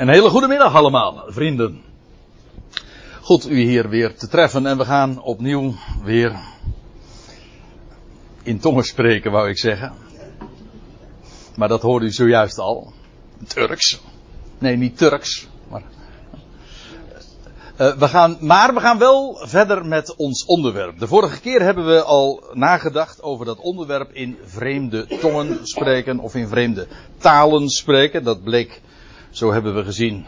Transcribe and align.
Een 0.00 0.08
hele 0.08 0.30
goede 0.30 0.48
middag 0.48 0.74
allemaal, 0.74 1.24
vrienden. 1.26 1.82
Goed 3.20 3.48
u 3.48 3.60
hier 3.60 3.88
weer 3.88 4.16
te 4.16 4.28
treffen 4.28 4.66
en 4.66 4.78
we 4.78 4.84
gaan 4.84 5.22
opnieuw 5.22 5.74
weer 6.02 6.36
in 8.42 8.60
tongen 8.60 8.84
spreken, 8.84 9.32
wou 9.32 9.48
ik 9.48 9.58
zeggen. 9.58 9.92
Maar 11.56 11.68
dat 11.68 11.82
hoorde 11.82 12.06
u 12.06 12.10
zojuist 12.10 12.58
al. 12.58 12.92
Turks. 13.46 14.00
Nee, 14.58 14.76
niet 14.76 14.98
Turks, 14.98 15.48
maar. 15.68 15.82
Uh, 17.80 17.96
we 17.96 18.08
gaan, 18.08 18.36
maar 18.40 18.74
we 18.74 18.80
gaan 18.80 18.98
wel 18.98 19.40
verder 19.42 19.86
met 19.86 20.16
ons 20.16 20.44
onderwerp. 20.44 20.98
De 20.98 21.06
vorige 21.06 21.40
keer 21.40 21.62
hebben 21.62 21.86
we 21.86 22.02
al 22.02 22.42
nagedacht 22.52 23.22
over 23.22 23.46
dat 23.46 23.58
onderwerp 23.58 24.12
in 24.12 24.38
vreemde 24.44 25.06
tongen 25.20 25.58
spreken 25.62 26.18
of 26.18 26.34
in 26.34 26.48
vreemde 26.48 26.86
talen 27.18 27.68
spreken. 27.68 28.24
Dat 28.24 28.42
bleek 28.42 28.80
zo 29.30 29.52
hebben 29.52 29.74
we 29.74 29.84
gezien 29.84 30.26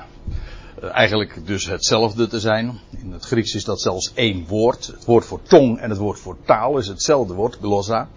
uh, 0.82 0.90
eigenlijk 0.92 1.46
dus 1.46 1.66
hetzelfde 1.66 2.26
te 2.26 2.40
zijn. 2.40 2.80
In 3.02 3.12
het 3.12 3.24
Grieks 3.24 3.54
is 3.54 3.64
dat 3.64 3.80
zelfs 3.80 4.12
één 4.14 4.46
woord. 4.46 4.86
Het 4.86 5.04
woord 5.04 5.24
voor 5.24 5.42
tong 5.42 5.78
en 5.78 5.90
het 5.90 5.98
woord 5.98 6.18
voor 6.18 6.36
taal 6.44 6.78
is 6.78 6.88
hetzelfde 6.88 7.34
woord, 7.34 7.58
glossa. 7.60 8.08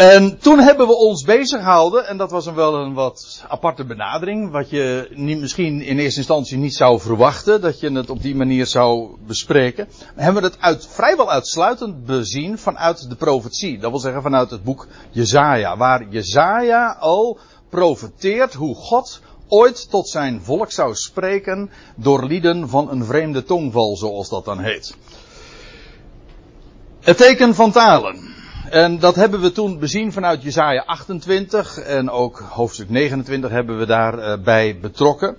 En 0.00 0.38
toen 0.38 0.58
hebben 0.58 0.86
we 0.86 0.96
ons 0.96 1.22
bezig 1.22 1.60
gehouden, 1.60 2.06
en 2.06 2.16
dat 2.16 2.30
was 2.30 2.46
een 2.46 2.54
wel 2.54 2.74
een 2.74 2.94
wat 2.94 3.44
aparte 3.48 3.84
benadering, 3.84 4.50
wat 4.50 4.70
je 4.70 5.10
niet, 5.14 5.40
misschien 5.40 5.82
in 5.82 5.98
eerste 5.98 6.18
instantie 6.18 6.58
niet 6.58 6.74
zou 6.74 7.00
verwachten, 7.00 7.60
dat 7.60 7.80
je 7.80 7.92
het 7.92 8.10
op 8.10 8.22
die 8.22 8.34
manier 8.36 8.66
zou 8.66 9.16
bespreken. 9.26 9.88
We 10.14 10.22
hebben 10.22 10.42
het 10.42 10.60
uit, 10.60 10.86
vrijwel 10.90 11.30
uitsluitend 11.30 12.04
bezien 12.04 12.58
vanuit 12.58 13.08
de 13.08 13.16
profetie. 13.16 13.78
Dat 13.78 13.90
wil 13.90 14.00
zeggen 14.00 14.22
vanuit 14.22 14.50
het 14.50 14.62
boek 14.64 14.86
Jezaja, 15.10 15.76
waar 15.76 16.08
Jezaja 16.08 16.96
al 17.00 17.38
profeteert 17.70 18.54
hoe 18.54 18.74
God 18.74 19.20
ooit 19.48 19.90
tot 19.90 20.08
zijn 20.08 20.40
volk 20.42 20.70
zou 20.70 20.94
spreken 20.94 21.70
door 21.94 22.24
lieden 22.24 22.68
van 22.68 22.90
een 22.90 23.04
vreemde 23.04 23.44
tongval, 23.44 23.96
zoals 23.96 24.28
dat 24.28 24.44
dan 24.44 24.58
heet. 24.58 24.96
Het 27.00 27.16
teken 27.16 27.54
van 27.54 27.70
talen. 27.70 28.38
En 28.70 28.98
dat 28.98 29.14
hebben 29.14 29.40
we 29.40 29.52
toen 29.52 29.78
bezien 29.78 30.12
vanuit 30.12 30.42
Jesaja 30.42 30.82
28 30.86 31.78
en 31.78 32.10
ook 32.10 32.38
hoofdstuk 32.38 32.90
29 32.90 33.50
hebben 33.50 33.78
we 33.78 33.86
daarbij 33.86 34.74
uh, 34.74 34.80
betrokken. 34.80 35.36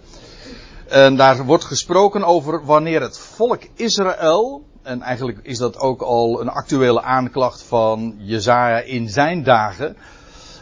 En 0.88 1.16
daar 1.16 1.46
wordt 1.46 1.64
gesproken 1.64 2.24
over 2.24 2.66
wanneer 2.66 3.02
het 3.02 3.20
volk 3.20 3.62
Israël, 3.76 4.64
en 4.82 5.02
eigenlijk 5.02 5.40
is 5.42 5.58
dat 5.58 5.78
ook 5.78 6.02
al 6.02 6.42
een 6.42 6.50
actuele 6.50 7.02
aanklacht 7.02 7.64
van 7.64 8.16
Jesaja 8.18 8.80
in 8.80 9.10
zijn 9.10 9.44
dagen, 9.44 9.98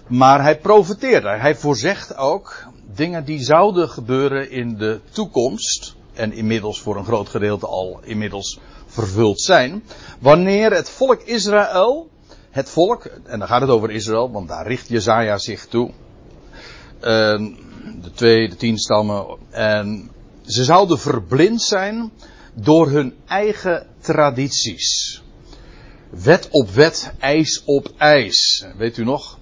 maar 0.09 0.41
hij 0.41 0.59
profeteert 0.59 1.23
er. 1.23 1.41
Hij 1.41 1.55
voorzegt 1.55 2.17
ook 2.17 2.67
dingen 2.95 3.25
die 3.25 3.43
zouden 3.43 3.89
gebeuren 3.89 4.51
in 4.51 4.77
de 4.77 4.99
toekomst. 5.11 5.95
En 6.13 6.33
inmiddels 6.33 6.81
voor 6.81 6.97
een 6.97 7.05
groot 7.05 7.29
gedeelte 7.29 7.67
al 7.67 7.99
inmiddels 8.03 8.59
vervuld 8.85 9.41
zijn. 9.41 9.83
Wanneer 10.19 10.71
het 10.71 10.89
volk 10.89 11.21
Israël, 11.21 12.09
het 12.49 12.69
volk, 12.69 13.05
en 13.05 13.39
dan 13.39 13.47
gaat 13.47 13.61
het 13.61 13.69
over 13.69 13.91
Israël, 13.91 14.31
want 14.31 14.47
daar 14.47 14.67
richt 14.67 14.87
Jezaja 14.87 15.37
zich 15.37 15.65
toe. 15.65 15.91
de 18.01 18.11
twee, 18.13 18.49
de 18.49 18.55
tien 18.55 18.77
stammen. 18.77 19.25
En 19.49 20.11
ze 20.45 20.63
zouden 20.63 20.99
verblind 20.99 21.61
zijn 21.61 22.11
door 22.53 22.89
hun 22.89 23.15
eigen 23.27 23.87
tradities. 24.01 25.21
Wet 26.09 26.47
op 26.51 26.69
wet, 26.69 27.13
ijs 27.19 27.63
op 27.65 27.91
ijs. 27.97 28.65
Weet 28.77 28.97
u 28.97 29.03
nog? 29.03 29.37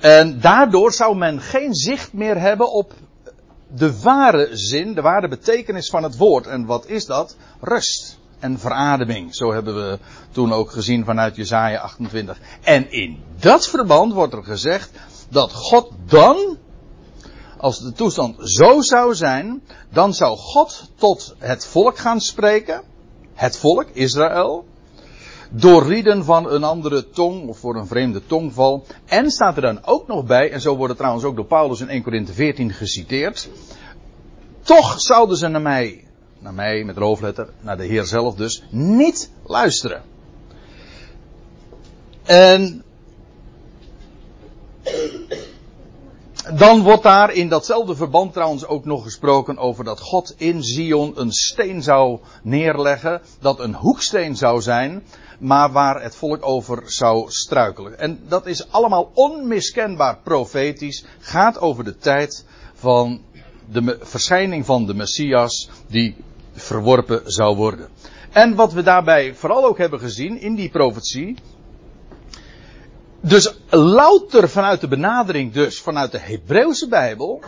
En 0.00 0.40
daardoor 0.40 0.92
zou 0.92 1.16
men 1.16 1.40
geen 1.40 1.74
zicht 1.74 2.12
meer 2.12 2.40
hebben 2.40 2.72
op 2.72 2.92
de 3.74 4.00
ware 4.00 4.48
zin, 4.52 4.94
de 4.94 5.00
ware 5.00 5.28
betekenis 5.28 5.90
van 5.90 6.02
het 6.02 6.16
woord. 6.16 6.46
En 6.46 6.64
wat 6.64 6.86
is 6.86 7.06
dat? 7.06 7.36
Rust 7.60 8.18
en 8.38 8.58
verademing. 8.58 9.34
Zo 9.34 9.52
hebben 9.52 9.74
we 9.74 9.98
toen 10.30 10.52
ook 10.52 10.70
gezien 10.70 11.04
vanuit 11.04 11.36
Jesaja 11.36 11.80
28. 11.80 12.38
En 12.62 12.92
in 12.92 13.22
dat 13.38 13.68
verband 13.68 14.12
wordt 14.12 14.32
er 14.32 14.44
gezegd 14.44 14.90
dat 15.28 15.52
God 15.52 15.90
dan, 16.06 16.58
als 17.58 17.78
de 17.78 17.92
toestand 17.92 18.36
zo 18.50 18.80
zou 18.80 19.14
zijn, 19.14 19.62
dan 19.90 20.14
zou 20.14 20.36
God 20.36 20.90
tot 20.94 21.34
het 21.38 21.66
volk 21.66 21.98
gaan 21.98 22.20
spreken. 22.20 22.82
Het 23.34 23.56
volk, 23.56 23.86
Israël 23.92 24.64
doorrieden 25.50 26.24
van 26.24 26.50
een 26.50 26.64
andere 26.64 27.10
tong 27.10 27.48
of 27.48 27.58
voor 27.58 27.76
een 27.76 27.86
vreemde 27.86 28.26
tongval. 28.26 28.86
En 29.06 29.30
staat 29.30 29.56
er 29.56 29.62
dan 29.62 29.84
ook 29.84 30.06
nog 30.06 30.24
bij, 30.24 30.50
en 30.50 30.60
zo 30.60 30.76
wordt 30.76 30.88
het 30.88 30.98
trouwens 30.98 31.24
ook 31.24 31.36
door 31.36 31.44
Paulus 31.44 31.80
in 31.80 31.88
1 31.88 32.02
Corinthië 32.02 32.32
14 32.32 32.72
geciteerd. 32.72 33.48
Toch 34.62 35.00
zouden 35.00 35.36
ze 35.36 35.48
naar 35.48 35.60
mij, 35.60 36.04
naar 36.38 36.54
mij 36.54 36.84
met 36.84 36.96
hoofdletter, 36.96 37.48
naar 37.60 37.76
de 37.76 37.84
Heer 37.84 38.04
zelf 38.04 38.34
dus, 38.34 38.62
niet 38.70 39.30
luisteren. 39.42 40.02
En 42.22 42.84
dan 46.54 46.82
wordt 46.82 47.02
daar 47.02 47.32
in 47.32 47.48
datzelfde 47.48 47.96
verband 47.96 48.32
trouwens 48.32 48.66
ook 48.66 48.84
nog 48.84 49.02
gesproken 49.02 49.58
over 49.58 49.84
dat 49.84 50.00
God 50.00 50.34
in 50.36 50.62
Zion 50.62 51.12
een 51.14 51.32
steen 51.32 51.82
zou 51.82 52.18
neerleggen, 52.42 53.20
dat 53.40 53.60
een 53.60 53.74
hoeksteen 53.74 54.36
zou 54.36 54.60
zijn, 54.60 55.02
maar 55.40 55.72
waar 55.72 56.02
het 56.02 56.16
volk 56.16 56.46
over 56.46 56.82
zou 56.84 57.30
struikelen. 57.30 57.98
En 57.98 58.20
dat 58.28 58.46
is 58.46 58.70
allemaal 58.70 59.10
onmiskenbaar 59.14 60.18
profetisch, 60.22 61.04
gaat 61.18 61.60
over 61.60 61.84
de 61.84 61.96
tijd 61.96 62.44
van 62.74 63.20
de 63.72 63.98
verschijning 64.00 64.66
van 64.66 64.86
de 64.86 64.94
Messias 64.94 65.70
die 65.86 66.16
verworpen 66.52 67.22
zou 67.24 67.56
worden. 67.56 67.88
En 68.30 68.54
wat 68.54 68.72
we 68.72 68.82
daarbij 68.82 69.34
vooral 69.34 69.64
ook 69.64 69.78
hebben 69.78 70.00
gezien 70.00 70.40
in 70.40 70.54
die 70.54 70.70
profetie, 70.70 71.36
dus 73.20 73.54
louter 73.70 74.48
vanuit 74.48 74.80
de 74.80 74.88
benadering, 74.88 75.52
dus 75.52 75.80
vanuit 75.80 76.12
de 76.12 76.18
Hebreeuwse 76.18 76.88
Bijbel, 76.88 77.42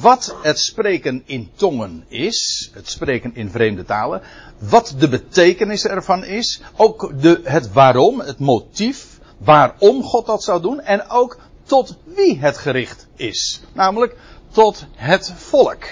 wat 0.00 0.36
het 0.42 0.58
spreken 0.58 1.22
in 1.26 1.50
tongen 1.54 2.04
is, 2.08 2.70
het 2.72 2.88
spreken 2.88 3.34
in 3.34 3.50
vreemde 3.50 3.84
talen, 3.84 4.22
wat 4.58 4.94
de 4.98 5.08
betekenis 5.08 5.84
ervan 5.84 6.24
is, 6.24 6.60
ook 6.76 7.22
de, 7.22 7.40
het 7.44 7.72
waarom, 7.72 8.20
het 8.20 8.38
motief, 8.38 9.18
waarom 9.38 10.02
God 10.02 10.26
dat 10.26 10.42
zou 10.42 10.62
doen, 10.62 10.80
en 10.80 11.08
ook 11.08 11.38
tot 11.62 11.96
wie 12.04 12.38
het 12.38 12.58
gericht 12.58 13.06
is. 13.16 13.60
Namelijk 13.72 14.16
tot 14.50 14.86
het 14.94 15.32
volk. 15.36 15.84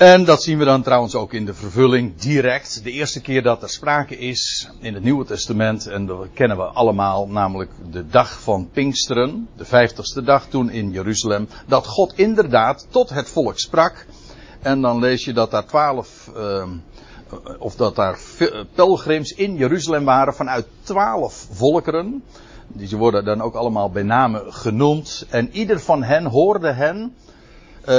En 0.00 0.24
dat 0.24 0.42
zien 0.42 0.58
we 0.58 0.64
dan 0.64 0.82
trouwens 0.82 1.14
ook 1.14 1.32
in 1.32 1.44
de 1.44 1.54
vervulling 1.54 2.16
direct. 2.16 2.84
De 2.84 2.90
eerste 2.90 3.20
keer 3.20 3.42
dat 3.42 3.62
er 3.62 3.68
sprake 3.68 4.18
is 4.18 4.68
in 4.78 4.94
het 4.94 5.02
Nieuwe 5.02 5.24
Testament, 5.24 5.86
en 5.86 6.06
dat 6.06 6.26
kennen 6.34 6.56
we 6.56 6.62
allemaal, 6.62 7.28
namelijk 7.28 7.70
de 7.90 8.06
dag 8.06 8.40
van 8.40 8.68
Pinksteren, 8.72 9.48
de 9.56 9.64
vijftigste 9.64 10.22
dag 10.22 10.46
toen 10.46 10.70
in 10.70 10.90
Jeruzalem, 10.90 11.48
dat 11.66 11.86
God 11.86 12.12
inderdaad 12.16 12.86
tot 12.90 13.10
het 13.10 13.28
volk 13.28 13.58
sprak. 13.58 14.06
En 14.62 14.80
dan 14.80 14.98
lees 14.98 15.24
je 15.24 15.32
dat 15.32 15.50
daar 15.50 15.66
twaalf, 15.66 16.30
uh, 16.36 16.64
of 17.58 17.74
dat 17.74 17.96
daar 17.96 18.18
pelgrims 18.74 19.32
in 19.32 19.56
Jeruzalem 19.56 20.04
waren 20.04 20.34
vanuit 20.34 20.66
twaalf 20.82 21.46
volkeren. 21.50 22.24
Die 22.66 22.96
worden 22.96 23.24
dan 23.24 23.40
ook 23.40 23.54
allemaal 23.54 23.90
bij 23.90 24.02
name 24.02 24.44
genoemd. 24.48 25.26
En 25.28 25.50
ieder 25.52 25.80
van 25.80 26.02
hen 26.02 26.26
hoorde 26.26 26.72
hen 26.72 27.14
uh, 27.88 27.98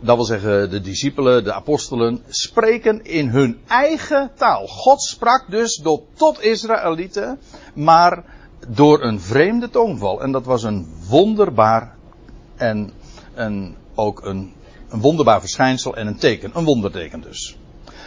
dat 0.00 0.16
wil 0.16 0.24
zeggen 0.24 0.70
de 0.70 0.80
discipelen, 0.80 1.44
de 1.44 1.52
apostelen, 1.52 2.22
spreken 2.28 3.04
in 3.04 3.28
hun 3.28 3.58
eigen 3.66 4.30
taal. 4.34 4.66
God 4.66 5.02
sprak 5.02 5.50
dus 5.50 5.76
door, 5.76 6.02
tot 6.14 6.42
Israëlieten, 6.42 7.38
maar 7.74 8.24
door 8.68 9.02
een 9.02 9.20
vreemde 9.20 9.70
tongval. 9.70 10.22
En 10.22 10.32
dat 10.32 10.44
was 10.44 10.62
een 10.62 10.88
wonderbaar 11.08 11.94
en 12.56 12.92
ook 13.94 14.24
een, 14.24 14.52
een 14.88 15.00
wonderbaar 15.00 15.40
verschijnsel 15.40 15.96
en 15.96 16.06
een 16.06 16.18
teken, 16.18 16.50
een 16.54 16.64
wonderteken 16.64 17.20
dus. 17.20 17.58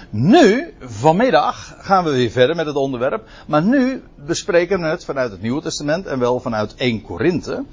Nu, 0.09 0.73
vanmiddag, 0.79 1.75
gaan 1.79 2.03
we 2.03 2.11
weer 2.11 2.31
verder 2.31 2.55
met 2.55 2.65
het 2.65 2.75
onderwerp. 2.75 3.27
Maar 3.47 3.63
nu 3.63 4.03
bespreken 4.25 4.79
we 4.79 4.85
het 4.85 5.05
vanuit 5.05 5.31
het 5.31 5.41
Nieuwe 5.41 5.61
Testament 5.61 6.05
en 6.05 6.19
wel 6.19 6.39
vanuit 6.39 6.75
1 6.75 7.01
Korinthe. 7.01 7.63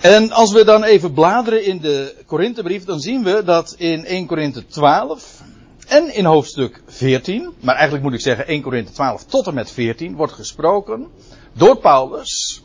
En 0.00 0.30
als 0.32 0.52
we 0.52 0.64
dan 0.64 0.84
even 0.84 1.12
bladeren 1.12 1.64
in 1.64 1.78
de 1.78 2.14
Korinthebrief, 2.26 2.84
dan 2.84 3.00
zien 3.00 3.24
we 3.24 3.42
dat 3.44 3.74
in 3.78 4.04
1 4.04 4.26
Korinthe 4.26 4.66
12 4.66 5.42
en 5.86 6.14
in 6.14 6.24
hoofdstuk 6.24 6.82
14, 6.86 7.52
maar 7.60 7.74
eigenlijk 7.74 8.04
moet 8.04 8.14
ik 8.14 8.20
zeggen 8.20 8.46
1 8.46 8.62
Korinthe 8.62 8.92
12 8.92 9.24
tot 9.24 9.46
en 9.46 9.54
met 9.54 9.70
14, 9.70 10.16
wordt 10.16 10.32
gesproken 10.32 11.06
door 11.52 11.76
Paulus 11.76 12.62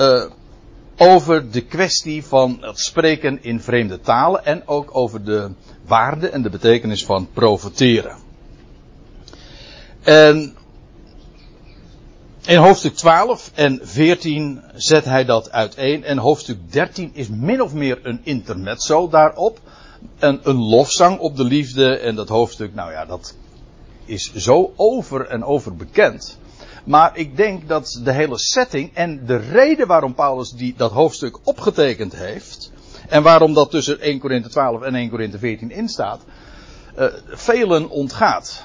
uh, 0.00 0.24
over 0.96 1.50
de 1.50 1.60
kwestie 1.60 2.24
van 2.24 2.58
het 2.60 2.78
spreken 2.78 3.42
in 3.42 3.60
vreemde 3.60 4.00
talen 4.00 4.44
en 4.44 4.62
ook 4.66 4.96
over 4.96 5.24
de 5.24 5.50
waarde 5.86 6.28
en 6.28 6.42
de 6.42 6.50
betekenis 6.50 7.04
van 7.04 7.28
profeteren. 7.32 8.16
En 10.02 10.56
In 12.48 12.56
hoofdstuk 12.56 12.94
12 12.94 13.50
en 13.54 13.80
14 13.82 14.62
zet 14.74 15.04
hij 15.04 15.24
dat 15.24 15.52
uiteen. 15.52 16.04
En 16.04 16.18
hoofdstuk 16.18 16.72
13 16.72 17.10
is 17.14 17.28
min 17.28 17.62
of 17.62 17.74
meer 17.74 17.98
een 18.02 18.20
intermezzo 18.22 19.08
daarop. 19.08 19.60
Een, 20.18 20.40
een 20.42 20.56
lofzang 20.56 21.18
op 21.18 21.36
de 21.36 21.44
liefde. 21.44 21.98
En 21.98 22.14
dat 22.14 22.28
hoofdstuk, 22.28 22.74
nou 22.74 22.92
ja, 22.92 23.04
dat 23.04 23.34
is 24.04 24.34
zo 24.34 24.72
over 24.76 25.26
en 25.26 25.44
over 25.44 25.76
bekend. 25.76 26.38
Maar 26.84 27.16
ik 27.16 27.36
denk 27.36 27.68
dat 27.68 28.00
de 28.04 28.12
hele 28.12 28.38
setting 28.38 28.94
en 28.94 29.26
de 29.26 29.36
reden 29.36 29.86
waarom 29.86 30.14
Paulus 30.14 30.50
die, 30.50 30.74
dat 30.76 30.92
hoofdstuk 30.92 31.38
opgetekend 31.44 32.16
heeft. 32.16 32.72
En 33.08 33.22
waarom 33.22 33.54
dat 33.54 33.70
tussen 33.70 34.00
1 34.00 34.18
Korinthe 34.18 34.48
12 34.48 34.82
en 34.82 34.94
1 34.94 35.10
Korinthe 35.10 35.38
14 35.38 35.70
in 35.70 35.88
staat. 35.88 36.20
Uh, 36.98 37.06
velen 37.26 37.90
ontgaat. 37.90 38.64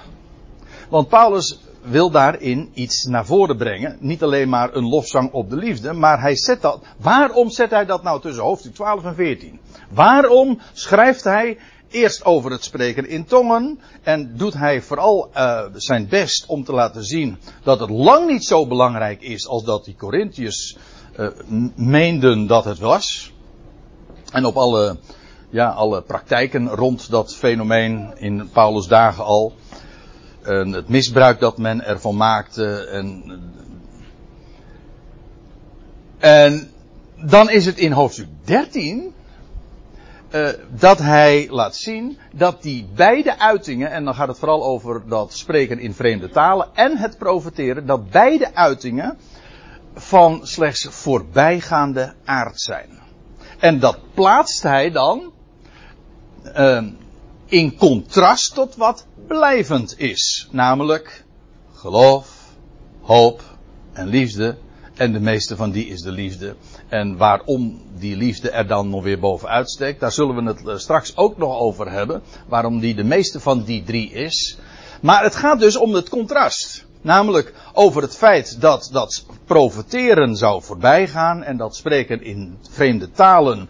Want 0.90 1.10
Paulus 1.10 1.60
wil 1.84 2.10
daarin 2.10 2.72
iets 2.74 3.06
naar 3.06 3.26
voren 3.26 3.58
brengen. 3.58 3.98
Niet 4.00 4.24
alleen 4.24 4.50
maar 4.50 4.76
een 4.76 4.88
lofzang 4.88 5.32
op 5.32 5.50
de 5.50 5.56
liefde, 5.56 5.94
maar 5.94 6.22
hij 6.22 6.36
zet 6.36 6.62
dat. 6.62 6.82
Waarom 6.98 7.50
zet 7.50 7.70
hij 7.70 7.86
dat 7.86 8.04
nou 8.04 8.22
tussen 8.22 8.44
hoofdstuk 8.44 8.74
12 8.74 9.04
en 9.04 9.16
14? 9.16 9.60
Waarom 9.90 10.60
schrijft 10.74 11.24
hij 11.24 11.58
eerst 11.90 12.26
over 12.26 12.52
het 12.52 12.64
spreken 12.64 13.08
in 13.08 13.26
tongen 13.26 13.80
en 14.04 14.38
doet 14.38 14.54
hij 14.54 14.82
vooral 14.82 15.30
uh, 15.36 15.62
zijn 15.74 16.08
best 16.08 16.46
om 16.46 16.64
te 16.64 16.74
laten 16.74 17.04
zien 17.04 17.38
dat 17.64 17.80
het 17.80 17.90
lang 17.90 18.28
niet 18.28 18.46
zo 18.46 18.68
belangrijk 18.68 19.22
is 19.22 19.48
als 19.48 19.64
dat 19.64 19.86
die 19.86 19.96
Corinthiërs 19.96 20.78
uh, 21.18 21.28
meenden 21.76 22.48
dat 22.48 22.66
het 22.66 22.80
was. 22.80 23.34
En 24.32 24.46
op 24.46 24.56
alle, 24.56 24.98
ja, 25.50 25.70
alle 25.70 26.02
praktijken 26.02 26.70
rond 26.70 27.10
dat 27.10 27.36
fenomeen 27.36 28.14
in 28.18 28.50
Paulus' 28.54 28.88
dagen 28.88 29.24
al. 29.24 29.54
En 30.44 30.72
het 30.72 30.90
misbruik 30.90 31.40
dat 31.40 31.58
men 31.58 31.86
ervan 31.86 32.18
maakte. 32.18 32.88
En, 32.88 33.24
en 36.20 36.70
dan 37.26 37.50
is 37.50 37.66
het 37.66 37.78
in 37.78 37.92
hoofdstuk 37.92 38.28
13 38.44 39.14
uh, 40.34 40.50
dat 40.70 41.00
hij 41.00 41.48
laat 41.50 41.76
zien 41.76 42.18
dat 42.34 42.62
die 42.62 42.88
beide 42.96 43.40
uitingen, 43.40 43.92
en 43.92 44.06
dan 44.06 44.16
gaat 44.16 44.28
het 44.28 44.40
vooral 44.40 44.64
over 44.64 45.02
dat 45.08 45.34
spreken 45.34 45.80
in 45.80 45.94
vreemde 45.94 46.30
talen 46.30 46.68
en 46.74 46.98
het 46.98 47.18
profeteren, 47.18 47.86
dat 47.86 48.10
beide 48.10 48.56
uitingen 48.56 49.18
van 49.96 50.40
slechts 50.44 50.88
voorbijgaande 50.90 52.14
aard 52.26 52.62
zijn. 52.62 52.90
En 53.60 53.80
dat 53.80 53.98
plaatst 54.14 54.64
hij 54.64 54.92
dan 54.92 55.32
uh, 56.58 56.84
in 57.54 57.78
contrast 57.78 58.54
tot 58.54 58.76
wat 58.76 59.06
blijvend 59.28 60.00
is. 60.00 60.48
Namelijk 60.52 61.26
geloof, 61.74 62.28
hoop 63.02 63.42
en 63.94 64.08
liefde. 64.08 64.58
En 64.94 65.12
de 65.12 65.20
meeste 65.20 65.56
van 65.56 65.72
die 65.72 65.88
is 65.88 66.02
de 66.02 66.12
liefde. 66.12 66.56
En 66.88 67.18
waarom 67.18 67.82
die 67.98 68.16
liefde 68.16 68.50
er 68.50 68.68
dan 68.68 68.90
nog 68.90 69.04
weer 69.04 69.20
bovenuit 69.20 69.70
steekt, 69.70 70.00
daar 70.00 70.12
zullen 70.12 70.36
we 70.36 70.44
het 70.44 70.68
eh, 70.68 70.78
straks 70.78 71.18
ook 71.18 71.38
nog 71.38 71.58
over 71.60 71.92
hebben. 71.92 72.22
Waarom 72.48 72.80
die 72.80 72.96
de 72.96 73.04
meeste 73.04 73.40
van 73.40 73.64
die 73.64 73.84
drie 73.84 74.12
is. 74.12 74.58
Maar 75.02 75.24
het 75.24 75.36
gaat 75.36 75.60
dus 75.60 75.78
om 75.78 75.94
het 75.94 76.10
contrast. 76.10 76.86
Namelijk 77.02 77.54
over 77.74 78.02
het 78.02 78.18
feit 78.18 78.62
dat 78.62 78.90
dat 78.92 79.26
profeteren 79.46 80.36
zou 80.36 80.64
voorbijgaan 80.64 81.44
en 81.44 81.58
dat 81.58 81.76
spreken 81.76 82.24
in 82.24 82.58
vreemde 82.70 83.12
talen 83.12 83.70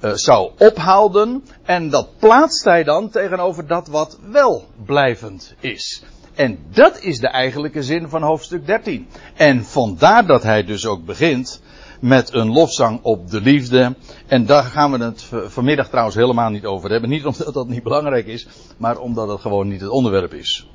uh, 0.00 0.12
zou 0.14 0.50
ophouden. 0.58 1.44
En 1.62 1.90
dat 1.90 2.08
plaatst 2.18 2.64
hij 2.64 2.84
dan 2.84 3.10
tegenover 3.10 3.66
dat 3.66 3.88
wat 3.88 4.18
wel 4.30 4.64
blijvend 4.84 5.54
is. 5.60 6.02
En 6.34 6.58
dat 6.72 7.00
is 7.00 7.18
de 7.18 7.28
eigenlijke 7.28 7.82
zin 7.82 8.08
van 8.08 8.22
hoofdstuk 8.22 8.66
13. 8.66 9.08
En 9.36 9.64
vandaar 9.64 10.26
dat 10.26 10.42
hij 10.42 10.64
dus 10.64 10.86
ook 10.86 11.04
begint 11.04 11.60
met 12.00 12.34
een 12.34 12.52
lofzang 12.52 12.98
op 13.02 13.30
de 13.30 13.40
liefde. 13.40 13.96
En 14.26 14.46
daar 14.46 14.64
gaan 14.64 14.90
we 14.90 15.04
het 15.04 15.30
vanmiddag 15.46 15.88
trouwens 15.88 16.16
helemaal 16.16 16.50
niet 16.50 16.64
over 16.64 16.90
hebben. 16.90 17.10
Niet 17.10 17.24
omdat 17.24 17.54
dat 17.54 17.68
niet 17.68 17.82
belangrijk 17.82 18.26
is, 18.26 18.46
maar 18.76 18.98
omdat 18.98 19.28
het 19.28 19.40
gewoon 19.40 19.68
niet 19.68 19.80
het 19.80 19.90
onderwerp 19.90 20.34
is. 20.34 20.68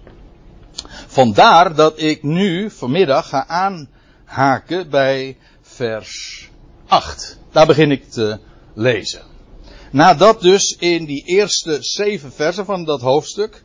Vandaar 1.08 1.76
dat 1.76 2.02
ik 2.02 2.24
nu 2.24 2.70
vanmiddag 2.70 3.30
ga 3.30 3.48
aanhaken 3.48 4.90
bij 4.90 5.38
vers 5.62 6.50
8. 6.88 7.40
Daar 7.52 7.66
begin 7.66 7.92
ik 7.92 8.10
te 8.10 8.40
lezen. 8.76 9.22
Nadat 9.92 10.42
dus 10.42 10.76
in 10.80 11.06
die 11.06 11.24
eerste 11.26 11.78
zeven 11.80 12.32
versen 12.32 12.66
van 12.66 12.86
dat 12.86 13.02
hoofdstuk 13.02 13.64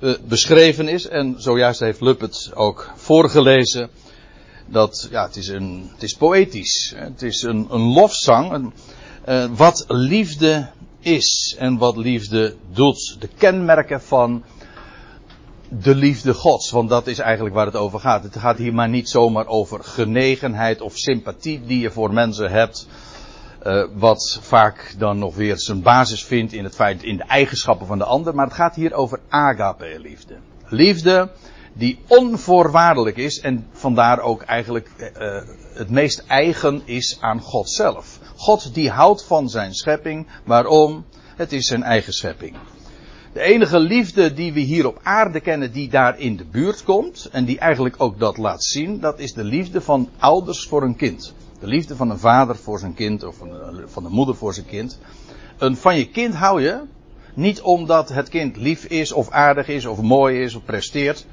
uh, 0.00 0.14
beschreven 0.28 0.88
is, 0.88 1.08
en 1.08 1.34
zojuist 1.38 1.80
heeft 1.80 2.00
Lup 2.00 2.20
het 2.20 2.50
ook 2.54 2.92
voorgelezen, 2.96 3.90
dat, 4.70 5.08
ja, 5.10 5.26
het 5.26 5.36
is, 5.36 5.48
een, 5.48 5.90
het 5.92 6.02
is 6.02 6.14
poëtisch. 6.14 6.94
Het 6.96 7.22
is 7.22 7.42
een, 7.42 7.66
een 7.70 7.80
lofzang. 7.80 8.52
Een, 8.52 8.72
uh, 9.28 9.56
wat 9.56 9.84
liefde 9.88 10.70
is 11.00 11.56
en 11.58 11.78
wat 11.78 11.96
liefde 11.96 12.56
doet. 12.72 13.16
De 13.18 13.28
kenmerken 13.38 14.02
van 14.02 14.44
de 15.68 15.94
liefde 15.94 16.34
Gods. 16.34 16.70
Want 16.70 16.88
dat 16.88 17.06
is 17.06 17.18
eigenlijk 17.18 17.54
waar 17.54 17.66
het 17.66 17.76
over 17.76 18.00
gaat. 18.00 18.22
Het 18.22 18.36
gaat 18.36 18.58
hier 18.58 18.74
maar 18.74 18.88
niet 18.88 19.08
zomaar 19.08 19.46
over 19.46 19.84
genegenheid 19.84 20.80
of 20.80 20.96
sympathie 20.96 21.60
die 21.66 21.80
je 21.80 21.90
voor 21.90 22.12
mensen 22.12 22.50
hebt. 22.50 22.86
Uh, 23.66 23.84
wat 23.94 24.38
vaak 24.40 24.94
dan 24.98 25.18
nog 25.18 25.34
weer 25.34 25.58
zijn 25.58 25.82
basis 25.82 26.24
vindt 26.24 26.52
in 26.52 26.64
het 26.64 26.74
feit, 26.74 27.02
in 27.02 27.16
de 27.16 27.24
eigenschappen 27.24 27.86
van 27.86 27.98
de 27.98 28.04
ander. 28.04 28.34
Maar 28.34 28.46
het 28.46 28.54
gaat 28.54 28.74
hier 28.74 28.92
over 28.92 29.20
agape 29.28 30.00
liefde. 30.68 31.30
Die 31.72 31.98
onvoorwaardelijk 32.06 33.16
is 33.16 33.40
en 33.40 33.66
vandaar 33.72 34.20
ook 34.20 34.42
eigenlijk 34.42 34.88
uh, 34.98 35.40
het 35.74 35.90
meest 35.90 36.24
eigen 36.26 36.82
is 36.84 37.18
aan 37.20 37.40
God 37.40 37.70
zelf. 37.70 38.18
God 38.36 38.74
die 38.74 38.90
houdt 38.90 39.24
van 39.24 39.48
zijn 39.48 39.74
schepping. 39.74 40.26
Waarom? 40.44 41.04
Het 41.36 41.52
is 41.52 41.66
zijn 41.66 41.82
eigen 41.82 42.12
schepping. 42.12 42.56
De 43.32 43.40
enige 43.40 43.78
liefde 43.78 44.32
die 44.32 44.52
we 44.52 44.60
hier 44.60 44.86
op 44.86 45.00
aarde 45.02 45.40
kennen 45.40 45.72
die 45.72 45.88
daar 45.88 46.18
in 46.18 46.36
de 46.36 46.44
buurt 46.44 46.82
komt 46.84 47.28
en 47.32 47.44
die 47.44 47.58
eigenlijk 47.58 47.94
ook 47.98 48.18
dat 48.18 48.36
laat 48.36 48.64
zien, 48.64 49.00
dat 49.00 49.18
is 49.18 49.32
de 49.32 49.44
liefde 49.44 49.80
van 49.80 50.08
ouders 50.18 50.66
voor 50.66 50.82
een 50.82 50.96
kind. 50.96 51.34
De 51.60 51.66
liefde 51.66 51.96
van 51.96 52.10
een 52.10 52.18
vader 52.18 52.56
voor 52.56 52.78
zijn 52.78 52.94
kind 52.94 53.24
of 53.24 53.36
van 53.86 54.02
de 54.02 54.08
moeder 54.08 54.34
voor 54.34 54.54
zijn 54.54 54.66
kind. 54.66 54.98
Een 55.58 55.76
van 55.76 55.96
je 55.96 56.08
kind 56.08 56.34
hou 56.34 56.62
je 56.62 56.80
niet 57.34 57.60
omdat 57.60 58.08
het 58.08 58.28
kind 58.28 58.56
lief 58.56 58.84
is 58.84 59.12
of 59.12 59.30
aardig 59.30 59.68
is 59.68 59.86
of 59.86 60.00
mooi 60.00 60.42
is 60.42 60.54
of 60.54 60.64
presteert. 60.64 61.26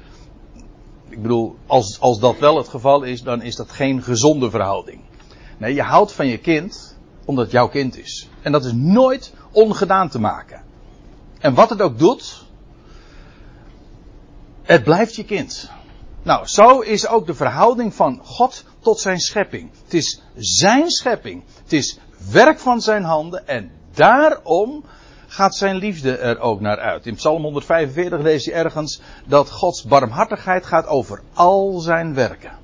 Ik 1.08 1.22
bedoel, 1.22 1.56
als, 1.66 2.00
als 2.00 2.20
dat 2.20 2.38
wel 2.38 2.56
het 2.56 2.68
geval 2.68 3.02
is, 3.02 3.22
dan 3.22 3.42
is 3.42 3.56
dat 3.56 3.70
geen 3.70 4.02
gezonde 4.02 4.50
verhouding. 4.50 5.00
Nee, 5.58 5.74
je 5.74 5.82
houdt 5.82 6.12
van 6.12 6.26
je 6.26 6.38
kind 6.38 6.96
omdat 7.24 7.44
het 7.44 7.52
jouw 7.52 7.68
kind 7.68 7.98
is. 7.98 8.28
En 8.42 8.52
dat 8.52 8.64
is 8.64 8.72
nooit 8.72 9.32
ongedaan 9.50 10.08
te 10.08 10.20
maken. 10.20 10.62
En 11.38 11.54
wat 11.54 11.70
het 11.70 11.82
ook 11.82 11.98
doet, 11.98 12.44
het 14.62 14.84
blijft 14.84 15.16
je 15.16 15.24
kind. 15.24 15.70
Nou, 16.22 16.46
zo 16.46 16.80
is 16.80 17.06
ook 17.06 17.26
de 17.26 17.34
verhouding 17.34 17.94
van 17.94 18.20
God 18.24 18.64
tot 18.80 19.00
zijn 19.00 19.20
schepping. 19.20 19.70
Het 19.84 19.94
is 19.94 20.22
zijn 20.36 20.90
schepping. 20.90 21.44
Het 21.62 21.72
is 21.72 21.98
werk 22.30 22.58
van 22.58 22.80
zijn 22.80 23.02
handen 23.02 23.46
en 23.46 23.70
daarom 23.94 24.84
gaat 25.26 25.54
zijn 25.56 25.76
liefde 25.76 26.16
er 26.16 26.40
ook 26.40 26.60
naar 26.60 26.78
uit. 26.78 27.06
In 27.06 27.14
Psalm 27.14 27.42
145 27.42 28.20
lees 28.20 28.44
je 28.44 28.52
ergens 28.52 29.00
dat 29.26 29.50
Gods 29.50 29.84
barmhartigheid 29.84 30.66
gaat 30.66 30.86
over 30.86 31.22
al 31.34 31.78
zijn 31.78 32.14
werken. 32.14 32.58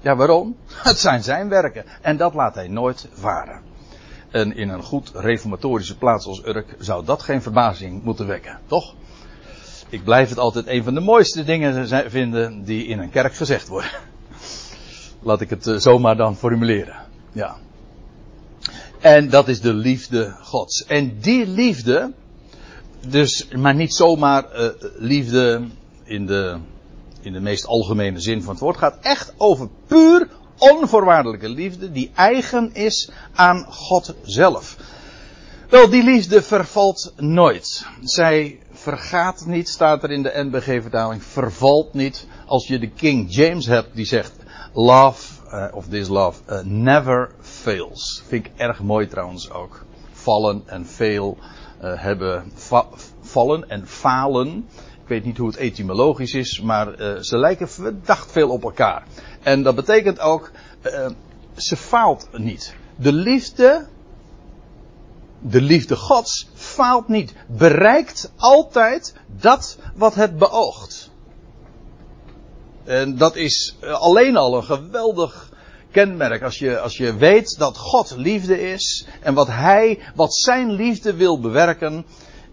Ja, 0.00 0.16
waarom? 0.16 0.56
Het 0.88 0.98
zijn 0.98 1.22
zijn 1.22 1.48
werken. 1.48 1.84
En 2.00 2.16
dat 2.16 2.34
laat 2.34 2.54
hij 2.54 2.68
nooit 2.68 3.08
varen. 3.12 3.60
En 4.30 4.56
in 4.56 4.68
een 4.68 4.82
goed 4.82 5.10
reformatorische 5.14 5.98
plaats 5.98 6.26
als 6.26 6.46
Urk 6.46 6.76
zou 6.78 7.04
dat 7.04 7.22
geen 7.22 7.42
verbazing 7.42 8.02
moeten 8.02 8.26
wekken, 8.26 8.60
toch? 8.66 8.94
Ik 9.88 10.04
blijf 10.04 10.28
het 10.28 10.38
altijd 10.38 10.66
een 10.66 10.84
van 10.84 10.94
de 10.94 11.00
mooiste 11.00 11.44
dingen 11.44 12.10
vinden 12.10 12.64
die 12.64 12.86
in 12.86 12.98
een 12.98 13.10
kerk 13.10 13.34
gezegd 13.34 13.68
worden. 13.68 13.90
Laat 15.22 15.40
ik 15.40 15.50
het 15.50 15.74
zomaar 15.76 16.16
dan 16.16 16.36
formuleren. 16.36 16.96
Ja. 17.32 17.56
En 19.00 19.30
dat 19.30 19.48
is 19.48 19.60
de 19.60 19.74
liefde 19.74 20.36
Gods. 20.40 20.84
En 20.84 21.18
die 21.20 21.46
liefde, 21.46 22.12
dus, 23.08 23.48
maar 23.56 23.74
niet 23.74 23.94
zomaar 23.94 24.44
uh, 24.60 24.68
liefde 24.98 25.62
in 26.04 26.26
de, 26.26 26.58
in 27.20 27.32
de 27.32 27.40
meest 27.40 27.66
algemene 27.66 28.20
zin 28.20 28.42
van 28.42 28.52
het 28.52 28.62
woord, 28.62 28.76
gaat 28.76 28.98
echt 29.00 29.34
over 29.36 29.68
puur 29.86 30.28
onvoorwaardelijke 30.58 31.48
liefde 31.48 31.92
die 31.92 32.10
eigen 32.14 32.74
is 32.74 33.10
aan 33.34 33.66
God 33.68 34.14
zelf. 34.22 34.76
Wel, 35.68 35.88
die 35.88 36.04
liefde 36.04 36.42
vervalt 36.42 37.12
nooit. 37.16 37.86
Zij 38.02 38.58
vergaat 38.84 39.46
niet, 39.46 39.68
staat 39.68 40.02
er 40.02 40.10
in 40.10 40.22
de 40.22 40.32
NBG-vertaling, 40.34 41.22
vervalt 41.22 41.94
niet. 41.94 42.26
Als 42.46 42.66
je 42.66 42.78
de 42.78 42.90
King 42.90 43.34
James 43.34 43.66
hebt 43.66 43.94
die 43.94 44.04
zegt, 44.04 44.32
love, 44.72 45.32
uh, 45.48 45.66
of 45.72 45.88
this 45.88 46.08
love, 46.08 46.40
uh, 46.50 46.60
never 46.62 47.30
fails. 47.40 48.22
Vind 48.26 48.46
ik 48.46 48.52
erg 48.56 48.82
mooi 48.82 49.06
trouwens 49.06 49.50
ook. 49.50 49.84
Vallen 50.12 50.62
en 50.66 50.86
fail 50.86 51.38
uh, 51.82 52.02
hebben, 52.02 52.52
va 52.54 52.86
vallen 53.20 53.68
en 53.68 53.86
falen 53.86 54.68
Ik 55.02 55.08
weet 55.08 55.24
niet 55.24 55.38
hoe 55.38 55.46
het 55.46 55.56
etymologisch 55.56 56.34
is, 56.34 56.60
maar 56.60 56.86
ze 57.22 57.38
lijken 57.38 57.68
verdacht 57.68 58.32
veel 58.32 58.48
op 58.48 58.62
elkaar. 58.62 59.02
En 59.42 59.62
dat 59.62 59.74
betekent 59.74 60.20
ook, 60.20 60.50
ze 61.56 61.76
faalt 61.76 62.28
niet. 62.32 62.74
De 62.96 63.12
liefde, 63.12 63.86
de 65.46 65.60
liefde 65.60 65.96
Gods 65.96 66.48
faalt 66.54 67.08
niet. 67.08 67.34
Bereikt 67.48 68.32
altijd 68.36 69.14
dat 69.40 69.78
wat 69.94 70.14
het 70.14 70.38
beoogt. 70.38 71.10
En 72.84 73.16
dat 73.16 73.36
is 73.36 73.76
alleen 73.80 74.36
al 74.36 74.56
een 74.56 74.64
geweldig 74.64 75.52
kenmerk. 75.90 76.42
Als 76.42 76.58
je, 76.58 76.78
als 76.78 76.96
je 76.96 77.16
weet 77.16 77.58
dat 77.58 77.76
God 77.76 78.14
liefde 78.16 78.60
is 78.60 79.06
en 79.20 79.34
wat 79.34 79.46
Hij, 79.46 79.98
wat 80.14 80.34
Zijn 80.34 80.72
liefde 80.72 81.14
wil 81.14 81.40
bewerken. 81.40 82.04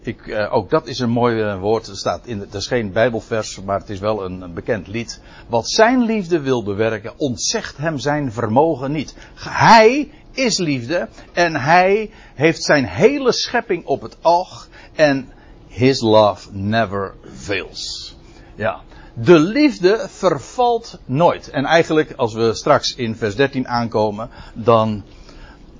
Ik, 0.04 0.26
uh, 0.26 0.54
ook 0.54 0.70
dat 0.70 0.86
is 0.86 0.98
een 0.98 1.10
mooi 1.10 1.36
uh, 1.36 1.60
woord. 1.60 1.90
Staat 1.92 2.26
in, 2.26 2.40
het 2.40 2.54
is 2.54 2.66
geen 2.66 2.92
Bijbelvers, 2.92 3.60
maar 3.60 3.80
het 3.80 3.90
is 3.90 3.98
wel 3.98 4.24
een, 4.24 4.40
een, 4.40 4.54
bekend 4.54 4.86
lied. 4.86 5.20
Wat 5.48 5.68
Zijn 5.68 6.02
liefde 6.02 6.40
wil 6.40 6.64
bewerken, 6.64 7.12
ontzegt 7.16 7.76
Hem 7.76 7.98
Zijn 7.98 8.32
vermogen 8.32 8.92
niet. 8.92 9.14
Hij 9.34 10.10
is 10.32 10.58
liefde 10.58 11.08
en 11.32 11.56
Hij 11.56 12.10
heeft 12.34 12.62
Zijn 12.62 12.84
hele 12.84 13.32
schepping 13.32 13.84
op 13.84 14.02
het 14.02 14.16
oog. 14.22 14.68
En 14.94 15.32
His 15.68 16.00
love 16.00 16.48
never 16.52 17.14
fails. 17.34 18.16
Ja, 18.54 18.80
de 19.14 19.38
liefde 19.38 20.06
vervalt 20.08 20.98
nooit. 21.04 21.50
En 21.50 21.64
eigenlijk, 21.64 22.12
als 22.16 22.34
we 22.34 22.54
straks 22.54 22.94
in 22.94 23.16
vers 23.16 23.36
13 23.36 23.68
aankomen, 23.68 24.30
dan, 24.54 25.04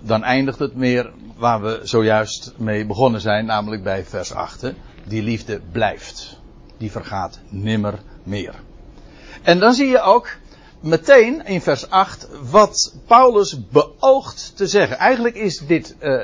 dan 0.00 0.23
eindigt 0.23 0.59
het 0.59 0.75
meer 0.75 1.11
waar 1.37 1.62
we 1.62 1.80
zojuist 1.82 2.52
mee 2.56 2.87
begonnen 2.87 3.21
zijn, 3.21 3.47
namelijk 3.47 3.82
bij 3.82 4.04
vers 4.04 4.32
8. 4.32 4.73
Die 5.04 5.23
liefde 5.23 5.61
blijft. 5.73 6.40
Die 6.78 6.90
vergaat 6.90 7.40
nimmer 7.49 7.99
meer. 8.23 8.54
En 9.42 9.59
dan 9.59 9.75
zie 9.75 9.87
je 9.87 10.00
ook 10.00 10.28
meteen 10.82 11.46
in 11.46 11.60
vers 11.60 11.90
8 11.90 12.28
wat 12.50 12.94
Paulus 13.06 13.56
beoogt 13.70 14.56
te 14.56 14.66
zeggen. 14.66 14.98
Eigenlijk 14.98 15.34
is 15.34 15.58
dit, 15.58 15.96
uh, 16.00 16.22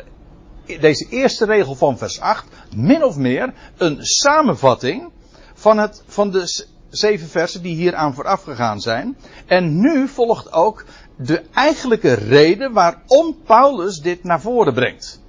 deze 0.80 1.06
eerste 1.10 1.44
regel 1.44 1.74
van 1.74 1.98
vers 1.98 2.20
8 2.20 2.44
min 2.76 3.04
of 3.04 3.16
meer 3.16 3.54
een 3.76 3.98
samenvatting 4.00 5.10
van, 5.54 5.78
het, 5.78 6.02
van 6.06 6.30
de 6.30 6.66
zeven 6.90 7.28
versen 7.28 7.62
die 7.62 7.74
hier 7.74 7.94
aan 7.94 8.14
vooraf 8.14 8.42
gegaan 8.42 8.80
zijn. 8.80 9.16
En 9.46 9.80
nu 9.80 10.08
volgt 10.08 10.52
ook 10.52 10.84
de 11.16 11.42
eigenlijke 11.54 12.12
reden 12.12 12.72
waarom 12.72 13.36
Paulus 13.46 13.98
dit 13.98 14.24
naar 14.24 14.40
voren 14.40 14.74
brengt. 14.74 15.20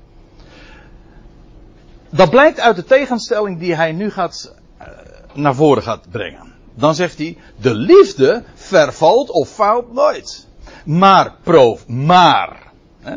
Dat 2.10 2.30
blijkt 2.30 2.60
uit 2.60 2.76
de 2.76 2.84
tegenstelling 2.84 3.60
die 3.60 3.76
hij 3.76 3.92
nu 3.92 4.12
gaat, 4.12 4.56
uh, 4.82 4.88
naar 5.34 5.56
voren 5.56 5.84
gaat 5.84 6.10
brengen. 6.10 6.54
Dan 6.74 6.96
zegt 6.96 7.18
hij, 7.18 7.38
de 7.62 7.74
liefde 7.74 8.44
vervalt 8.70 9.30
of 9.30 9.50
fout 9.50 9.94
nooit. 9.94 10.48
Maar, 10.86 11.36
prof, 11.44 11.88
maar, 11.88 12.72
hè, 13.00 13.16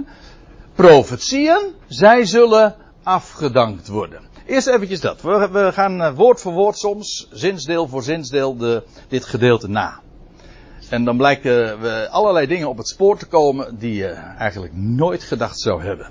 profetieën, 0.75 1.75
zij 1.88 2.25
zullen 2.25 2.76
afgedankt 3.02 3.88
worden. 3.88 4.21
Eerst 4.47 4.66
eventjes 4.66 5.00
dat. 5.00 5.23
We, 5.23 5.71
gaan 5.73 6.02
eh, 6.02 6.14
woord 6.14 6.40
voor 6.40 6.52
woord 6.52 6.78
soms, 6.78 7.28
zinsdeel 7.30 7.88
voor 7.88 8.02
zinsdeel, 8.02 8.56
de, 8.56 8.82
dit 9.09 9.25
gedeelte 9.25 9.68
na. 9.68 10.00
En 10.88 11.04
dan 11.04 11.16
blijken 11.16 11.80
we 11.80 12.09
allerlei 12.11 12.47
dingen 12.47 12.68
op 12.68 12.76
het 12.76 12.88
spoor 12.88 13.18
te 13.18 13.26
komen 13.26 13.78
die 13.78 13.94
je 13.94 14.09
eigenlijk 14.38 14.73
nooit 14.75 15.23
gedacht 15.23 15.61
zou 15.61 15.82
hebben. 15.82 16.11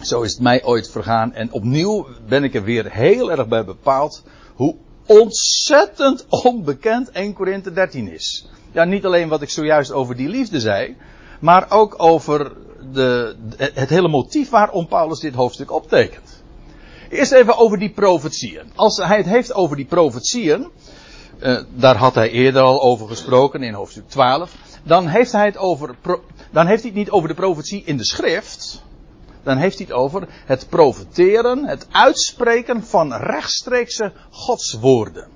Zo 0.00 0.22
is 0.22 0.32
het 0.32 0.40
mij 0.40 0.64
ooit 0.64 0.90
vergaan. 0.90 1.34
En 1.34 1.52
opnieuw 1.52 2.06
ben 2.28 2.44
ik 2.44 2.54
er 2.54 2.62
weer 2.62 2.92
heel 2.92 3.30
erg 3.30 3.48
bij 3.48 3.64
bepaald 3.64 4.24
hoe 4.54 4.76
ontzettend 5.06 6.26
onbekend 6.28 7.10
1 7.10 7.32
Korinthe 7.32 7.72
13 7.72 8.08
is. 8.08 8.46
Ja, 8.72 8.84
niet 8.84 9.04
alleen 9.04 9.28
wat 9.28 9.42
ik 9.42 9.50
zojuist 9.50 9.92
over 9.92 10.16
die 10.16 10.28
liefde 10.28 10.60
zei, 10.60 10.96
maar 11.40 11.66
ook 11.70 11.94
over 11.96 12.52
de, 12.92 13.36
het 13.56 13.88
hele 13.88 14.08
motief 14.08 14.50
waarom 14.50 14.86
Paulus 14.86 15.20
dit 15.20 15.34
hoofdstuk 15.34 15.72
optekent. 15.72 16.42
Eerst 17.08 17.32
even 17.32 17.56
over 17.56 17.78
die 17.78 17.90
profetieën. 17.90 18.72
Als 18.74 18.96
hij 18.96 19.16
het 19.16 19.26
heeft 19.26 19.54
over 19.54 19.76
die 19.76 19.84
profetieën, 19.84 20.70
uh, 21.40 21.60
daar 21.74 21.96
had 21.96 22.14
hij 22.14 22.30
eerder 22.30 22.62
al 22.62 22.82
over 22.82 23.08
gesproken 23.08 23.62
in 23.62 23.74
hoofdstuk 23.74 24.08
12, 24.08 24.54
dan 24.82 25.06
heeft 25.06 25.32
hij 25.32 25.46
het 25.46 25.56
over, 25.56 25.94
dan 26.50 26.66
heeft 26.66 26.82
hij 26.82 26.90
het 26.90 26.98
niet 26.98 27.10
over 27.10 27.28
de 27.28 27.34
profetie 27.34 27.82
in 27.84 27.96
de 27.96 28.04
schrift, 28.04 28.82
dan 29.42 29.56
heeft 29.56 29.78
hij 29.78 29.86
het 29.86 29.96
over 29.96 30.28
het 30.46 30.66
profeteren, 30.68 31.64
het 31.64 31.86
uitspreken 31.90 32.84
van 32.84 33.12
rechtstreekse 33.12 34.12
godswoorden. 34.30 35.28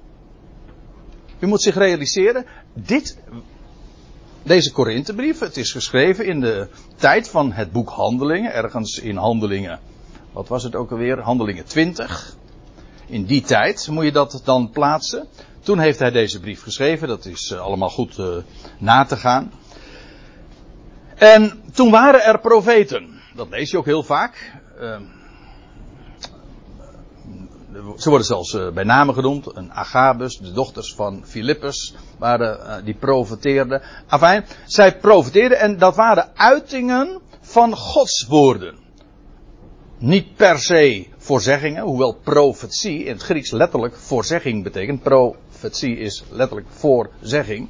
U 1.39 1.47
moet 1.47 1.63
zich 1.63 1.75
realiseren, 1.75 2.47
dit, 2.75 3.19
deze 4.43 4.73
Korinthebrief, 4.73 5.39
het 5.39 5.57
is 5.57 5.73
geschreven 5.73 6.27
in 6.27 6.41
de 6.41 6.69
tijd 6.97 7.29
van 7.29 7.53
het 7.53 7.73
boek 7.73 7.89
Handelingen, 7.89 8.53
ergens 8.53 8.99
in 8.99 9.17
Handelingen 9.17 9.81
wat 10.37 10.49
was 10.49 10.63
het 10.63 10.75
ook 10.75 10.91
alweer? 10.91 11.21
Handelingen 11.21 11.65
20. 11.65 12.37
In 13.07 13.25
die 13.25 13.41
tijd 13.41 13.89
moet 13.91 14.05
je 14.05 14.13
dat 14.13 14.41
dan 14.45 14.71
plaatsen. 14.71 15.29
Toen 15.61 15.79
heeft 15.79 15.99
hij 15.99 16.11
deze 16.11 16.41
brief 16.41 16.63
geschreven. 16.63 17.09
Dat 17.09 17.25
is 17.25 17.51
uh, 17.51 17.61
allemaal 17.61 17.89
goed 17.89 18.19
uh, 18.19 18.37
na 18.79 19.05
te 19.05 19.17
gaan. 19.17 19.53
En 21.15 21.63
toen 21.73 21.91
waren 21.91 22.25
er 22.25 22.41
profeten. 22.41 23.16
Dat 23.37 23.49
lees 23.51 23.71
je 23.71 23.79
ook 23.79 23.85
heel 23.85 24.03
vaak. 24.03 24.53
Uh, 24.81 24.97
ze 27.97 28.09
worden 28.09 28.27
zelfs 28.27 28.55
uh, 28.55 28.71
bij 28.71 28.85
namen 28.85 29.15
genoemd. 29.15 29.57
Een 29.57 29.73
Agabus, 29.73 30.39
de 30.39 30.53
dochters 30.53 30.95
van 30.95 31.23
Filippus, 31.27 31.95
waren, 32.19 32.59
uh, 32.61 32.85
die 32.85 32.95
profeteerden. 32.95 33.83
Enfin, 34.09 34.45
zij 34.67 34.97
profeteerden 34.97 35.59
en 35.59 35.79
dat 35.79 35.97
waren 35.97 36.31
uitingen 36.37 37.21
van 37.41 37.77
Gods 37.77 38.27
woorden 38.27 38.85
niet 39.99 40.37
per 40.37 40.59
se 40.59 41.07
voorzeggingen, 41.17 41.83
hoewel 41.83 42.13
profetie 42.13 43.05
in 43.05 43.13
het 43.13 43.23
Grieks 43.23 43.51
letterlijk 43.51 43.97
voorzegging 43.97 44.63
betekent. 44.63 45.03
Profetie 45.03 45.99
is 45.99 46.25
letterlijk 46.31 46.69
voorzegging. 46.71 47.69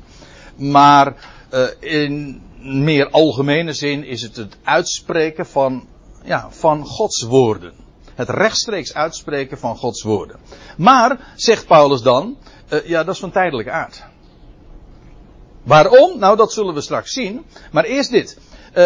Maar 0.57 1.15
uh, 1.55 1.67
in 1.81 2.43
meer 2.67 3.11
algemene 3.11 3.73
zin 3.73 4.05
is 4.05 4.23
het 4.23 4.37
het 4.37 4.57
uitspreken 4.63 5.47
van, 5.47 5.89
ja, 6.25 6.51
van 6.51 6.87
Gods 6.87 7.23
woorden. 7.23 7.73
Het 8.15 8.29
rechtstreeks 8.29 8.95
uitspreken 8.95 9.59
van 9.59 9.77
Gods 9.77 10.03
woorden. 10.03 10.37
Maar, 10.77 11.33
zegt 11.35 11.67
Paulus 11.67 12.03
dan, 12.03 12.37
uh, 12.69 12.87
ja, 12.87 13.05
dat 13.05 13.15
is 13.15 13.21
van 13.21 13.31
tijdelijke 13.31 13.71
aard. 13.71 14.05
Waarom? 15.63 16.19
Nou, 16.19 16.37
dat 16.37 16.53
zullen 16.53 16.75
we 16.75 16.81
straks 16.81 17.13
zien. 17.13 17.45
Maar 17.73 17.85
eerst 17.85 18.11
dit. 18.11 18.39
Uh, 18.75 18.85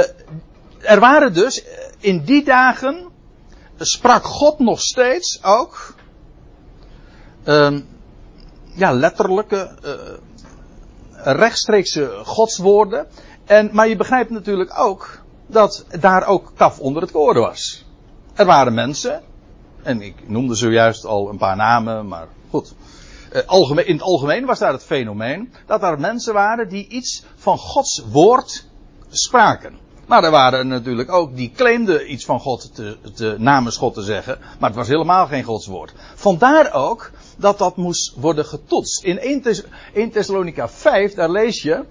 er 0.80 1.00
waren 1.00 1.32
dus 1.32 1.64
in 1.98 2.24
die 2.24 2.44
dagen 2.44 3.10
sprak 3.78 4.24
God 4.24 4.58
nog 4.58 4.80
steeds 4.80 5.42
ook. 5.42 5.94
Um, 7.44 7.88
ja, 8.74 8.92
letterlijke, 8.92 9.70
uh, 9.84 9.92
rechtstreekse 11.14 12.20
godswoorden. 12.24 13.06
En, 13.50 13.68
maar 13.72 13.88
je 13.88 13.96
begrijpt 13.96 14.30
natuurlijk 14.30 14.78
ook 14.78 15.20
dat 15.46 15.84
daar 16.00 16.26
ook 16.26 16.52
kaf 16.56 16.78
onder 16.78 17.02
het 17.02 17.10
koren 17.10 17.42
was. 17.42 17.84
Er 18.34 18.46
waren 18.46 18.74
mensen, 18.74 19.22
en 19.82 20.02
ik 20.02 20.28
noemde 20.28 20.54
zojuist 20.54 21.04
al 21.04 21.28
een 21.28 21.38
paar 21.38 21.56
namen, 21.56 22.08
maar 22.08 22.26
goed. 22.50 22.74
Algemeen, 23.46 23.86
in 23.86 23.92
het 23.94 24.02
algemeen 24.02 24.44
was 24.44 24.58
daar 24.58 24.72
het 24.72 24.84
fenomeen 24.84 25.52
dat 25.66 25.82
er 25.82 26.00
mensen 26.00 26.34
waren 26.34 26.68
die 26.68 26.88
iets 26.88 27.24
van 27.36 27.58
Gods 27.58 28.04
woord 28.10 28.66
spraken. 29.08 29.78
Maar 30.06 30.24
er 30.24 30.30
waren 30.30 30.68
natuurlijk 30.68 31.12
ook 31.12 31.36
die 31.36 31.52
claimden 31.56 32.12
iets 32.12 32.24
van 32.24 32.40
God 32.40 32.74
te, 32.74 32.96
te, 33.14 33.34
namens 33.38 33.76
God 33.76 33.94
te 33.94 34.02
zeggen. 34.02 34.38
Maar 34.58 34.68
het 34.68 34.78
was 34.78 34.88
helemaal 34.88 35.26
geen 35.26 35.44
Gods 35.44 35.66
woord. 35.66 35.92
Vandaar 36.14 36.72
ook 36.72 37.10
dat 37.36 37.58
dat 37.58 37.76
moest 37.76 38.14
worden 38.16 38.44
getoetst. 38.44 39.04
In 39.04 39.18
1, 39.18 39.42
Thess 39.42 39.62
1 39.94 40.10
Thessalonica 40.10 40.68
5, 40.68 41.14
daar 41.14 41.30
lees 41.30 41.62
je 41.62 41.84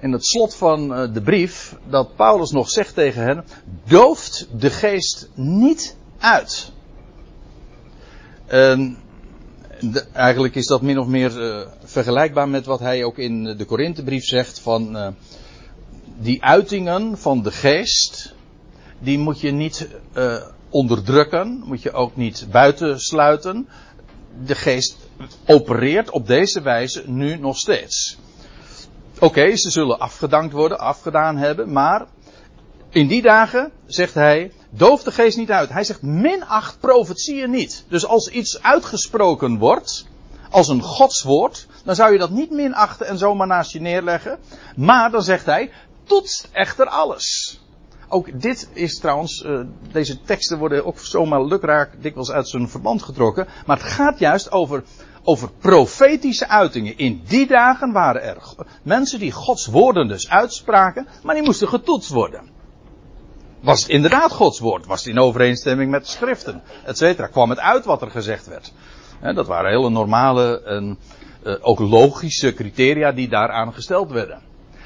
in 0.00 0.12
het 0.12 0.26
slot 0.26 0.54
van 0.54 0.94
eh, 0.94 1.12
de 1.12 1.20
brief 1.20 1.76
dat 1.88 2.16
Paulus 2.16 2.50
nog 2.50 2.70
zegt 2.70 2.94
tegen 2.94 3.22
hen: 3.22 3.44
dooft 3.84 4.48
de 4.58 4.70
geest 4.70 5.28
niet 5.34 5.96
uit. 6.18 6.72
Eigenlijk 10.12 10.54
is 10.54 10.66
dat 10.66 10.82
min 10.82 10.98
of 10.98 11.06
meer 11.06 11.42
uh, 11.42 11.66
vergelijkbaar 11.84 12.48
met 12.48 12.66
wat 12.66 12.80
hij 12.80 13.04
ook 13.04 13.18
in 13.18 13.44
de 13.56 13.64
Korinthebrief 13.64 14.24
zegt 14.24 14.60
van. 14.60 14.96
Uh, 14.96 15.08
die 16.18 16.44
uitingen 16.44 17.18
van 17.18 17.42
de 17.42 17.50
geest, 17.50 18.34
die 18.98 19.18
moet 19.18 19.40
je 19.40 19.50
niet 19.50 19.88
onderdrukken, 20.68 21.62
moet 21.64 21.82
je 21.82 21.92
ook 21.92 22.16
niet 22.16 22.46
buitensluiten. 22.50 23.68
De 24.44 24.54
geest 24.54 24.96
opereert 25.46 26.10
op 26.10 26.26
deze 26.26 26.62
wijze 26.62 27.02
nu 27.06 27.38
nog 27.38 27.56
steeds. 27.56 28.18
Oké, 29.18 29.56
ze 29.56 29.70
zullen 29.70 29.98
afgedankt 29.98 30.52
worden, 30.52 30.78
afgedaan 30.78 31.36
hebben, 31.36 31.72
maar 31.72 32.06
in 32.90 33.06
die 33.06 33.22
dagen, 33.22 33.70
zegt 33.86 34.14
hij, 34.14 34.52
doof 34.70 35.02
de 35.02 35.12
geest 35.12 35.36
niet 35.36 35.50
uit. 35.50 35.68
Hij 35.68 35.84
zegt, 35.84 36.02
minacht 36.02 36.80
profetieën 36.80 37.50
niet. 37.50 37.84
Dus 37.88 38.06
als 38.06 38.28
iets 38.28 38.62
uitgesproken 38.62 39.58
wordt, 39.58 40.06
als 40.50 40.68
een 40.68 40.82
godswoord, 40.82 41.66
dan 41.84 41.94
zou 41.94 42.12
je 42.12 42.18
dat 42.18 42.30
niet 42.30 42.50
minachten 42.50 43.06
en 43.06 43.18
zomaar 43.18 43.46
naast 43.46 43.72
je 43.72 43.80
neerleggen. 43.80 44.38
Maar 44.76 45.10
dan 45.10 45.22
zegt 45.22 45.46
hij, 45.46 45.70
toetst 46.04 46.48
echter 46.52 46.86
alles. 46.86 47.60
Ook 48.08 48.40
dit 48.40 48.68
is 48.72 48.98
trouwens, 48.98 49.42
uh, 49.42 49.60
deze 49.92 50.20
teksten 50.20 50.58
worden 50.58 50.84
ook 50.84 50.98
zomaar 50.98 51.44
lukraak 51.44 52.02
dikwijls 52.02 52.30
uit 52.30 52.48
zijn 52.48 52.68
verband 52.68 53.02
getrokken. 53.02 53.46
Maar 53.66 53.76
het 53.76 53.86
gaat 53.86 54.18
juist 54.18 54.50
over, 54.50 54.82
over 55.26 55.50
profetische 55.58 56.48
uitingen. 56.48 56.98
In 56.98 57.22
die 57.26 57.46
dagen 57.46 57.92
waren 57.92 58.22
er 58.22 58.42
mensen 58.82 59.18
die 59.18 59.32
Gods 59.32 59.66
woorden 59.66 60.08
dus 60.08 60.28
uitspraken, 60.28 61.06
maar 61.22 61.34
die 61.34 61.44
moesten 61.44 61.68
getoetst 61.68 62.10
worden. 62.10 62.50
Was 63.60 63.80
het 63.80 63.90
inderdaad 63.90 64.32
Gods 64.32 64.58
woord? 64.58 64.86
Was 64.86 65.04
het 65.04 65.14
in 65.14 65.20
overeenstemming 65.20 65.90
met 65.90 66.04
de 66.04 66.10
schriften? 66.10 66.62
Etcetera. 66.84 67.26
Kwam 67.26 67.50
het 67.50 67.58
uit 67.58 67.84
wat 67.84 68.02
er 68.02 68.10
gezegd 68.10 68.46
werd? 68.46 68.72
dat 69.34 69.46
waren 69.46 69.70
hele 69.70 69.90
normale 69.90 70.62
en 70.62 70.98
uh, 71.44 71.54
ook 71.60 71.78
logische 71.78 72.54
criteria 72.54 73.12
die 73.12 73.28
daaraan 73.28 73.74
gesteld 73.74 74.10
werden. 74.10 74.42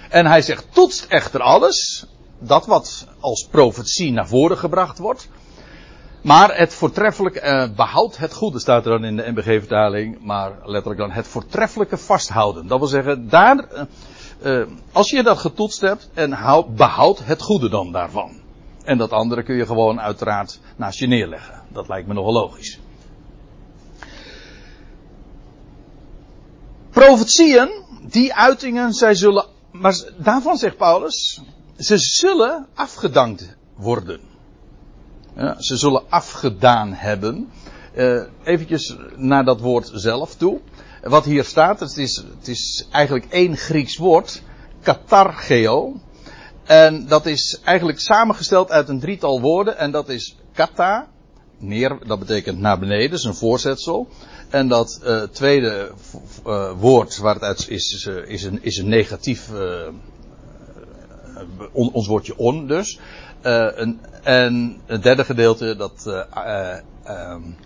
En 0.09 0.26
hij 0.26 0.42
zegt, 0.42 0.66
toetst 0.73 1.04
echter 1.09 1.40
alles, 1.40 2.06
dat 2.38 2.66
wat 2.66 3.06
als 3.20 3.49
profetie 3.50 4.12
naar 4.12 4.28
voren 4.28 4.59
gebracht 4.59 4.99
wordt. 4.99 5.28
Maar 6.23 6.57
het 6.57 6.75
voortreffelijke, 6.75 7.43
uh, 7.43 7.77
behoud 7.77 8.17
het 8.17 8.35
goede 8.35 8.59
staat 8.59 8.85
er 8.85 8.91
dan 8.91 9.05
in 9.05 9.17
de 9.17 9.31
NBG-vertaling, 9.31 10.25
maar 10.25 10.53
letterlijk 10.65 11.00
dan 11.00 11.11
het 11.11 11.29
voortreffelijke 11.29 11.97
vasthouden. 11.97 12.67
Dat 12.67 12.79
wil 12.79 12.89
zeggen, 12.89 13.29
daar, 13.29 13.69
uh, 14.43 14.67
als 14.93 15.11
je 15.11 15.23
dat 15.23 15.39
getoetst 15.39 15.81
hebt, 15.81 16.11
en 16.15 16.33
houd, 16.33 16.75
behoud 16.75 17.25
het 17.25 17.43
goede 17.43 17.69
dan 17.69 17.93
daarvan. 17.93 18.41
En 18.85 18.99
dat 18.99 19.11
andere 19.11 19.43
kun 19.43 19.55
je 19.55 19.67
gewoon 19.67 20.00
uiteraard 20.00 20.61
naast 20.77 20.99
je 20.99 21.07
neerleggen. 21.07 21.62
Dat 21.69 21.89
lijkt 21.89 22.09
me 22.09 22.15
nogal 22.15 22.33
logisch. 22.33 22.79
Profetieën, 26.91 27.71
die 28.03 28.35
uitingen, 28.35 28.93
zij 28.93 29.15
zullen, 29.15 29.47
maar 29.71 30.03
daarvan 30.17 30.57
zegt 30.57 30.77
Paulus, 30.77 31.41
ze 31.79 31.99
zullen 31.99 32.67
afgedankt 32.75 33.57
worden. 33.77 34.21
Ze 35.59 35.77
zullen 35.77 36.03
afgedaan 36.09 36.93
hebben. 36.93 37.51
Uh, 37.95 38.23
eventjes 38.43 38.97
naar 39.17 39.45
dat 39.45 39.61
woord 39.61 39.91
zelf 39.95 40.35
toe. 40.35 40.61
Wat 41.03 41.25
hier 41.25 41.45
staat, 41.45 41.81
het 41.81 41.97
is, 41.97 42.17
het 42.39 42.49
is 42.49 42.87
eigenlijk 42.91 43.27
één 43.29 43.57
Grieks 43.57 43.97
woord, 43.97 44.43
katargeo. 44.83 46.01
En 46.65 47.07
dat 47.07 47.27
is 47.27 47.61
eigenlijk 47.65 48.01
samengesteld 48.01 48.71
uit 48.71 48.89
een 48.89 49.01
drietal 49.01 49.41
woorden. 49.41 49.79
En 49.79 49.91
dat 49.91 50.09
is 50.09 50.37
kata, 50.53 51.09
neer, 51.59 51.99
dat 52.07 52.19
betekent 52.19 52.59
naar 52.59 52.79
beneden, 52.79 53.13
is 53.13 53.25
een 53.25 53.35
voorzetsel. 53.35 54.09
En 54.49 54.69
dat 54.69 55.01
uh, 55.05 55.23
tweede 55.23 55.91
uh, 56.47 56.73
woord 56.79 57.19
waar 57.19 57.35
het 57.35 57.43
uit 57.43 57.69
is, 57.69 58.09
is, 58.27 58.43
een, 58.45 58.63
is 58.63 58.77
een 58.77 58.89
negatief, 58.89 59.51
on, 61.73 61.93
ons 61.93 62.07
woordje 62.07 62.37
on 62.39 62.67
dus. 62.67 62.99
Een, 63.42 64.00
en 64.23 64.80
het 64.87 65.02
derde 65.02 65.25
gedeelte, 65.25 65.76
dat 65.76 66.26
um, 67.09 67.56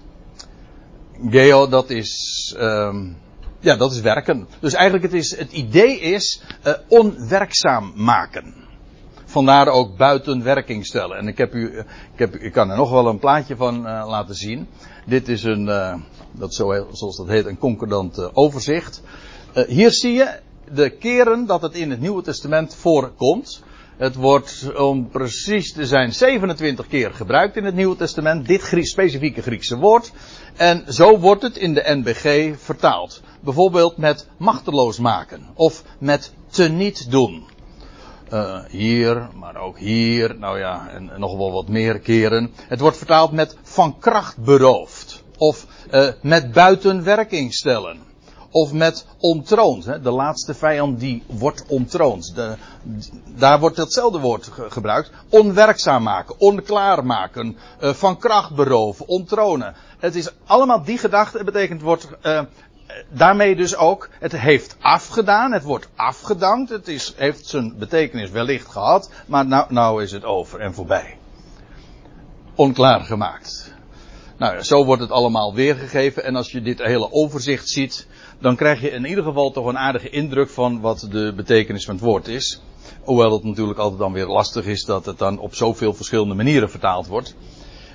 geo, 1.30 1.68
dat 1.68 1.90
is, 1.90 2.54
um, 2.58 3.16
ja, 3.60 3.76
dat 3.76 3.92
is 3.92 4.00
werken. 4.00 4.48
Dus 4.60 4.74
eigenlijk 4.74 5.04
het, 5.04 5.14
is, 5.14 5.36
het 5.36 5.52
idee 5.52 6.00
is 6.00 6.42
onwerkzaam 6.88 7.92
maken. 7.96 8.64
Vandaar 9.34 9.68
ook 9.68 9.96
buiten 9.96 10.42
werking 10.42 10.86
stellen. 10.86 11.16
En 11.16 11.28
ik, 11.28 11.38
heb 11.38 11.54
u, 11.54 11.78
ik, 12.12 12.18
heb, 12.18 12.36
ik 12.36 12.52
kan 12.52 12.70
er 12.70 12.76
nog 12.76 12.90
wel 12.90 13.06
een 13.06 13.18
plaatje 13.18 13.56
van 13.56 13.76
uh, 13.76 14.04
laten 14.08 14.34
zien. 14.34 14.68
Dit 15.06 15.28
is 15.28 15.42
een, 15.42 15.66
uh, 15.66 15.94
dat 16.32 16.54
zo, 16.54 16.86
zoals 16.92 17.16
dat 17.16 17.28
heet, 17.28 17.46
een 17.46 17.58
concordant 17.58 18.18
uh, 18.18 18.28
overzicht. 18.32 19.02
hier 19.66 19.90
zie 19.90 20.12
je 20.12 20.38
de 20.72 20.90
keren 20.90 21.46
dat 21.46 21.62
het 21.62 21.74
in 21.74 21.90
het 21.90 22.00
Nieuwe 22.00 22.22
Testament 22.22 22.74
voorkomt. 22.74 23.62
Het 23.96 24.14
wordt, 24.14 24.74
om 24.76 25.08
precies 25.08 25.72
te 25.72 25.86
zijn, 25.86 26.12
27 26.12 26.86
keer 26.86 27.14
gebruikt 27.14 27.56
in 27.56 27.64
het 27.64 27.74
Nieuwe 27.74 27.96
Testament. 27.96 28.46
Dit 28.46 28.62
specifieke 28.82 29.42
Griekse 29.42 29.76
woord. 29.76 30.12
En 30.56 30.84
zo 30.88 31.18
wordt 31.18 31.42
het 31.42 31.56
in 31.56 31.74
de 31.74 31.82
NBG 31.86 32.54
vertaald. 32.58 33.22
Bijvoorbeeld 33.40 33.96
met 33.96 34.28
machteloos 34.36 34.98
maken. 34.98 35.46
Of 35.54 35.84
met 35.98 36.32
teniet 36.50 37.10
doen. 37.10 37.44
Uh, 38.32 38.64
hier, 38.68 39.28
maar 39.34 39.56
ook 39.56 39.78
hier, 39.78 40.38
nou 40.38 40.58
ja, 40.58 40.88
en, 40.88 41.10
nog 41.16 41.36
wel 41.36 41.52
wat 41.52 41.68
meer 41.68 41.98
keren. 41.98 42.50
Het 42.68 42.80
wordt 42.80 42.96
vertaald 42.96 43.32
met 43.32 43.56
van 43.62 43.98
kracht 43.98 44.38
beroofd. 44.38 45.24
Of 45.36 45.66
uh, 45.90 46.08
met 46.22 46.52
buitenwerking 46.52 47.54
stellen. 47.54 47.98
Of 48.54 48.72
met 48.72 49.06
ontroond. 49.18 49.84
De 49.84 50.10
laatste 50.10 50.54
vijand 50.54 51.00
die 51.00 51.22
wordt 51.26 51.64
ontroond. 51.68 52.34
De, 52.34 52.54
daar 53.24 53.60
wordt 53.60 53.76
hetzelfde 53.76 54.18
woord 54.18 54.46
ge 54.46 54.70
gebruikt. 54.70 55.10
Onwerkzaam 55.28 56.02
maken, 56.02 56.34
onklaar 56.38 57.06
maken, 57.06 57.56
uh, 57.80 57.90
van 57.90 58.18
kracht 58.18 58.54
beroven, 58.54 59.08
ontronen. 59.08 59.74
Het 59.98 60.14
is 60.14 60.30
allemaal 60.46 60.84
die 60.84 60.98
gedachte. 60.98 61.36
Het 61.36 61.46
betekent 61.46 61.82
wordt 61.82 62.08
daarmee 63.08 63.56
dus 63.56 63.76
ook, 63.76 64.08
het 64.18 64.32
heeft 64.32 64.76
afgedaan, 64.80 65.52
het 65.52 65.62
wordt 65.62 65.88
afgedankt, 65.96 66.70
het 66.70 66.88
is, 66.88 67.14
heeft 67.16 67.46
zijn 67.46 67.78
betekenis 67.78 68.30
wellicht 68.30 68.70
gehad, 68.70 69.10
maar 69.26 69.46
nou, 69.46 69.72
nou 69.72 70.02
is 70.02 70.12
het 70.12 70.24
over 70.24 70.60
en 70.60 70.74
voorbij. 70.74 71.16
Onklaar 72.54 73.00
gemaakt. 73.00 73.73
Nou 74.36 74.54
ja, 74.54 74.62
zo 74.62 74.84
wordt 74.84 75.02
het 75.02 75.10
allemaal 75.10 75.54
weergegeven 75.54 76.24
en 76.24 76.36
als 76.36 76.52
je 76.52 76.62
dit 76.62 76.82
hele 76.82 77.12
overzicht 77.12 77.68
ziet, 77.68 78.06
dan 78.40 78.56
krijg 78.56 78.80
je 78.80 78.90
in 78.90 79.04
ieder 79.04 79.24
geval 79.24 79.50
toch 79.50 79.66
een 79.66 79.78
aardige 79.78 80.10
indruk 80.10 80.48
van 80.48 80.80
wat 80.80 81.06
de 81.10 81.32
betekenis 81.36 81.84
van 81.84 81.94
het 81.94 82.04
woord 82.04 82.28
is. 82.28 82.62
Hoewel 83.02 83.32
het 83.32 83.44
natuurlijk 83.44 83.78
altijd 83.78 84.00
dan 84.00 84.12
weer 84.12 84.26
lastig 84.26 84.66
is 84.66 84.84
dat 84.84 85.06
het 85.06 85.18
dan 85.18 85.38
op 85.38 85.54
zoveel 85.54 85.94
verschillende 85.94 86.34
manieren 86.34 86.70
vertaald 86.70 87.06
wordt. 87.06 87.36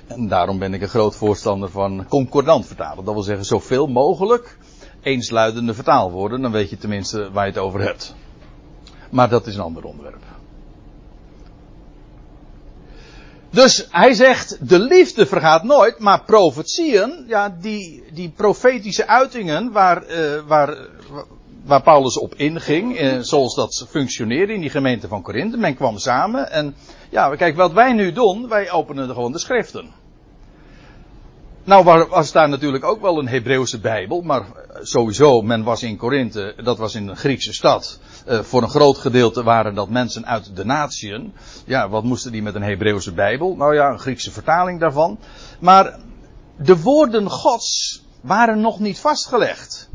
En 0.06 0.28
daarom 0.28 0.58
ben 0.58 0.74
ik 0.74 0.82
een 0.82 0.88
groot 0.88 1.16
voorstander 1.16 1.70
van 1.70 2.06
concordant 2.08 2.66
vertalen. 2.66 3.04
Dat 3.04 3.14
wil 3.14 3.22
zeggen 3.22 3.44
zoveel 3.44 3.86
mogelijk 3.86 4.58
eensluidende 5.02 5.74
vertaalwoorden, 5.74 6.42
dan 6.42 6.52
weet 6.52 6.70
je 6.70 6.78
tenminste 6.78 7.30
waar 7.32 7.46
je 7.46 7.52
het 7.52 7.60
over 7.60 7.80
hebt. 7.80 8.14
Maar 9.10 9.28
dat 9.28 9.46
is 9.46 9.54
een 9.54 9.62
ander 9.62 9.84
onderwerp. 9.84 10.29
Dus 13.50 13.86
hij 13.90 14.14
zegt, 14.14 14.68
de 14.68 14.78
liefde 14.78 15.26
vergaat 15.26 15.62
nooit, 15.62 15.98
maar 15.98 16.24
profetieën, 16.24 17.24
ja, 17.26 17.56
die, 17.60 18.04
die 18.12 18.32
profetische 18.36 19.06
uitingen 19.06 19.72
waar, 19.72 20.10
uh, 20.10 20.40
waar, 20.46 20.76
waar 21.64 21.82
Paulus 21.82 22.18
op 22.18 22.34
inging, 22.34 23.00
uh, 23.00 23.18
zoals 23.20 23.54
dat 23.54 23.86
functioneerde 23.88 24.52
in 24.52 24.60
die 24.60 24.70
gemeente 24.70 25.08
van 25.08 25.22
Korinthe, 25.22 25.56
men 25.56 25.74
kwam 25.74 25.98
samen 25.98 26.50
en, 26.50 26.74
ja, 27.10 27.36
kijk, 27.36 27.56
wat 27.56 27.72
wij 27.72 27.92
nu 27.92 28.12
doen, 28.12 28.48
wij 28.48 28.70
openen 28.70 29.08
gewoon 29.08 29.32
de 29.32 29.38
schriften. 29.38 29.90
Nou 31.64 32.06
was 32.08 32.32
daar 32.32 32.48
natuurlijk 32.48 32.84
ook 32.84 33.00
wel 33.00 33.18
een 33.18 33.28
Hebreeuwse 33.28 33.80
Bijbel, 33.80 34.20
maar 34.20 34.40
eh, 34.40 34.76
sowieso, 34.82 35.42
men 35.42 35.62
was 35.62 35.82
in 35.82 35.96
Korinthe, 35.96 36.54
dat 36.64 36.78
was 36.78 36.94
in 36.94 37.08
een 37.08 37.16
Griekse 37.16 37.52
stad. 37.52 38.00
Uh, 38.28 38.40
voor 38.40 38.62
een 38.62 38.68
groot 38.68 38.98
gedeelte 38.98 39.42
waren 39.42 39.74
dat 39.74 39.88
mensen 39.88 40.26
uit 40.26 40.56
de 40.56 40.64
natieën. 40.64 41.32
Ja, 41.66 41.88
wat 41.88 42.04
moesten 42.04 42.32
die 42.32 42.42
met 42.42 42.54
een 42.54 42.62
Hebreeuwse 42.62 43.12
Bijbel? 43.12 43.56
Nou 43.56 43.74
ja, 43.74 43.90
een 43.90 43.98
Griekse 43.98 44.30
vertaling 44.30 44.80
daarvan. 44.80 45.18
Maar 45.60 45.98
de 46.56 46.80
woorden 46.80 47.30
Gods 47.30 48.02
waren 48.20 48.60
nog 48.60 48.78
niet 48.78 48.98
vastgelegd. 48.98 49.88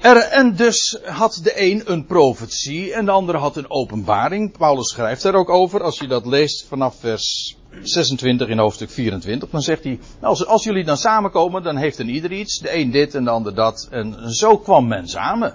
Er, 0.00 0.16
en 0.16 0.56
dus 0.56 0.98
had 1.04 1.40
de 1.42 1.52
een 1.60 1.82
een 1.84 2.06
profetie 2.06 2.92
en 2.92 3.04
de 3.04 3.10
andere 3.10 3.38
had 3.38 3.56
een 3.56 3.70
openbaring. 3.70 4.56
Paulus 4.58 4.88
schrijft 4.88 5.22
daar 5.22 5.34
ook 5.34 5.50
over, 5.50 5.82
als 5.82 5.98
je 5.98 6.06
dat 6.06 6.26
leest 6.26 6.66
vanaf 6.66 6.96
vers 7.00 7.56
26 7.82 8.48
in 8.48 8.58
hoofdstuk 8.58 8.90
24. 8.90 9.50
Dan 9.50 9.62
zegt 9.62 9.84
hij, 9.84 9.92
nou, 9.92 10.24
als, 10.26 10.46
als 10.46 10.64
jullie 10.64 10.84
dan 10.84 10.96
samenkomen, 10.96 11.62
dan 11.62 11.76
heeft 11.76 11.98
een 11.98 12.08
ieder 12.08 12.32
iets. 12.32 12.58
De 12.58 12.74
een 12.74 12.90
dit 12.90 13.14
en 13.14 13.24
de 13.24 13.30
ander 13.30 13.54
dat. 13.54 13.88
En 13.90 14.32
zo 14.34 14.58
kwam 14.58 14.88
men 14.88 15.08
samen. 15.08 15.54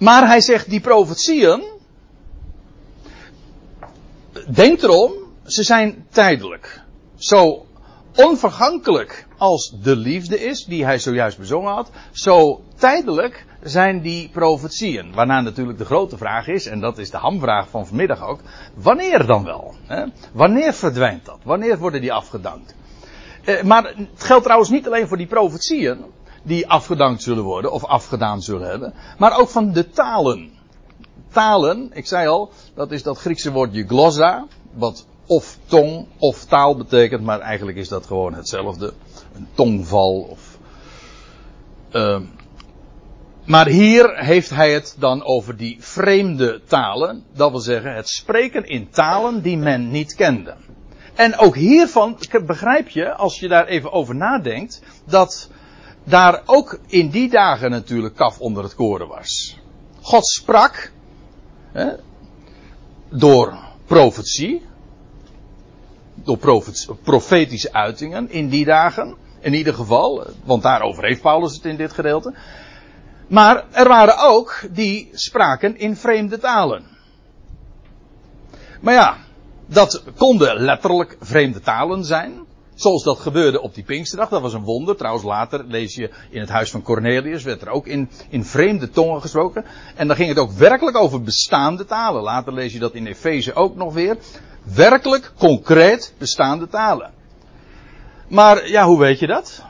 Maar 0.00 0.26
hij 0.26 0.40
zegt, 0.40 0.70
die 0.70 0.80
profetieën, 0.80 1.64
denk 4.54 4.82
erom, 4.82 5.12
ze 5.44 5.62
zijn 5.62 6.06
tijdelijk. 6.10 6.82
Zo 7.16 7.66
onvergankelijk 8.16 9.26
als 9.38 9.74
de 9.82 9.96
liefde 9.96 10.40
is, 10.40 10.64
die 10.64 10.84
hij 10.84 10.98
zojuist 10.98 11.38
bezongen 11.38 11.72
had, 11.72 11.90
zo 12.12 12.62
tijdelijk 12.76 13.46
zijn 13.62 14.00
die 14.00 14.28
profetieën. 14.28 15.12
Waarna 15.14 15.40
natuurlijk 15.40 15.78
de 15.78 15.84
grote 15.84 16.16
vraag 16.16 16.46
is, 16.46 16.66
en 16.66 16.80
dat 16.80 16.98
is 16.98 17.10
de 17.10 17.16
hamvraag 17.16 17.68
van 17.68 17.86
vanmiddag 17.86 18.22
ook, 18.22 18.40
wanneer 18.74 19.26
dan 19.26 19.44
wel? 19.44 19.74
Hè? 19.86 20.04
Wanneer 20.32 20.74
verdwijnt 20.74 21.24
dat? 21.24 21.38
Wanneer 21.42 21.78
worden 21.78 22.00
die 22.00 22.12
afgedankt? 22.12 22.74
Eh, 23.44 23.62
maar 23.62 23.84
het 23.84 24.24
geldt 24.24 24.42
trouwens 24.42 24.70
niet 24.70 24.86
alleen 24.86 25.08
voor 25.08 25.16
die 25.16 25.26
profetieën, 25.26 26.04
die 26.42 26.68
afgedankt 26.68 27.22
zullen 27.22 27.44
worden, 27.44 27.72
of 27.72 27.84
afgedaan 27.84 28.42
zullen 28.42 28.68
hebben, 28.68 28.94
maar 29.18 29.38
ook 29.38 29.48
van 29.48 29.72
de 29.72 29.90
talen. 29.90 30.50
Talen, 31.32 31.90
ik 31.92 32.06
zei 32.06 32.28
al, 32.28 32.50
dat 32.74 32.90
is 32.90 33.02
dat 33.02 33.18
Griekse 33.18 33.52
woordje 33.52 33.86
glossa, 33.86 34.46
wat 34.72 35.06
of 35.26 35.58
tong 35.66 36.06
of 36.18 36.44
taal 36.44 36.76
betekent, 36.76 37.22
maar 37.22 37.40
eigenlijk 37.40 37.78
is 37.78 37.88
dat 37.88 38.06
gewoon 38.06 38.34
hetzelfde. 38.34 38.92
Een 39.34 39.48
tongval 39.54 40.26
of. 40.30 40.58
Uh, 41.92 42.20
maar 43.44 43.66
hier 43.66 44.24
heeft 44.24 44.50
hij 44.50 44.72
het 44.72 44.96
dan 44.98 45.24
over 45.24 45.56
die 45.56 45.76
vreemde 45.80 46.60
talen. 46.66 47.24
Dat 47.34 47.50
wil 47.50 47.60
zeggen 47.60 47.94
het 47.94 48.08
spreken 48.08 48.64
in 48.64 48.90
talen 48.90 49.42
die 49.42 49.56
men 49.56 49.90
niet 49.90 50.14
kende. 50.14 50.56
En 51.14 51.38
ook 51.38 51.56
hiervan 51.56 52.18
begrijp 52.46 52.88
je, 52.88 53.14
als 53.14 53.40
je 53.40 53.48
daar 53.48 53.66
even 53.66 53.92
over 53.92 54.14
nadenkt, 54.14 54.82
dat 55.04 55.50
daar 56.04 56.42
ook 56.46 56.78
in 56.86 57.10
die 57.10 57.30
dagen 57.30 57.70
natuurlijk 57.70 58.16
kaf 58.16 58.40
onder 58.40 58.62
het 58.62 58.74
koren 58.74 59.08
was. 59.08 59.58
God 60.00 60.26
sprak 60.26 60.92
hè, 61.72 61.88
door 63.08 63.58
profetie, 63.86 64.62
door 66.14 66.38
profetische 67.02 67.72
uitingen 67.72 68.30
in 68.30 68.48
die 68.48 68.64
dagen, 68.64 69.16
in 69.40 69.54
ieder 69.54 69.74
geval, 69.74 70.26
want 70.44 70.62
daarover 70.62 71.04
heeft 71.04 71.22
Paulus 71.22 71.54
het 71.54 71.64
in 71.64 71.76
dit 71.76 71.92
gedeelte. 71.92 72.34
Maar 73.26 73.64
er 73.70 73.88
waren 73.88 74.18
ook 74.18 74.60
die 74.70 75.08
spraken 75.12 75.78
in 75.78 75.96
vreemde 75.96 76.38
talen. 76.38 76.84
Maar 78.80 78.94
ja, 78.94 79.16
dat 79.66 80.02
konden 80.16 80.56
letterlijk 80.56 81.16
vreemde 81.20 81.60
talen 81.60 82.04
zijn. 82.04 82.48
Zoals 82.80 83.02
dat 83.02 83.18
gebeurde 83.18 83.60
op 83.60 83.74
die 83.74 83.84
Pinksterdag. 83.84 84.28
Dat 84.28 84.40
was 84.40 84.52
een 84.52 84.64
wonder. 84.64 84.96
Trouwens, 84.96 85.24
later 85.24 85.64
lees 85.68 85.94
je 85.94 86.10
in 86.30 86.40
het 86.40 86.48
huis 86.48 86.70
van 86.70 86.82
Cornelius. 86.82 87.42
werd 87.42 87.62
er 87.62 87.68
ook 87.68 87.86
in, 87.86 88.10
in 88.28 88.44
vreemde 88.44 88.90
tongen 88.90 89.20
gesproken. 89.20 89.64
En 89.96 90.06
dan 90.06 90.16
ging 90.16 90.28
het 90.28 90.38
ook 90.38 90.52
werkelijk 90.52 90.96
over 90.96 91.22
bestaande 91.22 91.84
talen. 91.84 92.22
Later 92.22 92.52
lees 92.52 92.72
je 92.72 92.78
dat 92.78 92.94
in 92.94 93.06
Efeze 93.06 93.54
ook 93.54 93.76
nog 93.76 93.94
weer. 93.94 94.16
Werkelijk, 94.62 95.32
concreet 95.38 96.14
bestaande 96.18 96.68
talen. 96.68 97.10
Maar 98.28 98.68
ja, 98.68 98.84
hoe 98.86 98.98
weet 98.98 99.18
je 99.18 99.26
dat? 99.26 99.62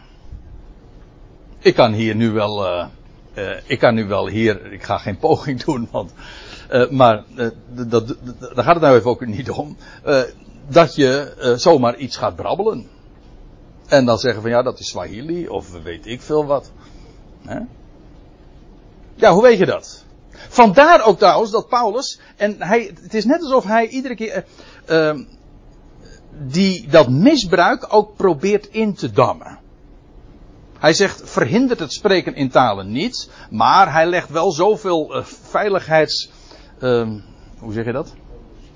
Ik 1.59 1.75
kan 1.75 1.93
hier 1.93 2.15
nu 2.15 2.31
wel. 2.31 2.67
Uh, 2.67 2.87
uh, 3.35 3.57
ik 3.67 3.79
kan 3.79 3.95
nu 3.95 4.07
wel 4.07 4.29
hier. 4.29 4.73
Ik 4.73 4.83
ga 4.83 4.99
geen 4.99 5.19
poging 5.27 5.63
doen, 5.63 5.89
want. 5.91 6.13
Uh, 6.71 6.91
maar 6.91 7.25
daar 7.35 8.65
gaat 8.65 8.75
het 8.75 8.81
nou 8.81 8.97
even 8.97 9.11
ook 9.11 9.27
niet 9.27 9.51
om. 9.51 9.77
dat 10.69 10.95
je 10.95 11.35
zomaar 11.57 11.97
iets 11.97 12.17
gaat 12.17 12.37
brabbelen. 12.37 12.99
En 13.91 14.05
dan 14.05 14.19
zeggen 14.19 14.43
van 14.43 14.51
ja, 14.51 14.63
dat 14.63 14.79
is 14.79 14.89
Swahili 14.89 15.49
of 15.49 15.83
weet 15.83 16.07
ik 16.07 16.23
veel 16.23 16.47
wat. 16.47 16.71
Ja, 19.15 19.33
hoe 19.33 19.43
weet 19.43 19.59
je 19.59 19.67
dat? 19.67 20.05
Vandaar 20.49 21.05
ook 21.05 21.19
trouwens 21.19 21.51
dat 21.51 21.69
Paulus, 21.69 22.21
en 22.37 22.63
hij, 22.63 22.93
het 23.03 23.15
is 23.15 23.25
net 23.25 23.43
alsof 23.43 23.65
hij 23.65 23.89
iedere 23.89 24.15
keer 24.15 24.45
uh, 24.89 25.19
die, 26.39 26.89
dat 26.89 27.09
misbruik 27.09 27.87
ook 27.89 28.17
probeert 28.17 28.67
in 28.67 28.95
te 28.95 29.11
dammen. 29.11 29.59
Hij 30.79 30.93
zegt, 30.93 31.31
verhindert 31.31 31.81
het 31.81 31.93
spreken 31.93 32.35
in 32.35 32.51
talen 32.51 32.93
niet, 32.93 33.31
maar 33.51 33.93
hij 33.93 34.07
legt 34.07 34.29
wel 34.29 34.53
zoveel 34.53 35.17
uh, 35.17 35.25
veiligheids, 35.25 36.31
uh, 36.81 37.09
hoe 37.59 37.73
zeg 37.73 37.85
je 37.85 37.93
dat? 37.93 38.15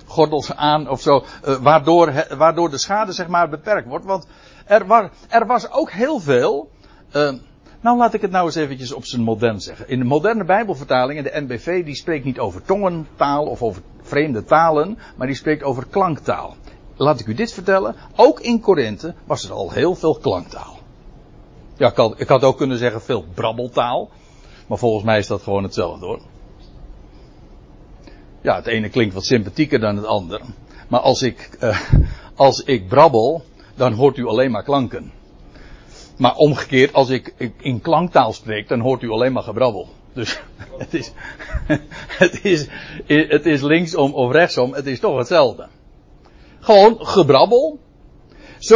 Gordels 0.07 0.55
aan 0.55 0.88
of 0.88 1.00
zo, 1.00 1.24
uh, 1.44 1.57
waardoor, 1.57 2.27
waardoor 2.37 2.70
de 2.70 2.79
schade 2.79 3.12
zeg 3.12 3.29
maar 3.29 3.48
beperkt 3.48 3.88
wordt. 3.88 4.05
Want 4.05 4.27
er, 4.64 4.87
war, 4.87 5.11
er 5.29 5.46
was 5.46 5.70
ook 5.70 5.90
heel 5.90 6.20
veel. 6.20 6.70
Uh, 7.12 7.33
nou, 7.81 7.96
laat 7.96 8.14
ik 8.14 8.20
het 8.20 8.31
nou 8.31 8.46
eens 8.46 8.55
eventjes 8.55 8.92
op 8.92 9.05
zijn 9.05 9.22
modern 9.22 9.61
zeggen. 9.61 9.88
In 9.88 9.98
de 9.98 10.05
moderne 10.05 10.44
Bijbelvertalingen, 10.44 11.24
de 11.24 11.40
NBV, 11.40 11.85
die 11.85 11.94
spreekt 11.94 12.24
niet 12.24 12.38
over 12.38 12.62
tongentaal 12.62 13.46
of 13.46 13.62
over 13.62 13.83
vreemde 14.03 14.44
talen, 14.44 14.98
maar 15.16 15.27
die 15.27 15.37
spreekt 15.37 15.62
over 15.62 15.87
klanktaal. 15.87 16.57
Laat 16.96 17.20
ik 17.20 17.27
u 17.27 17.35
dit 17.35 17.53
vertellen. 17.53 17.94
Ook 18.16 18.40
in 18.40 18.61
Korinthe 18.61 19.14
was 19.24 19.44
er 19.44 19.53
al 19.53 19.70
heel 19.70 19.94
veel 19.94 20.18
klanktaal. 20.18 20.79
Ja, 21.77 21.88
ik 21.90 21.96
had, 21.96 22.20
ik 22.20 22.31
ook 22.31 22.57
kunnen 22.57 22.79
zeggen 22.79 23.03
veel 23.03 23.24
brabbeltaal. 23.35 24.11
Maar 24.66 24.79
volgens 24.79 25.05
mij 25.05 25.18
is 25.18 25.27
dat 25.27 25.42
gewoon 25.42 25.62
hetzelfde 25.62 26.07
hoor. 26.07 26.20
Ja, 28.40 28.57
het 28.57 28.66
ene 28.66 28.88
klinkt 28.88 29.14
wat 29.14 29.24
sympathieker 29.24 29.81
dan 29.81 29.96
het 29.96 30.07
ander. 30.07 30.40
Maar 30.88 31.00
als 31.00 31.22
ik, 31.22 31.57
uh, 31.61 31.81
als 32.35 32.61
ik 32.61 32.88
brabbel, 32.88 33.44
dan 33.74 33.92
hoort 33.92 34.16
u 34.16 34.26
alleen 34.26 34.50
maar 34.50 34.62
klanken. 34.62 35.12
Maar 36.16 36.34
omgekeerd, 36.37 36.92
als 36.92 37.08
ik 37.08 37.52
in 37.60 37.80
klanktaal 37.80 38.32
spreek, 38.32 38.68
dan 38.68 38.80
hoort 38.80 39.02
u 39.02 39.10
alleen 39.10 39.32
maar 39.32 39.42
gebrabbel. 39.42 39.88
Dus 40.12 40.40
het 40.78 40.94
is, 40.94 41.12
het 42.06 42.44
is, 42.44 42.66
het 43.06 43.46
is 43.46 43.60
linksom 43.60 44.14
of 44.14 44.32
rechtsom, 44.32 44.74
het 44.74 44.87
is 44.87 45.00
toch 45.00 45.18
hetzelfde. 45.18 45.68
Gewoon 46.60 47.06
gebrabbel. 47.06 47.78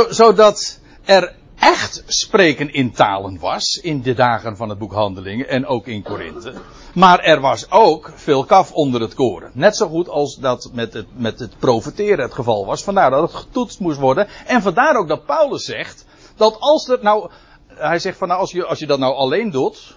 Zodat 0.08 0.80
er 1.04 1.34
echt 1.58 2.02
spreken 2.06 2.72
in 2.72 2.92
talen 2.92 3.38
was 3.38 3.80
in 3.82 4.02
de 4.02 4.14
dagen 4.14 4.56
van 4.56 4.68
het 4.68 4.78
boek 4.78 4.92
Handelingen 4.92 5.48
en 5.48 5.66
ook 5.66 5.86
in 5.86 6.02
Korinthe. 6.02 6.54
Maar 6.94 7.18
er 7.18 7.40
was 7.40 7.70
ook 7.70 8.12
veel 8.14 8.44
kaf 8.44 8.72
onder 8.72 9.00
het 9.00 9.14
koren. 9.14 9.50
Net 9.54 9.76
zo 9.76 9.88
goed 9.88 10.08
als 10.08 10.36
dat 10.36 10.70
met 10.72 10.92
het, 10.92 11.06
met 11.16 11.38
het 11.38 11.58
profeteren 11.58 12.24
het 12.24 12.34
geval 12.34 12.66
was. 12.66 12.84
Vandaar 12.84 13.10
dat 13.10 13.22
het 13.22 13.40
getoetst 13.40 13.80
moest 13.80 13.98
worden. 13.98 14.28
En 14.46 14.62
vandaar 14.62 14.96
ook 14.96 15.08
dat 15.08 15.24
Paulus 15.24 15.64
zegt 15.64 16.06
dat 16.36 16.56
als 16.60 16.88
er 16.88 16.98
nou, 17.02 17.30
hij 17.66 17.98
zegt 17.98 18.18
van 18.18 18.28
nou 18.28 18.40
als 18.40 18.52
je, 18.52 18.64
als 18.64 18.78
je 18.78 18.86
dat 18.86 18.98
nou 18.98 19.14
alleen 19.14 19.50
doet. 19.50 19.96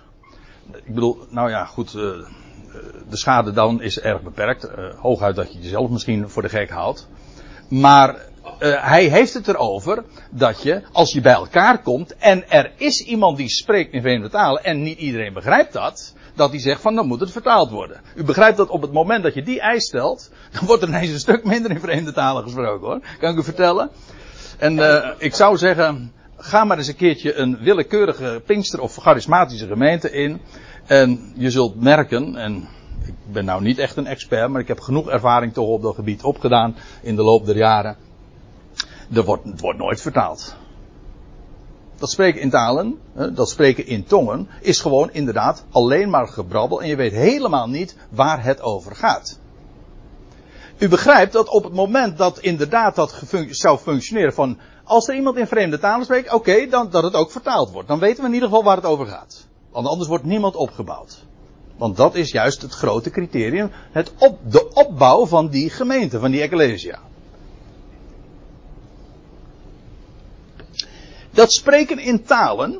Ik 0.74 0.94
bedoel, 0.94 1.26
nou 1.30 1.50
ja, 1.50 1.66
goed, 1.66 1.94
uh, 1.94 2.02
de 3.10 3.18
schade 3.18 3.52
dan 3.52 3.82
is 3.82 4.00
erg 4.00 4.22
beperkt. 4.22 4.66
Uh, 4.66 4.72
hooguit 4.98 5.36
dat 5.36 5.54
je 5.54 5.60
jezelf 5.60 5.90
misschien 5.90 6.30
voor 6.30 6.42
de 6.42 6.50
gek 6.50 6.70
houdt. 6.70 7.08
Maar 7.68 8.16
uh, 8.60 8.84
hij 8.84 9.04
heeft 9.04 9.34
het 9.34 9.48
erover 9.48 10.04
dat 10.32 10.62
je, 10.62 10.82
als 10.92 11.14
je 11.14 11.22
bij 11.22 11.34
elkaar 11.34 11.82
komt 11.82 12.16
en 12.16 12.50
er 12.50 12.72
is 12.78 13.04
iemand 13.04 13.38
die 13.38 13.50
spreekt 13.50 13.94
in 13.94 14.02
vreemde 14.02 14.30
talen 14.30 14.64
en 14.64 14.82
niet 14.82 14.98
iedereen 14.98 15.34
begrijpt 15.34 15.74
dat, 15.74 16.14
dat 16.42 16.52
hij 16.52 16.60
zegt 16.60 16.82
van 16.82 16.96
dan 16.96 17.08
moet 17.08 17.20
het 17.20 17.32
vertaald 17.32 17.70
worden. 17.70 18.02
U 18.16 18.24
begrijpt 18.24 18.58
dat 18.58 18.70
op 18.70 18.82
het 18.82 18.92
moment 18.92 19.24
dat 19.24 19.34
je 19.34 19.44
die 19.44 19.60
eis 19.60 19.84
stelt, 19.84 20.32
dan 20.54 20.66
wordt 20.66 20.82
er 20.82 20.88
ineens 20.88 21.12
een 21.12 21.20
stuk 21.20 21.44
minder 21.44 21.72
in 21.72 21.80
vreemde 21.80 22.12
talen 22.12 22.44
gesproken 22.44 22.88
hoor. 22.88 23.00
Kan 23.20 23.32
ik 23.32 23.38
u 23.38 23.44
vertellen? 23.44 23.90
En 24.58 24.78
uh, 24.78 25.10
ik 25.18 25.36
zou 25.36 25.58
zeggen, 25.58 26.12
ga 26.38 26.64
maar 26.64 26.78
eens 26.78 26.88
een 26.88 26.96
keertje 26.96 27.34
een 27.34 27.58
willekeurige 27.58 28.42
Pinkster 28.46 28.82
of 28.82 28.96
charismatische 28.96 29.68
gemeente 29.68 30.12
in. 30.12 30.42
En 30.86 31.34
je 31.36 31.52
zult 31.52 31.82
merken, 31.82 32.36
en 32.36 32.68
ik 33.06 33.14
ben 33.32 33.46
nou 33.46 33.62
niet 33.62 33.78
echt 33.78 33.98
een 33.98 34.08
expert, 34.08 34.50
maar 34.50 34.62
ik 34.62 34.68
heb 34.68 34.80
genoeg 34.80 35.10
ervaring 35.10 35.54
toch 35.54 35.68
op 35.68 35.82
dat 35.82 35.96
gebied 35.96 36.24
opgedaan 36.24 36.76
in 37.02 37.16
de 37.16 37.24
loop 37.24 37.46
der 37.46 37.58
jaren 37.58 37.98
er 39.14 39.24
wordt, 39.24 39.44
het 39.44 39.62
wordt 39.62 39.80
nooit 39.80 40.02
vertaald. 40.02 40.56
Dat 42.02 42.12
spreken 42.12 42.42
in 42.42 42.50
talen, 42.50 43.00
dat 43.34 43.50
spreken 43.50 43.86
in 43.86 44.04
tongen, 44.04 44.48
is 44.62 44.80
gewoon 44.80 45.10
inderdaad 45.12 45.64
alleen 45.72 46.10
maar 46.10 46.28
gebrabbel 46.28 46.82
en 46.82 46.88
je 46.88 46.96
weet 46.96 47.12
helemaal 47.12 47.70
niet 47.70 47.96
waar 48.10 48.44
het 48.44 48.62
over 48.62 48.96
gaat. 48.96 49.40
U 50.78 50.88
begrijpt 50.88 51.34
dat 51.34 51.50
op 51.50 51.64
het 51.64 51.74
moment 51.74 52.18
dat 52.18 52.40
inderdaad 52.40 52.96
dat 52.96 53.24
zou 53.50 53.78
functioneren 53.78 54.34
van, 54.34 54.58
als 54.84 55.08
er 55.08 55.16
iemand 55.16 55.38
in 55.38 55.48
vreemde 55.48 55.80
talen 55.80 56.06
spreekt, 56.06 56.34
oké, 56.34 56.68
dan 56.68 56.90
dat 56.90 57.04
het 57.04 57.14
ook 57.14 57.32
vertaald 57.32 57.72
wordt. 57.72 57.88
Dan 57.88 58.00
weten 58.00 58.22
we 58.22 58.28
in 58.28 58.34
ieder 58.34 58.50
geval 58.50 58.64
waar 58.64 58.76
het 58.76 58.86
over 58.86 59.06
gaat. 59.06 59.48
Want 59.72 59.88
anders 59.88 60.08
wordt 60.08 60.24
niemand 60.24 60.56
opgebouwd. 60.56 61.26
Want 61.78 61.98
dat 61.98 62.16
is 62.16 62.32
juist 62.32 62.62
het 62.62 62.72
grote 62.72 63.10
criterium, 63.10 63.72
het 63.92 64.12
op, 64.18 64.40
de 64.52 64.70
opbouw 64.74 65.26
van 65.26 65.48
die 65.48 65.70
gemeente, 65.70 66.20
van 66.20 66.32
die 66.32 66.42
ecclesia. 66.42 67.00
Dat 71.32 71.54
spreken 71.54 72.00
in 72.00 72.24
talen. 72.24 72.80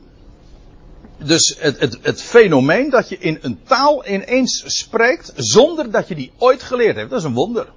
Dus 1.18 1.56
het, 1.60 1.80
het, 1.80 1.98
het 2.02 2.22
fenomeen 2.22 2.90
dat 2.90 3.10
je 3.10 3.18
in 3.18 3.38
een 3.42 3.60
taal 3.64 4.08
ineens 4.08 4.64
spreekt 4.66 5.32
zonder 5.36 5.92
dat 5.92 6.08
je 6.08 6.16
die 6.16 6.32
ooit 6.38 6.64
geleerd 6.64 6.96
hebt. 6.96 7.10
Dat 7.10 7.20
is 7.20 7.26
een 7.26 7.34
wonder. 7.34 7.68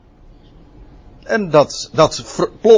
En 1.23 1.51
dat, 1.51 1.91
dat 1.93 2.23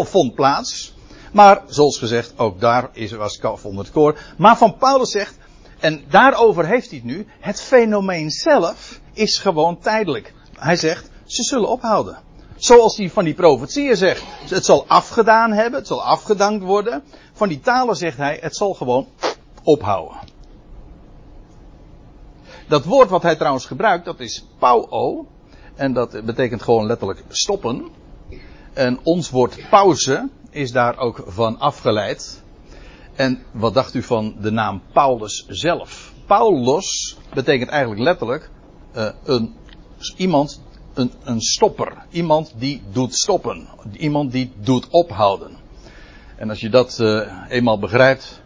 vond 0.05 0.35
plaats. 0.35 0.95
Maar 1.33 1.63
zoals 1.69 1.99
gezegd, 1.99 2.33
ook 2.37 2.61
daar 2.61 2.89
is, 2.93 3.13
was 3.13 3.39
kaf 3.39 3.65
onder 3.65 3.85
het 3.85 3.93
koor. 3.93 4.19
Maar 4.37 4.57
van 4.57 4.77
Paulus 4.77 5.11
zegt, 5.11 5.37
en 5.79 6.05
daarover 6.11 6.67
heeft 6.67 6.91
hij 6.91 6.99
het 6.99 7.07
nu, 7.07 7.27
het 7.41 7.61
fenomeen 7.61 8.31
zelf 8.31 9.01
is 9.13 9.39
gewoon 9.39 9.79
tijdelijk. 9.79 10.33
Hij 10.55 10.77
zegt, 10.77 11.11
ze 11.25 11.43
zullen 11.43 11.69
ophouden. 11.69 12.19
Zoals 12.57 12.97
hij 12.97 13.11
van 13.11 13.25
die 13.25 13.35
profetieën 13.35 13.97
zegt. 13.97 14.23
Het 14.49 14.65
zal 14.65 14.85
afgedaan 14.87 15.53
hebben, 15.53 15.79
het 15.79 15.89
zal 15.89 16.03
afgedankt 16.03 16.65
worden. 16.65 17.03
Van 17.37 17.49
die 17.49 17.61
talen 17.61 17.97
zegt 17.97 18.17
hij, 18.17 18.39
het 18.41 18.57
zal 18.57 18.75
gewoon 18.75 19.07
ophouden. 19.63 20.17
Dat 22.69 22.85
woord 22.85 23.11
wat 23.11 23.23
hij 23.23 23.37
trouwens 23.37 23.67
gebruikt, 23.67 24.05
dat 24.05 24.21
is 24.21 24.47
pauo. 24.59 25.27
En 25.75 25.93
dat 25.93 26.25
betekent 26.25 26.63
gewoon 26.63 26.87
letterlijk 26.87 27.23
stoppen. 27.29 27.89
En 28.73 28.99
ons 29.03 29.31
woord 29.31 29.69
pauze 29.71 30.29
is 30.51 30.73
daar 30.73 30.99
ook 30.99 31.23
van 31.27 31.59
afgeleid. 31.59 32.43
En 33.15 33.43
wat 33.51 33.75
dacht 33.75 33.95
u 33.95 34.03
van 34.03 34.37
de 34.41 34.51
naam 34.51 34.83
Paulus 34.93 35.47
zelf? 35.49 36.13
Paulus 36.27 37.17
betekent 37.35 37.71
eigenlijk 37.71 38.01
letterlijk 38.01 38.51
uh, 38.97 39.09
een, 39.25 39.55
iemand 40.17 40.61
een, 40.95 41.13
een 41.25 41.41
stopper. 41.41 42.07
Iemand 42.11 42.53
die 42.57 42.83
doet 42.93 43.15
stoppen. 43.15 43.69
Iemand 43.93 44.33
die 44.33 44.53
doet 44.57 44.89
ophouden. 44.89 45.65
En 46.37 46.49
als 46.49 46.61
je 46.61 46.69
dat 46.69 46.99
uh, 47.01 47.21
eenmaal 47.49 47.79
begrijpt, 47.79 48.43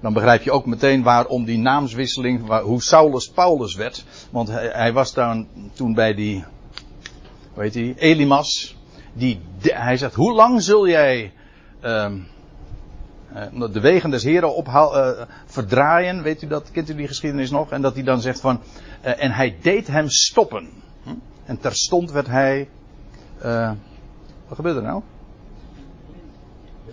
dan 0.00 0.12
begrijp 0.12 0.42
je 0.42 0.50
ook 0.50 0.66
meteen 0.66 1.02
waarom 1.02 1.44
die 1.44 1.58
naamswisseling, 1.58 2.60
hoe 2.62 2.82
Saulus 2.82 3.30
Paulus 3.30 3.74
werd. 3.74 4.04
Want 4.30 4.48
hij, 4.48 4.70
hij 4.72 4.92
was 4.92 5.14
dan 5.14 5.48
toen 5.72 5.94
bij 5.94 6.14
die, 6.14 6.44
heet 7.54 7.72
die, 7.72 7.94
Elimas. 7.98 8.78
Die, 9.12 9.40
hij 9.62 9.96
zegt, 9.96 10.14
hoe 10.14 10.32
lang 10.32 10.62
zul 10.62 10.88
jij 10.88 11.32
um, 11.82 12.26
de 13.72 13.80
wegen 13.80 14.10
des 14.10 14.22
Heren 14.22 14.54
ophaal, 14.54 14.96
uh, 14.96 15.26
verdraaien? 15.46 16.22
Weet 16.22 16.42
u 16.42 16.46
dat? 16.46 16.70
Kent 16.70 16.90
u 16.90 16.94
die 16.94 17.06
geschiedenis 17.06 17.50
nog? 17.50 17.70
En 17.70 17.82
dat 17.82 17.94
hij 17.94 18.02
dan 18.02 18.20
zegt 18.20 18.40
van, 18.40 18.60
en 19.00 19.30
hij 19.30 19.56
deed 19.62 19.86
hem 19.86 20.08
stoppen. 20.08 20.68
Hm? 21.02 21.10
En 21.44 21.60
terstond 21.60 22.10
werd 22.10 22.26
hij, 22.26 22.68
wat 24.48 24.56
gebeurde 24.56 24.80
er 24.80 24.86
nou? 24.86 25.02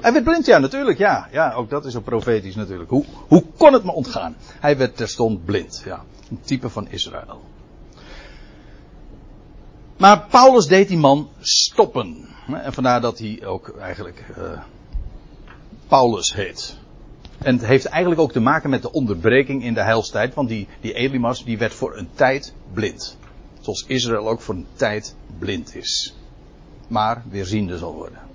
Hij 0.01 0.11
werd 0.13 0.23
blind, 0.23 0.45
ja, 0.45 0.57
natuurlijk, 0.57 0.97
ja. 0.97 1.27
Ja, 1.31 1.53
ook 1.53 1.69
dat 1.69 1.85
is 1.85 1.95
ook 1.95 2.03
profetisch 2.03 2.55
natuurlijk. 2.55 2.89
Hoe, 2.89 3.05
hoe 3.27 3.43
kon 3.57 3.73
het 3.73 3.83
me 3.83 3.91
ontgaan? 3.91 4.35
Hij 4.59 4.77
werd 4.77 4.97
terstond 4.97 5.45
blind, 5.45 5.81
ja. 5.85 6.03
Een 6.29 6.39
type 6.43 6.69
van 6.69 6.87
Israël. 6.89 7.41
Maar 9.97 10.25
Paulus 10.29 10.67
deed 10.67 10.87
die 10.87 10.97
man 10.97 11.29
stoppen. 11.39 12.27
En 12.47 12.73
vandaar 12.73 13.01
dat 13.01 13.19
hij 13.19 13.45
ook 13.45 13.77
eigenlijk 13.79 14.25
uh, 14.37 14.61
Paulus 15.87 16.33
heet. 16.33 16.77
En 17.37 17.55
het 17.55 17.65
heeft 17.65 17.85
eigenlijk 17.85 18.21
ook 18.21 18.31
te 18.31 18.39
maken 18.39 18.69
met 18.69 18.81
de 18.81 18.91
onderbreking 18.91 19.63
in 19.63 19.73
de 19.73 19.81
heilstijd. 19.81 20.33
Want 20.33 20.49
die, 20.49 20.67
die 20.81 20.93
Elimas 20.93 21.43
die 21.43 21.57
werd 21.57 21.73
voor 21.73 21.97
een 21.97 22.09
tijd 22.13 22.53
blind. 22.73 23.17
Zoals 23.59 23.85
Israël 23.87 24.29
ook 24.29 24.41
voor 24.41 24.55
een 24.55 24.67
tijd 24.75 25.15
blind 25.39 25.75
is. 25.75 26.15
Maar 26.87 27.23
weerziende 27.29 27.77
zal 27.77 27.93
worden. 27.93 28.26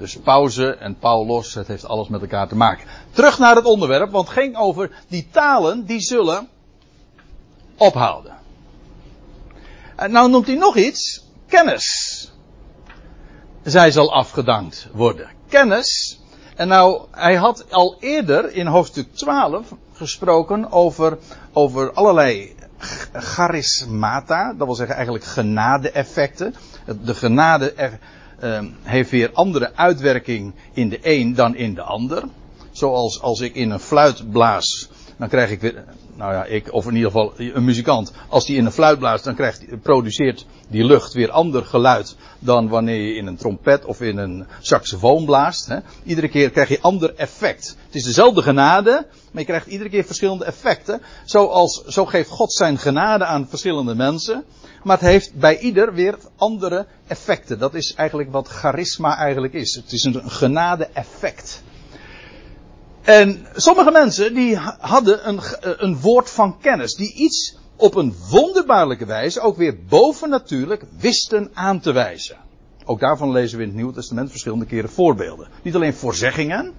Dus 0.00 0.16
pauze 0.16 0.74
en 0.74 0.98
Paulus, 0.98 1.54
het 1.54 1.66
heeft 1.66 1.86
alles 1.86 2.08
met 2.08 2.20
elkaar 2.20 2.48
te 2.48 2.56
maken. 2.56 2.86
Terug 3.10 3.38
naar 3.38 3.54
het 3.56 3.64
onderwerp, 3.64 4.10
want 4.10 4.28
het 4.28 4.38
ging 4.38 4.56
over 4.56 4.90
die 5.08 5.28
talen 5.30 5.84
die 5.84 6.00
zullen 6.00 6.48
ophouden. 7.76 8.34
En 9.96 10.10
nou 10.10 10.30
noemt 10.30 10.46
hij 10.46 10.56
nog 10.56 10.76
iets, 10.76 11.24
kennis. 11.46 12.32
Zij 13.62 13.90
zal 13.90 14.12
afgedankt 14.12 14.88
worden. 14.92 15.30
Kennis. 15.48 16.20
En 16.56 16.68
nou, 16.68 17.02
hij 17.10 17.34
had 17.34 17.72
al 17.72 17.96
eerder 17.98 18.52
in 18.52 18.66
hoofdstuk 18.66 19.14
12 19.14 19.72
gesproken 19.92 20.72
over, 20.72 21.18
over 21.52 21.92
allerlei 21.92 22.54
charismata, 23.12 24.52
dat 24.52 24.66
wil 24.66 24.76
zeggen 24.76 24.94
eigenlijk 24.94 25.24
genade-effecten. 25.24 26.54
De 27.02 27.14
genade 27.14 27.72
uh, 28.44 28.60
heeft 28.82 29.10
weer 29.10 29.30
andere 29.32 29.74
uitwerking 29.74 30.54
in 30.72 30.88
de 30.88 30.98
een 31.02 31.34
dan 31.34 31.56
in 31.56 31.74
de 31.74 31.82
ander. 31.82 32.22
Zoals 32.70 33.20
als 33.20 33.40
ik 33.40 33.54
in 33.54 33.70
een 33.70 33.80
fluit 33.80 34.30
blaas, 34.30 34.88
dan 35.16 35.28
krijg 35.28 35.50
ik 35.50 35.60
weer, 35.60 35.84
nou 36.16 36.32
ja, 36.32 36.44
ik, 36.44 36.72
of 36.72 36.86
in 36.86 36.94
ieder 36.94 37.10
geval 37.10 37.32
een 37.36 37.64
muzikant, 37.64 38.12
als 38.28 38.46
die 38.46 38.56
in 38.56 38.64
een 38.64 38.72
fluit 38.72 38.98
blaast, 38.98 39.24
dan 39.24 39.34
krijgt, 39.34 39.82
produceert 39.82 40.46
die 40.68 40.84
lucht 40.84 41.12
weer 41.12 41.30
ander 41.30 41.64
geluid 41.64 42.16
dan 42.38 42.68
wanneer 42.68 43.00
je 43.00 43.14
in 43.14 43.26
een 43.26 43.36
trompet 43.36 43.84
of 43.84 44.00
in 44.00 44.18
een 44.18 44.46
saxofoon 44.60 45.24
blaast. 45.24 45.66
Hè. 45.66 45.78
Iedere 46.04 46.28
keer 46.28 46.50
krijg 46.50 46.68
je 46.68 46.80
ander 46.80 47.14
effect. 47.14 47.76
Het 47.86 47.94
is 47.94 48.04
dezelfde 48.04 48.42
genade, 48.42 49.06
maar 49.30 49.42
je 49.42 49.48
krijgt 49.48 49.66
iedere 49.66 49.90
keer 49.90 50.04
verschillende 50.04 50.44
effecten. 50.44 51.02
Zoals, 51.24 51.84
zo 51.84 52.06
geeft 52.06 52.28
God 52.28 52.52
zijn 52.52 52.78
genade 52.78 53.24
aan 53.24 53.48
verschillende 53.48 53.94
mensen. 53.94 54.44
Maar 54.82 54.98
het 54.98 55.08
heeft 55.08 55.34
bij 55.34 55.58
ieder 55.58 55.94
weer 55.94 56.18
andere 56.36 56.86
effecten. 57.06 57.58
Dat 57.58 57.74
is 57.74 57.94
eigenlijk 57.94 58.32
wat 58.32 58.48
charisma 58.48 59.16
eigenlijk 59.16 59.52
is. 59.52 59.74
Het 59.74 59.92
is 59.92 60.04
een 60.04 60.30
genade 60.30 60.88
effect. 60.92 61.62
En 63.02 63.46
sommige 63.54 63.90
mensen 63.90 64.34
die 64.34 64.56
hadden 64.78 65.28
een, 65.28 65.40
een 65.60 66.00
woord 66.00 66.30
van 66.30 66.58
kennis. 66.60 66.94
Die 66.94 67.14
iets 67.14 67.56
op 67.76 67.94
een 67.94 68.14
wonderbaarlijke 68.30 69.06
wijze 69.06 69.40
ook 69.40 69.56
weer 69.56 69.76
bovennatuurlijk 69.88 70.84
wisten 70.98 71.50
aan 71.54 71.80
te 71.80 71.92
wijzen. 71.92 72.36
Ook 72.84 73.00
daarvan 73.00 73.30
lezen 73.30 73.56
we 73.56 73.62
in 73.62 73.68
het 73.68 73.78
Nieuwe 73.78 73.94
Testament 73.94 74.30
verschillende 74.30 74.66
keren 74.66 74.90
voorbeelden. 74.90 75.48
Niet 75.62 75.74
alleen 75.74 75.94
voorzeggingen, 75.94 76.72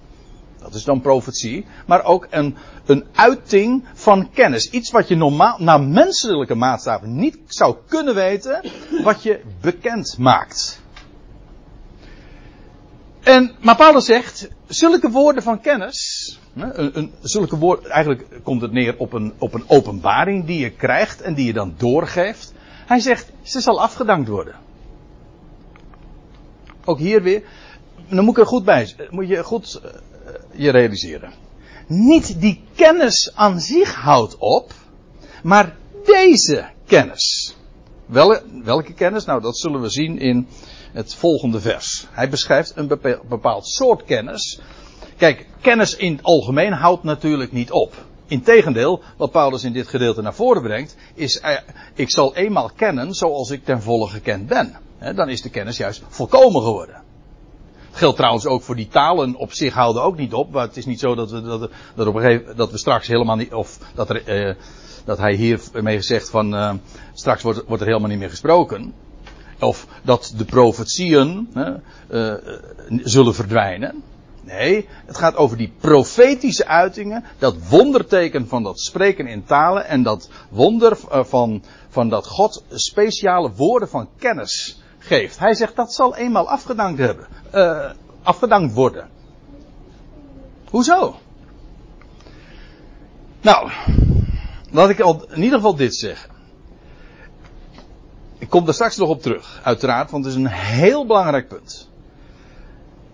dat 0.62 0.74
is 0.74 0.84
dan 0.84 1.00
profetie, 1.00 1.66
maar 1.86 2.04
ook 2.04 2.26
een, 2.30 2.56
een 2.86 3.04
uiting 3.14 3.84
van 3.94 4.30
kennis. 4.30 4.70
Iets 4.70 4.90
wat 4.90 5.08
je 5.08 5.16
normaal, 5.16 5.56
naar 5.58 5.82
menselijke 5.82 6.54
maatstaven 6.54 7.16
niet 7.16 7.38
zou 7.46 7.76
kunnen 7.88 8.14
weten, 8.14 8.64
wat 9.02 9.22
je 9.22 9.40
bekend 9.60 10.18
maakt. 10.18 10.80
En, 13.22 13.52
maar 13.60 13.76
Paulus 13.76 14.04
zegt, 14.04 14.48
zulke 14.66 15.10
woorden 15.10 15.42
van 15.42 15.60
kennis, 15.60 16.38
een, 16.54 16.98
een, 16.98 17.12
zulke 17.20 17.58
woorden, 17.58 17.90
eigenlijk 17.90 18.40
komt 18.42 18.60
het 18.60 18.72
neer 18.72 18.94
op 18.98 19.12
een, 19.12 19.32
op 19.38 19.54
een 19.54 19.64
openbaring 19.66 20.46
die 20.46 20.58
je 20.58 20.70
krijgt 20.70 21.20
en 21.20 21.34
die 21.34 21.46
je 21.46 21.52
dan 21.52 21.74
doorgeeft. 21.76 22.52
Hij 22.86 23.00
zegt, 23.00 23.30
ze 23.42 23.60
zal 23.60 23.80
afgedankt 23.80 24.28
worden. 24.28 24.54
Ook 26.84 26.98
hier 26.98 27.22
weer, 27.22 27.42
dan 28.08 28.24
moet 28.24 28.36
ik 28.36 28.42
er 28.42 28.48
goed 28.48 28.64
bij, 28.64 28.94
moet 29.10 29.28
je 29.28 29.44
goed 29.44 29.80
uh, 29.84 29.90
je 30.52 30.70
realiseren. 30.70 31.32
Niet 31.86 32.40
die 32.40 32.62
kennis 32.74 33.30
aan 33.34 33.60
zich 33.60 33.94
houdt 33.94 34.36
op, 34.38 34.72
maar 35.42 35.76
deze 36.04 36.68
kennis. 36.86 37.56
Wel, 38.06 38.40
welke 38.64 38.92
kennis? 38.92 39.24
Nou, 39.24 39.40
dat 39.40 39.58
zullen 39.58 39.80
we 39.80 39.88
zien 39.88 40.18
in 40.18 40.46
het 40.92 41.14
volgende 41.14 41.60
vers. 41.60 42.06
Hij 42.10 42.28
beschrijft 42.28 42.72
een 42.76 42.88
bepaald 43.28 43.66
soort 43.66 44.04
kennis. 44.04 44.60
Kijk, 45.16 45.46
kennis 45.60 45.96
in 45.96 46.12
het 46.12 46.22
algemeen 46.22 46.72
houdt 46.72 47.02
natuurlijk 47.02 47.52
niet 47.52 47.70
op. 47.70 47.94
Integendeel, 48.26 49.02
wat 49.16 49.30
Paulus 49.30 49.64
in 49.64 49.72
dit 49.72 49.88
gedeelte 49.88 50.22
naar 50.22 50.34
voren 50.34 50.62
brengt, 50.62 50.96
is, 51.14 51.40
eh, 51.40 51.56
ik 51.94 52.10
zal 52.10 52.34
eenmaal 52.34 52.70
kennen 52.76 53.14
zoals 53.14 53.50
ik 53.50 53.64
ten 53.64 53.82
volle 53.82 54.08
gekend 54.08 54.46
ben. 54.46 54.76
dan 55.14 55.28
is 55.28 55.42
de 55.42 55.50
kennis 55.50 55.76
juist 55.76 56.02
volkomen 56.08 56.62
geworden. 56.62 57.01
Geldt 57.92 58.16
trouwens 58.16 58.46
ook 58.46 58.62
voor 58.62 58.76
die 58.76 58.88
talen 58.88 59.34
op 59.34 59.52
zich 59.52 59.74
houden 59.74 60.02
ook 60.02 60.16
niet 60.16 60.32
op. 60.32 60.50
Maar 60.50 60.66
het 60.66 60.76
is 60.76 60.86
niet 60.86 61.00
zo 61.00 61.14
dat 61.14 61.30
we, 61.30 61.42
dat, 61.42 61.70
dat 61.94 62.06
op 62.06 62.14
een 62.14 62.22
gegeven, 62.22 62.56
dat 62.56 62.70
we 62.70 62.78
straks 62.78 63.06
helemaal 63.06 63.36
niet, 63.36 63.54
of 63.54 63.78
dat, 63.94 64.10
er, 64.10 64.26
eh, 64.26 64.54
dat 65.04 65.18
hij 65.18 65.34
hiermee 65.34 65.96
gezegd 65.96 66.30
van, 66.30 66.54
uh, 66.54 66.72
straks 67.12 67.42
wordt, 67.42 67.62
wordt 67.66 67.82
er 67.82 67.88
helemaal 67.88 68.08
niet 68.08 68.18
meer 68.18 68.30
gesproken. 68.30 68.94
Of 69.60 69.86
dat 70.02 70.32
de 70.36 70.44
profetieën 70.44 71.48
uh, 72.10 72.34
zullen 73.02 73.34
verdwijnen. 73.34 74.02
Nee, 74.44 74.88
het 75.06 75.16
gaat 75.16 75.36
over 75.36 75.56
die 75.56 75.72
profetische 75.80 76.66
uitingen, 76.66 77.24
dat 77.38 77.68
wonderteken 77.68 78.48
van 78.48 78.62
dat 78.62 78.80
spreken 78.80 79.26
in 79.26 79.44
talen 79.44 79.86
en 79.86 80.02
dat 80.02 80.28
wonder 80.50 80.96
van, 81.10 81.62
van 81.88 82.08
dat 82.08 82.26
God 82.26 82.64
speciale 82.70 83.52
woorden 83.52 83.88
van 83.88 84.08
kennis 84.18 84.81
geeft. 85.02 85.38
Hij 85.38 85.54
zegt 85.54 85.76
dat 85.76 85.92
zal 85.92 86.16
eenmaal 86.16 86.48
afgedankt 86.48 86.98
hebben, 86.98 87.26
uh, 87.54 87.90
afgedankt 88.22 88.74
worden. 88.74 89.08
Hoezo? 90.70 91.16
Nou, 93.40 93.70
laat 94.70 94.88
ik 94.88 95.00
al 95.00 95.24
in 95.28 95.42
ieder 95.42 95.56
geval 95.56 95.76
dit 95.76 95.94
zeggen. 95.94 96.30
Ik 98.38 98.48
kom 98.48 98.64
daar 98.64 98.74
straks 98.74 98.96
nog 98.96 99.08
op 99.08 99.22
terug, 99.22 99.60
uiteraard, 99.62 100.10
want 100.10 100.24
het 100.24 100.34
is 100.34 100.40
een 100.40 100.50
heel 100.50 101.06
belangrijk 101.06 101.48
punt. 101.48 101.88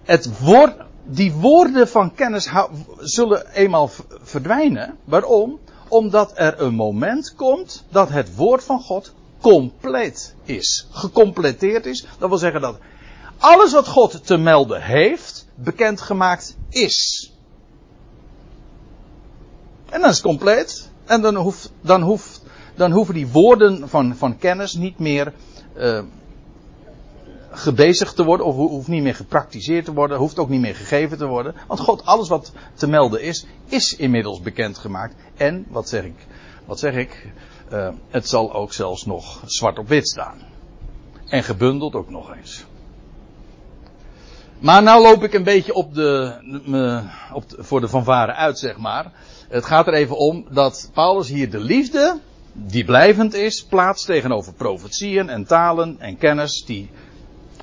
Het 0.02 0.38
woord, 0.38 0.76
die 1.04 1.32
woorden 1.32 1.88
van 1.88 2.14
kennis 2.14 2.50
zullen 2.98 3.52
eenmaal 3.52 3.90
verdwijnen. 4.22 4.96
Waarom? 5.04 5.58
Omdat 5.88 6.32
er 6.34 6.60
een 6.60 6.74
moment 6.74 7.34
komt 7.34 7.84
dat 7.90 8.08
het 8.08 8.34
woord 8.34 8.64
van 8.64 8.80
God 8.80 9.14
compleet 9.40 10.34
is. 10.44 10.86
Gecompleteerd 10.90 11.86
is. 11.86 12.06
Dat 12.18 12.28
wil 12.28 12.38
zeggen 12.38 12.60
dat 12.60 12.78
alles 13.38 13.72
wat 13.72 13.88
God 13.88 14.26
te 14.26 14.36
melden 14.36 14.82
heeft, 14.82 15.46
bekendgemaakt 15.54 16.56
is. 16.68 17.32
En 19.90 20.00
dan 20.00 20.10
is 20.10 20.20
compleet. 20.20 20.90
En 21.04 21.20
dan, 21.20 21.36
hoeft, 21.36 21.72
dan, 21.80 22.02
hoeft, 22.02 22.42
dan 22.74 22.92
hoeven 22.92 23.14
die 23.14 23.28
woorden 23.28 23.88
van, 23.88 24.16
van 24.16 24.38
kennis 24.38 24.74
niet 24.74 24.98
meer 24.98 25.32
uh, 25.76 26.02
gebezigd 27.50 28.16
te 28.16 28.24
worden, 28.24 28.46
of 28.46 28.54
hoeft 28.54 28.88
niet 28.88 29.02
meer 29.02 29.14
gepraktiseerd 29.14 29.84
te 29.84 29.92
worden, 29.92 30.18
hoeft 30.18 30.38
ook 30.38 30.48
niet 30.48 30.60
meer 30.60 30.74
gegeven 30.74 31.18
te 31.18 31.26
worden. 31.26 31.54
Want 31.66 31.80
God, 31.80 32.04
alles 32.04 32.28
wat 32.28 32.52
te 32.74 32.88
melden 32.88 33.22
is, 33.22 33.46
is 33.66 33.96
inmiddels 33.96 34.40
bekendgemaakt. 34.40 35.14
En, 35.36 35.66
wat 35.68 35.88
zeg 35.88 36.04
ik? 36.04 36.26
Wat 36.64 36.78
zeg 36.78 36.94
ik? 36.94 37.32
Uh, 37.72 37.88
het 38.08 38.28
zal 38.28 38.52
ook 38.54 38.72
zelfs 38.72 39.04
nog 39.04 39.42
zwart 39.46 39.78
op 39.78 39.88
wit 39.88 40.08
staan. 40.08 40.42
En 41.28 41.42
gebundeld 41.42 41.94
ook 41.94 42.10
nog 42.10 42.36
eens. 42.36 42.64
Maar 44.58 44.82
nou 44.82 45.02
loop 45.02 45.22
ik 45.22 45.32
een 45.32 45.44
beetje 45.44 45.74
op 45.74 45.94
de, 45.94 46.34
me, 46.64 47.02
op 47.32 47.48
de, 47.48 47.64
voor 47.64 47.80
de 47.80 48.34
uit, 48.34 48.58
zeg 48.58 48.76
maar. 48.76 49.12
Het 49.48 49.64
gaat 49.64 49.86
er 49.86 49.92
even 49.92 50.16
om 50.16 50.46
dat 50.50 50.90
Paulus 50.92 51.28
hier 51.28 51.50
de 51.50 51.60
liefde, 51.60 52.18
die 52.52 52.84
blijvend 52.84 53.34
is, 53.34 53.64
plaats 53.64 54.04
tegenover 54.04 54.52
profetieën 54.52 55.28
en 55.28 55.44
talen 55.44 55.96
en 55.98 56.18
kennis 56.18 56.64
die 56.64 56.90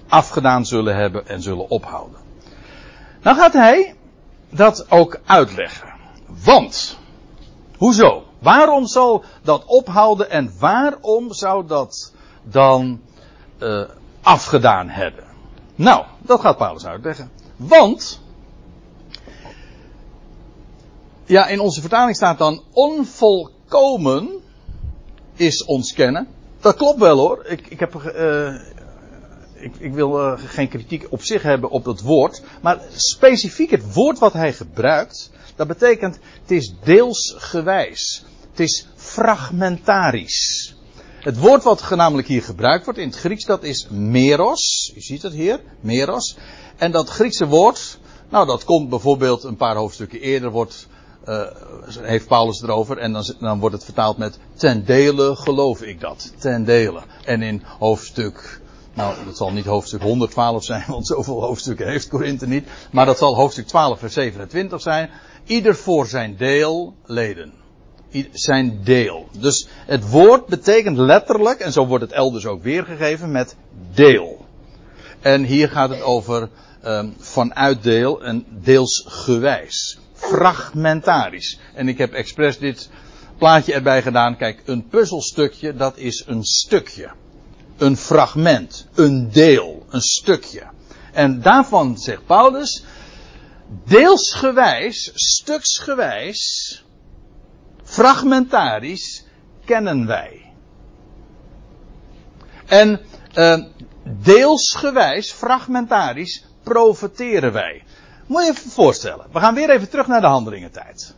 afgedaan 0.07 0.65
zullen 0.65 0.95
hebben 0.95 1.27
en 1.27 1.41
zullen 1.41 1.69
ophouden. 1.69 2.19
Dan 3.21 3.35
gaat 3.35 3.53
hij 3.53 3.95
dat 4.49 4.91
ook 4.91 5.19
uitleggen. 5.25 5.93
Want, 6.43 6.97
hoezo? 7.77 8.24
Waarom 8.45 8.87
zal 8.87 9.23
dat 9.43 9.65
ophouden 9.65 10.29
en 10.29 10.53
waarom 10.59 11.33
zou 11.33 11.67
dat 11.67 12.13
dan 12.43 13.01
uh, 13.59 13.81
afgedaan 14.21 14.89
hebben? 14.89 15.23
Nou, 15.75 16.05
dat 16.21 16.39
gaat 16.39 16.57
Paulus 16.57 16.85
uitleggen. 16.85 17.31
Want, 17.55 18.21
ja, 21.25 21.47
in 21.47 21.59
onze 21.59 21.81
vertaling 21.81 22.15
staat 22.15 22.37
dan 22.37 22.63
onvolkomen 22.71 24.29
is 25.35 25.63
ons 25.63 25.93
kennen. 25.93 26.27
Dat 26.59 26.75
klopt 26.75 26.99
wel 26.99 27.17
hoor. 27.17 27.45
Ik, 27.45 27.67
ik 27.67 27.79
heb, 27.79 27.93
uh, 27.93 28.53
ik, 29.53 29.75
ik, 29.77 29.93
wil 29.93 30.19
uh, 30.19 30.33
geen 30.45 30.69
kritiek 30.69 31.07
op 31.09 31.21
zich 31.21 31.41
hebben 31.41 31.69
op 31.69 31.83
dat 31.83 32.01
woord. 32.01 32.41
Maar 32.61 32.81
specifiek 32.91 33.71
het 33.71 33.93
woord 33.93 34.19
wat 34.19 34.33
hij 34.33 34.53
gebruikt, 34.53 35.31
dat 35.55 35.67
betekent 35.67 36.19
het 36.41 36.51
is 36.51 36.73
deelsgewijs. 36.83 38.25
Het 38.55 38.63
is 38.63 38.87
fragmentarisch. 38.95 40.75
Het 41.19 41.37
woord 41.39 41.63
wat 41.63 41.89
namelijk 41.89 42.27
hier 42.27 42.43
gebruikt 42.43 42.85
wordt 42.85 42.99
in 42.99 43.07
het 43.07 43.17
Grieks, 43.17 43.45
dat 43.45 43.63
is 43.63 43.87
meros. 43.89 44.91
U 44.95 45.01
ziet 45.01 45.21
het 45.21 45.33
hier, 45.33 45.61
meros. 45.79 46.37
En 46.75 46.91
dat 46.91 47.09
Griekse 47.09 47.47
woord, 47.47 47.99
nou 48.29 48.45
dat 48.45 48.63
komt 48.63 48.89
bijvoorbeeld 48.89 49.43
een 49.43 49.55
paar 49.55 49.75
hoofdstukken 49.75 50.19
eerder, 50.19 50.51
wordt, 50.51 50.87
uh, 51.27 51.41
heeft 52.01 52.27
Paulus 52.27 52.61
erover. 52.61 52.97
En 52.97 53.13
dan, 53.13 53.33
dan 53.39 53.59
wordt 53.59 53.75
het 53.75 53.83
vertaald 53.83 54.17
met 54.17 54.39
ten 54.53 54.85
dele 54.85 55.35
geloof 55.35 55.81
ik 55.81 55.99
dat. 55.99 56.33
Ten 56.37 56.65
dele. 56.65 57.01
En 57.25 57.41
in 57.41 57.63
hoofdstuk, 57.79 58.61
nou 58.93 59.25
dat 59.25 59.37
zal 59.37 59.51
niet 59.51 59.65
hoofdstuk 59.65 60.01
112 60.01 60.63
zijn, 60.63 60.83
want 60.91 61.07
zoveel 61.07 61.41
hoofdstukken 61.41 61.87
heeft 61.87 62.07
Korinthe 62.07 62.47
niet. 62.47 62.67
Maar 62.91 63.05
dat 63.05 63.17
zal 63.17 63.35
hoofdstuk 63.35 63.67
12 63.67 63.99
vers 63.99 64.13
27 64.13 64.81
zijn. 64.81 65.09
Ieder 65.45 65.75
voor 65.75 66.07
zijn 66.07 66.35
deel 66.37 66.93
leden 67.05 67.63
zijn 68.31 68.79
deel. 68.83 69.29
Dus 69.39 69.67
het 69.85 70.09
woord 70.09 70.45
betekent 70.45 70.97
letterlijk, 70.97 71.59
en 71.59 71.71
zo 71.71 71.87
wordt 71.87 72.03
het 72.03 72.13
elders 72.13 72.45
ook 72.45 72.63
weergegeven, 72.63 73.31
met 73.31 73.55
deel. 73.93 74.45
En 75.19 75.43
hier 75.43 75.69
gaat 75.69 75.89
het 75.89 76.01
over 76.01 76.49
um, 76.85 77.15
vanuit 77.19 77.83
deel 77.83 78.23
en 78.23 78.45
deelsgewijs. 78.49 79.97
Fragmentarisch. 80.13 81.59
En 81.73 81.87
ik 81.87 81.97
heb 81.97 82.13
expres 82.13 82.57
dit 82.57 82.89
plaatje 83.37 83.73
erbij 83.73 84.01
gedaan. 84.01 84.37
Kijk, 84.37 84.61
een 84.65 84.87
puzzelstukje, 84.87 85.75
dat 85.75 85.97
is 85.97 86.23
een 86.27 86.43
stukje. 86.43 87.09
Een 87.77 87.97
fragment. 87.97 88.87
Een 88.95 89.29
deel. 89.31 89.85
Een 89.89 90.01
stukje. 90.01 90.63
En 91.11 91.41
daarvan 91.41 91.97
zegt 91.97 92.25
Paulus, 92.25 92.83
deelsgewijs, 93.85 95.11
stuksgewijs, 95.13 96.83
fragmentarisch 97.85 99.25
kennen 99.65 100.07
wij. 100.07 100.53
En 102.65 103.01
uh, 103.35 103.63
deelsgewijs, 104.03 105.31
fragmentarisch, 105.31 106.45
profiteren 106.63 107.53
wij. 107.53 107.83
Moet 108.27 108.45
je 108.45 108.53
je 108.53 108.69
voorstellen. 108.69 109.27
We 109.31 109.39
gaan 109.39 109.55
weer 109.55 109.69
even 109.69 109.89
terug 109.89 110.07
naar 110.07 110.21
de 110.21 110.27
handelingentijd. 110.27 111.15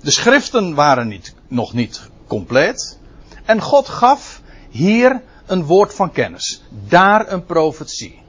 De 0.00 0.10
schriften 0.10 0.74
waren 0.74 1.08
niet, 1.08 1.34
nog 1.48 1.72
niet 1.72 2.08
compleet. 2.26 2.98
En 3.44 3.60
God 3.60 3.88
gaf 3.88 4.42
hier 4.70 5.22
een 5.46 5.64
woord 5.64 5.94
van 5.94 6.12
kennis. 6.12 6.62
Daar 6.88 7.32
een 7.32 7.44
profetie. 7.44 8.19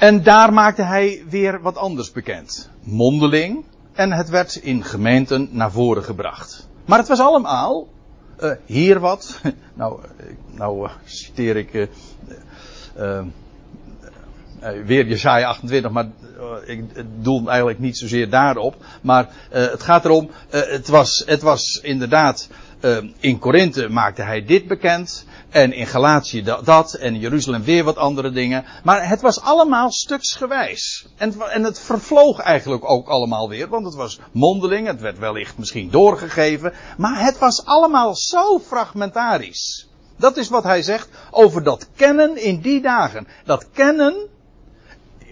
En 0.00 0.22
daar 0.22 0.52
maakte 0.52 0.82
hij 0.82 1.22
weer 1.28 1.60
wat 1.60 1.76
anders 1.76 2.12
bekend. 2.12 2.70
Mondeling. 2.82 3.64
En 3.92 4.12
het 4.12 4.28
werd 4.28 4.54
in 4.56 4.84
gemeenten 4.84 5.48
naar 5.50 5.72
voren 5.72 6.04
gebracht. 6.04 6.68
Maar 6.84 6.98
het 6.98 7.08
was 7.08 7.20
allemaal. 7.20 7.88
Uh, 8.40 8.52
hier 8.66 9.00
wat. 9.00 9.40
nou, 9.74 10.00
nou 10.50 10.84
uh, 10.84 10.92
citeer 11.04 11.56
ik. 11.56 11.88
Uh, 12.98 13.20
weer 14.84 15.06
Jesaja 15.06 15.48
28, 15.48 15.90
maar 15.90 16.08
ik 16.64 17.04
doel 17.22 17.48
eigenlijk 17.48 17.78
niet 17.78 17.98
zozeer 17.98 18.30
daarop. 18.30 18.76
Maar 19.02 19.28
het 19.50 19.82
gaat 19.82 20.04
erom. 20.04 20.30
het, 20.50 20.88
was, 20.88 21.22
het 21.26 21.42
was 21.42 21.80
inderdaad. 21.82 22.48
In 23.18 23.38
Korinthe 23.38 23.88
maakte 23.88 24.22
hij 24.22 24.44
dit 24.44 24.66
bekend. 24.68 25.24
En 25.50 25.72
in 25.72 25.86
Galatië 25.86 26.42
dat, 26.42 26.94
en 26.94 27.14
in 27.14 27.20
Jeruzalem 27.20 27.62
weer 27.62 27.84
wat 27.84 27.96
andere 27.96 28.30
dingen. 28.30 28.64
Maar 28.84 29.08
het 29.08 29.20
was 29.20 29.40
allemaal 29.40 29.92
stuksgewijs. 29.92 31.06
En, 31.16 31.34
en 31.40 31.64
het 31.64 31.80
vervloog 31.80 32.38
eigenlijk 32.38 32.90
ook 32.90 33.08
allemaal 33.08 33.48
weer, 33.48 33.68
want 33.68 33.84
het 33.84 33.94
was 33.94 34.20
mondeling, 34.32 34.86
het 34.86 35.00
werd 35.00 35.18
wellicht 35.18 35.58
misschien 35.58 35.90
doorgegeven. 35.90 36.72
Maar 36.96 37.24
het 37.24 37.38
was 37.38 37.64
allemaal 37.64 38.14
zo 38.14 38.58
fragmentarisch. 38.58 39.88
Dat 40.16 40.36
is 40.36 40.48
wat 40.48 40.64
hij 40.64 40.82
zegt 40.82 41.08
over 41.30 41.62
dat 41.62 41.88
kennen 41.96 42.42
in 42.42 42.60
die 42.60 42.80
dagen. 42.80 43.26
Dat 43.44 43.70
kennen, 43.72 44.14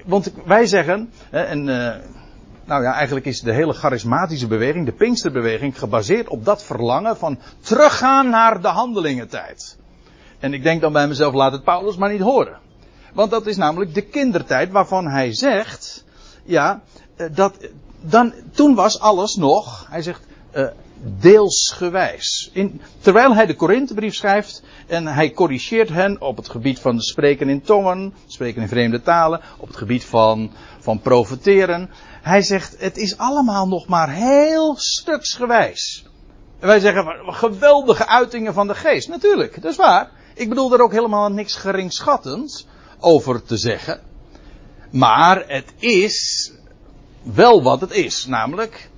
want 0.05 0.33
wij 0.45 0.67
zeggen, 0.67 1.13
en 1.31 1.69
uh, 1.69 1.95
nou 2.69 2.83
ja, 2.83 2.93
eigenlijk 2.93 3.27
is 3.27 3.41
de 3.41 3.53
hele 3.53 3.73
charismatische 3.73 4.47
beweging, 4.47 4.87
de 4.87 4.93
Pinksterbeweging, 4.93 5.79
gebaseerd 5.79 6.29
op 6.29 6.45
dat 6.45 6.65
verlangen 6.65 7.17
van 7.17 7.39
teruggaan 7.61 8.31
naar 8.31 8.61
de 8.61 8.69
handelingentijd. 8.69 9.77
En 10.39 10.53
ik 10.53 10.63
denk 10.63 10.81
dan 10.81 10.93
bij 10.93 11.09
mezelf, 11.09 11.35
laat 11.35 11.53
het 11.53 11.65
Paulus 11.65 11.97
maar 11.97 12.11
niet 12.11 12.21
horen. 12.21 12.59
Want 13.13 13.31
dat 13.31 13.47
is 13.47 13.57
namelijk 13.57 13.95
de 13.95 14.03
kindertijd 14.03 14.71
waarvan 14.71 15.07
hij 15.07 15.35
zegt, 15.35 16.05
ja, 16.45 16.83
eh, 17.17 17.27
dat, 17.35 17.57
dan, 18.01 18.33
toen 18.53 18.75
was 18.75 19.01
alles 19.01 19.35
nog, 19.35 19.87
hij 19.91 20.03
zegt, 20.03 20.27
uh, 20.55 20.67
deelsgewijs. 21.03 22.51
In, 22.53 22.81
terwijl 23.01 23.35
hij 23.35 23.47
de 23.47 23.55
Korinthebrief 23.55 24.15
schrijft 24.15 24.63
en 24.87 25.07
hij 25.07 25.31
corrigeert 25.31 25.89
hen 25.89 26.21
op 26.21 26.37
het 26.37 26.49
gebied 26.49 26.79
van 26.79 27.01
spreken 27.01 27.49
in 27.49 27.63
tongen, 27.63 28.15
spreken 28.27 28.63
in 28.63 28.69
vreemde 28.69 29.03
talen, 29.03 29.41
op 29.57 29.67
het 29.67 29.77
gebied 29.77 30.05
van, 30.05 30.51
van 30.79 31.01
profeteren. 31.01 31.91
Hij 32.23 32.43
zegt, 32.43 32.75
het 32.79 32.97
is 32.97 33.19
allemaal 33.19 33.69
nog 33.69 33.87
maar 33.87 34.11
heel 34.11 34.77
stuksgewijs. 34.77 36.05
En 36.61 36.67
wij 36.67 36.81
zeggen, 36.81 37.35
geweldige 37.35 38.07
uitingen 38.07 38.55
van 38.55 38.67
de 38.67 38.75
geest. 38.75 39.09
Natuurlijk, 39.09 39.63
dat 39.63 39.71
is 39.71 39.77
waar. 39.77 40.11
Ik 40.35 40.49
bedoel 40.49 40.69
daar 40.69 40.81
ook 40.81 40.93
helemaal 40.93 41.29
niks 41.29 41.55
geringschattends 41.55 42.67
over 43.01 43.43
te 43.43 43.57
zeggen. 43.57 44.01
Maar 44.91 45.45
het 45.47 45.73
is 45.79 46.53
wel 47.23 47.63
wat 47.63 47.81
het 47.81 47.91
is, 47.91 48.27
namelijk 48.27 48.91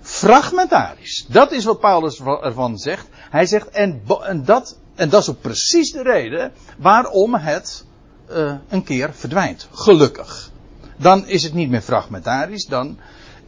fragmentarisch. 0.00 1.26
Dat 1.28 1.52
is 1.52 1.64
wat 1.64 1.80
Paulus 1.80 2.20
ervan 2.20 2.78
zegt. 2.78 3.06
Hij 3.30 3.46
zegt, 3.46 3.68
en, 3.68 4.02
en, 4.22 4.44
dat, 4.44 4.78
en 4.94 5.08
dat 5.08 5.22
is 5.22 5.30
ook 5.30 5.40
precies 5.40 5.92
de 5.92 6.02
reden 6.02 6.52
waarom 6.78 7.34
het 7.34 7.84
uh, 8.30 8.54
een 8.68 8.84
keer 8.84 9.14
verdwijnt. 9.14 9.68
Gelukkig. 9.72 10.50
Dan 10.98 11.26
is 11.26 11.42
het 11.42 11.54
niet 11.54 11.70
meer 11.70 11.80
fragmentarisch, 11.80 12.66
dan, 12.66 12.98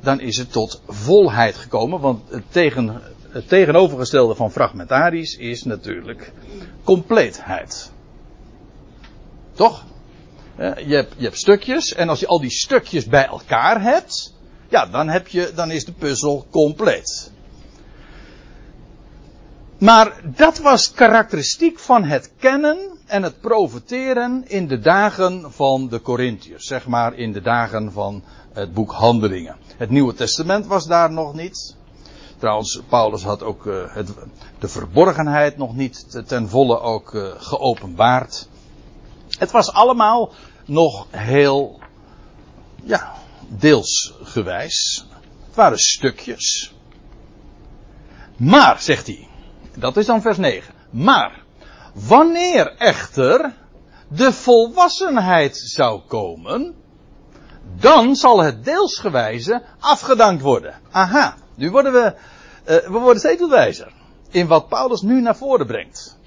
dan 0.01 0.21
is 0.21 0.37
het 0.37 0.53
tot 0.53 0.83
volheid 0.87 1.57
gekomen. 1.57 2.01
Want 2.01 2.23
tegen, 2.49 3.01
het 3.29 3.49
tegenovergestelde 3.49 4.35
van 4.35 4.51
fragmentarisch 4.51 5.37
is 5.37 5.63
natuurlijk 5.63 6.33
compleetheid. 6.85 7.91
Toch? 9.53 9.85
Je 10.59 10.95
hebt, 10.95 11.15
je 11.17 11.25
hebt 11.25 11.39
stukjes 11.39 11.95
en 11.95 12.09
als 12.09 12.21
je 12.21 12.27
al 12.27 12.41
die 12.41 12.51
stukjes 12.51 13.05
bij 13.07 13.27
elkaar 13.27 13.83
hebt, 13.83 14.35
ja, 14.69 14.87
dan, 14.87 15.09
heb 15.09 15.29
je, 15.29 15.53
dan 15.55 15.71
is 15.71 15.85
de 15.85 15.93
puzzel 15.93 16.47
compleet. 16.51 17.31
Maar 19.79 20.21
dat 20.25 20.59
was 20.59 20.93
karakteristiek 20.93 21.79
van 21.79 22.05
het 22.05 22.33
kennen 22.39 23.00
en 23.11 23.23
het 23.23 23.41
profiteren 23.41 24.45
in 24.49 24.69
de 24.69 24.79
dagen 24.79 25.53
van 25.53 25.89
de 25.89 26.01
Corinthiërs. 26.01 26.67
Zeg 26.67 26.87
maar 26.87 27.15
in 27.15 27.33
de 27.33 27.41
dagen 27.41 27.93
van 27.93 28.23
het 28.53 28.75
boek 28.75 28.93
Handelingen. 28.93 29.57
Het 29.77 29.91
Nieuwe 29.91 30.15
Testament 30.15 30.67
was 30.67 30.87
daar 30.87 31.13
nog 31.13 31.35
niet. 31.35 31.77
Trouwens, 32.39 32.81
Paulus 32.89 33.23
had 33.23 33.43
ook 33.43 33.67
uh, 33.67 33.95
het, 33.95 34.13
de 34.59 34.69
verborgenheid 34.69 35.57
nog 35.57 35.75
niet 35.77 36.23
ten 36.27 36.49
volle 36.49 36.81
ook 36.81 37.15
uh, 37.15 37.29
geopenbaard. 37.37 38.49
Het 39.39 39.51
was 39.51 39.73
allemaal 39.73 40.33
nog 40.65 41.07
heel, 41.11 41.79
ja, 42.83 43.13
deelsgewijs. 43.49 45.07
Het 45.47 45.55
waren 45.55 45.79
stukjes. 45.79 46.75
Maar, 48.37 48.81
zegt 48.81 49.07
hij, 49.07 49.29
dat 49.77 49.97
is 49.97 50.07
dan 50.07 50.23
vers 50.23 50.37
9. 50.37 50.75
Maar, 50.91 51.40
wanneer 51.95 52.77
echter 52.77 53.55
de 54.09 54.33
volwassenheid 54.33 55.57
zou 55.57 56.01
komen, 56.01 56.75
dan 57.79 58.17
zal 58.17 58.43
het 58.43 58.65
deelsgewijze 58.65 59.63
afgedankt 59.79 60.43
worden. 60.43 60.75
Aha, 60.91 61.37
nu 61.55 61.71
worden 61.71 61.93
we, 61.93 62.15
uh, 62.65 62.77
we 62.93 62.99
worden 62.99 63.19
steeds 63.19 63.49
wijzer 63.49 63.93
in 64.31 64.47
wat 64.47 64.69
Paulus 64.69 65.01
nu 65.01 65.21
naar 65.21 65.37
voren 65.37 65.67
brengt. 65.67 66.19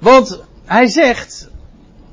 Want 0.00 0.42
hij 0.64 0.86
zegt 0.86 1.48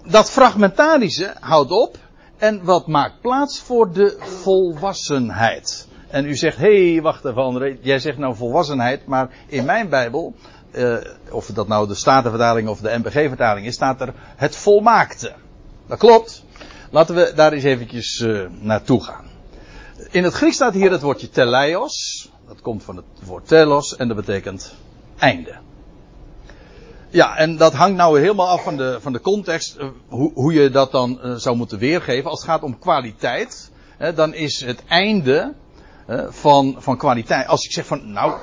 dat 0.05 0.31
fragmentarische 0.31 1.33
houdt 1.39 1.71
op 1.71 1.97
en 2.37 2.63
wat 2.63 2.87
maakt 2.87 3.21
plaats 3.21 3.59
voor 3.59 3.93
de 3.93 4.15
volwassenheid. 4.19 5.87
En 6.09 6.25
u 6.25 6.35
zegt, 6.35 6.57
hé, 6.57 6.91
hey, 6.91 7.01
wacht 7.01 7.25
even, 7.25 7.77
jij 7.81 7.99
zegt 7.99 8.17
nou 8.17 8.35
volwassenheid, 8.35 9.05
maar 9.05 9.29
in 9.47 9.65
mijn 9.65 9.89
Bijbel, 9.89 10.33
uh, 10.75 10.97
of 11.29 11.45
dat 11.45 11.67
nou 11.67 11.87
de 11.87 11.95
Statenvertaling 11.95 12.67
of 12.67 12.79
de 12.79 12.97
MBG-vertaling 12.97 13.65
is, 13.65 13.73
staat 13.73 14.01
er 14.01 14.13
het 14.35 14.55
volmaakte. 14.55 15.33
Dat 15.87 15.97
klopt. 15.97 16.43
Laten 16.91 17.15
we 17.15 17.31
daar 17.35 17.53
eens 17.53 17.63
eventjes 17.63 18.19
uh, 18.19 18.47
naartoe 18.59 19.03
gaan. 19.03 19.25
In 20.11 20.23
het 20.23 20.33
Grieks 20.33 20.55
staat 20.55 20.73
hier 20.73 20.91
het 20.91 21.01
woordje 21.01 21.29
teleios. 21.29 22.29
Dat 22.47 22.61
komt 22.61 22.83
van 22.83 22.95
het 22.95 23.05
woord 23.23 23.47
telos 23.47 23.95
en 23.95 24.07
dat 24.07 24.17
betekent 24.17 24.75
einde. 25.17 25.55
Ja, 27.09 27.37
en 27.37 27.57
dat 27.57 27.73
hangt 27.73 27.97
nou 27.97 28.19
helemaal 28.19 28.47
af 28.47 28.63
van 28.63 28.77
de, 28.77 28.97
van 29.01 29.13
de 29.13 29.21
context, 29.21 29.77
uh, 29.79 29.87
hoe, 30.07 30.31
hoe, 30.33 30.53
je 30.53 30.69
dat 30.69 30.91
dan 30.91 31.19
zou 31.35 31.55
moeten 31.55 31.77
weergeven. 31.77 32.29
Als 32.29 32.39
het 32.39 32.49
gaat 32.49 32.63
om 32.63 32.79
kwaliteit, 32.79 33.71
hè, 33.97 34.13
dan 34.13 34.33
is 34.33 34.61
het 34.65 34.83
einde 34.87 35.53
van, 36.29 36.75
van 36.77 36.97
kwaliteit. 36.97 37.47
Als 37.47 37.65
ik 37.65 37.71
zeg 37.71 37.85
van, 37.85 38.11
nou, 38.11 38.33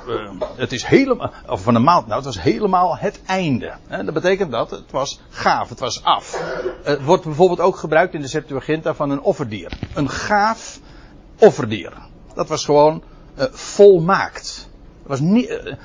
het 0.55 0.71
is 0.71 0.83
helemaal, 0.83 1.31
of 1.47 1.61
van 1.61 1.75
een 1.75 1.83
maand, 1.83 2.05
nou, 2.05 2.15
het 2.15 2.25
was 2.25 2.41
helemaal 2.41 2.97
het 2.97 3.21
einde. 3.25 3.73
Dat 3.87 4.13
betekent 4.13 4.51
dat 4.51 4.71
het 4.71 4.91
was 4.91 5.21
gaaf, 5.29 5.69
het 5.69 5.79
was 5.79 6.03
af. 6.03 6.43
Het 6.83 7.03
wordt 7.03 7.23
bijvoorbeeld 7.23 7.59
ook 7.59 7.75
gebruikt 7.75 8.13
in 8.13 8.21
de 8.21 8.27
Septuaginta 8.27 8.93
van 8.93 9.09
een 9.09 9.21
offerdier. 9.21 9.71
Een 9.93 10.09
gaaf 10.09 10.79
offerdier. 11.39 11.93
Dat 12.35 12.47
was 12.47 12.65
gewoon 12.65 13.03
volmaakt. 13.51 14.69
Dat 15.01 15.07
was 15.07 15.19
niet, 15.19 15.75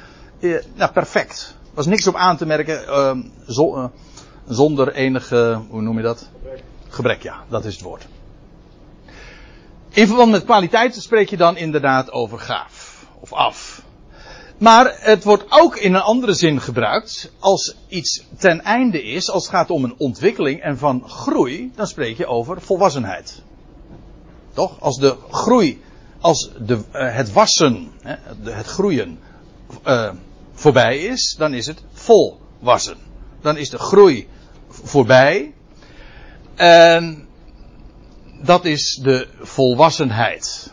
nou, 0.74 0.92
perfect 0.92 1.56
was 1.78 1.86
niks 1.86 2.06
op 2.06 2.14
aan 2.14 2.36
te 2.36 2.46
merken 2.46 2.82
uh, 2.88 3.16
uh, 3.56 3.84
zonder 4.46 4.92
enige, 4.92 5.60
hoe 5.70 5.82
noem 5.82 5.96
je 5.96 6.02
dat? 6.02 6.28
Gebrek, 6.88 7.22
ja, 7.22 7.44
dat 7.48 7.64
is 7.64 7.74
het 7.74 7.82
woord. 7.82 8.06
In 9.99 10.07
verband 10.07 10.30
met 10.30 10.44
kwaliteit 10.44 10.94
spreek 10.94 11.30
je 11.30 11.36
dan 11.36 11.57
inderdaad 11.57 12.12
over 12.12 12.38
gaaf 12.38 13.07
of 13.20 13.32
af. 13.32 13.82
Maar 14.59 14.96
het 14.99 15.24
wordt 15.24 15.44
ook 15.49 15.76
in 15.76 15.94
een 15.94 16.01
andere 16.01 16.34
zin 16.34 16.61
gebruikt. 16.61 17.32
Als 17.38 17.76
iets 17.88 18.24
ten 18.36 18.62
einde 18.62 19.03
is, 19.03 19.30
als 19.30 19.42
het 19.42 19.55
gaat 19.55 19.70
om 19.70 19.84
een 19.84 19.94
ontwikkeling 19.99 20.61
en 20.61 20.78
van 20.78 21.09
groei, 21.09 21.72
dan 21.74 21.86
spreek 21.86 22.16
je 22.16 22.26
over 22.26 22.61
volwassenheid. 22.61 23.42
Toch? 24.55 24.80
Als 24.80 24.96
de 24.96 25.16
groei, 25.30 25.82
als 26.20 26.51
de, 26.59 26.74
uh, 26.74 27.14
het 27.14 27.32
wassen, 27.32 27.90
het 28.42 28.66
groeien, 28.66 29.18
uh, 29.86 30.11
voorbij 30.53 30.99
is, 30.99 31.34
dan 31.38 31.55
is 31.55 31.66
het 31.66 31.82
volwassen. 31.92 32.96
Dan 33.40 33.57
is 33.57 33.70
de 33.70 33.78
groei 33.78 34.28
voorbij. 34.68 35.55
En 36.55 37.27
dat 38.41 38.64
is 38.64 39.01
de 39.03 39.28
volwassenheid. 39.41 40.72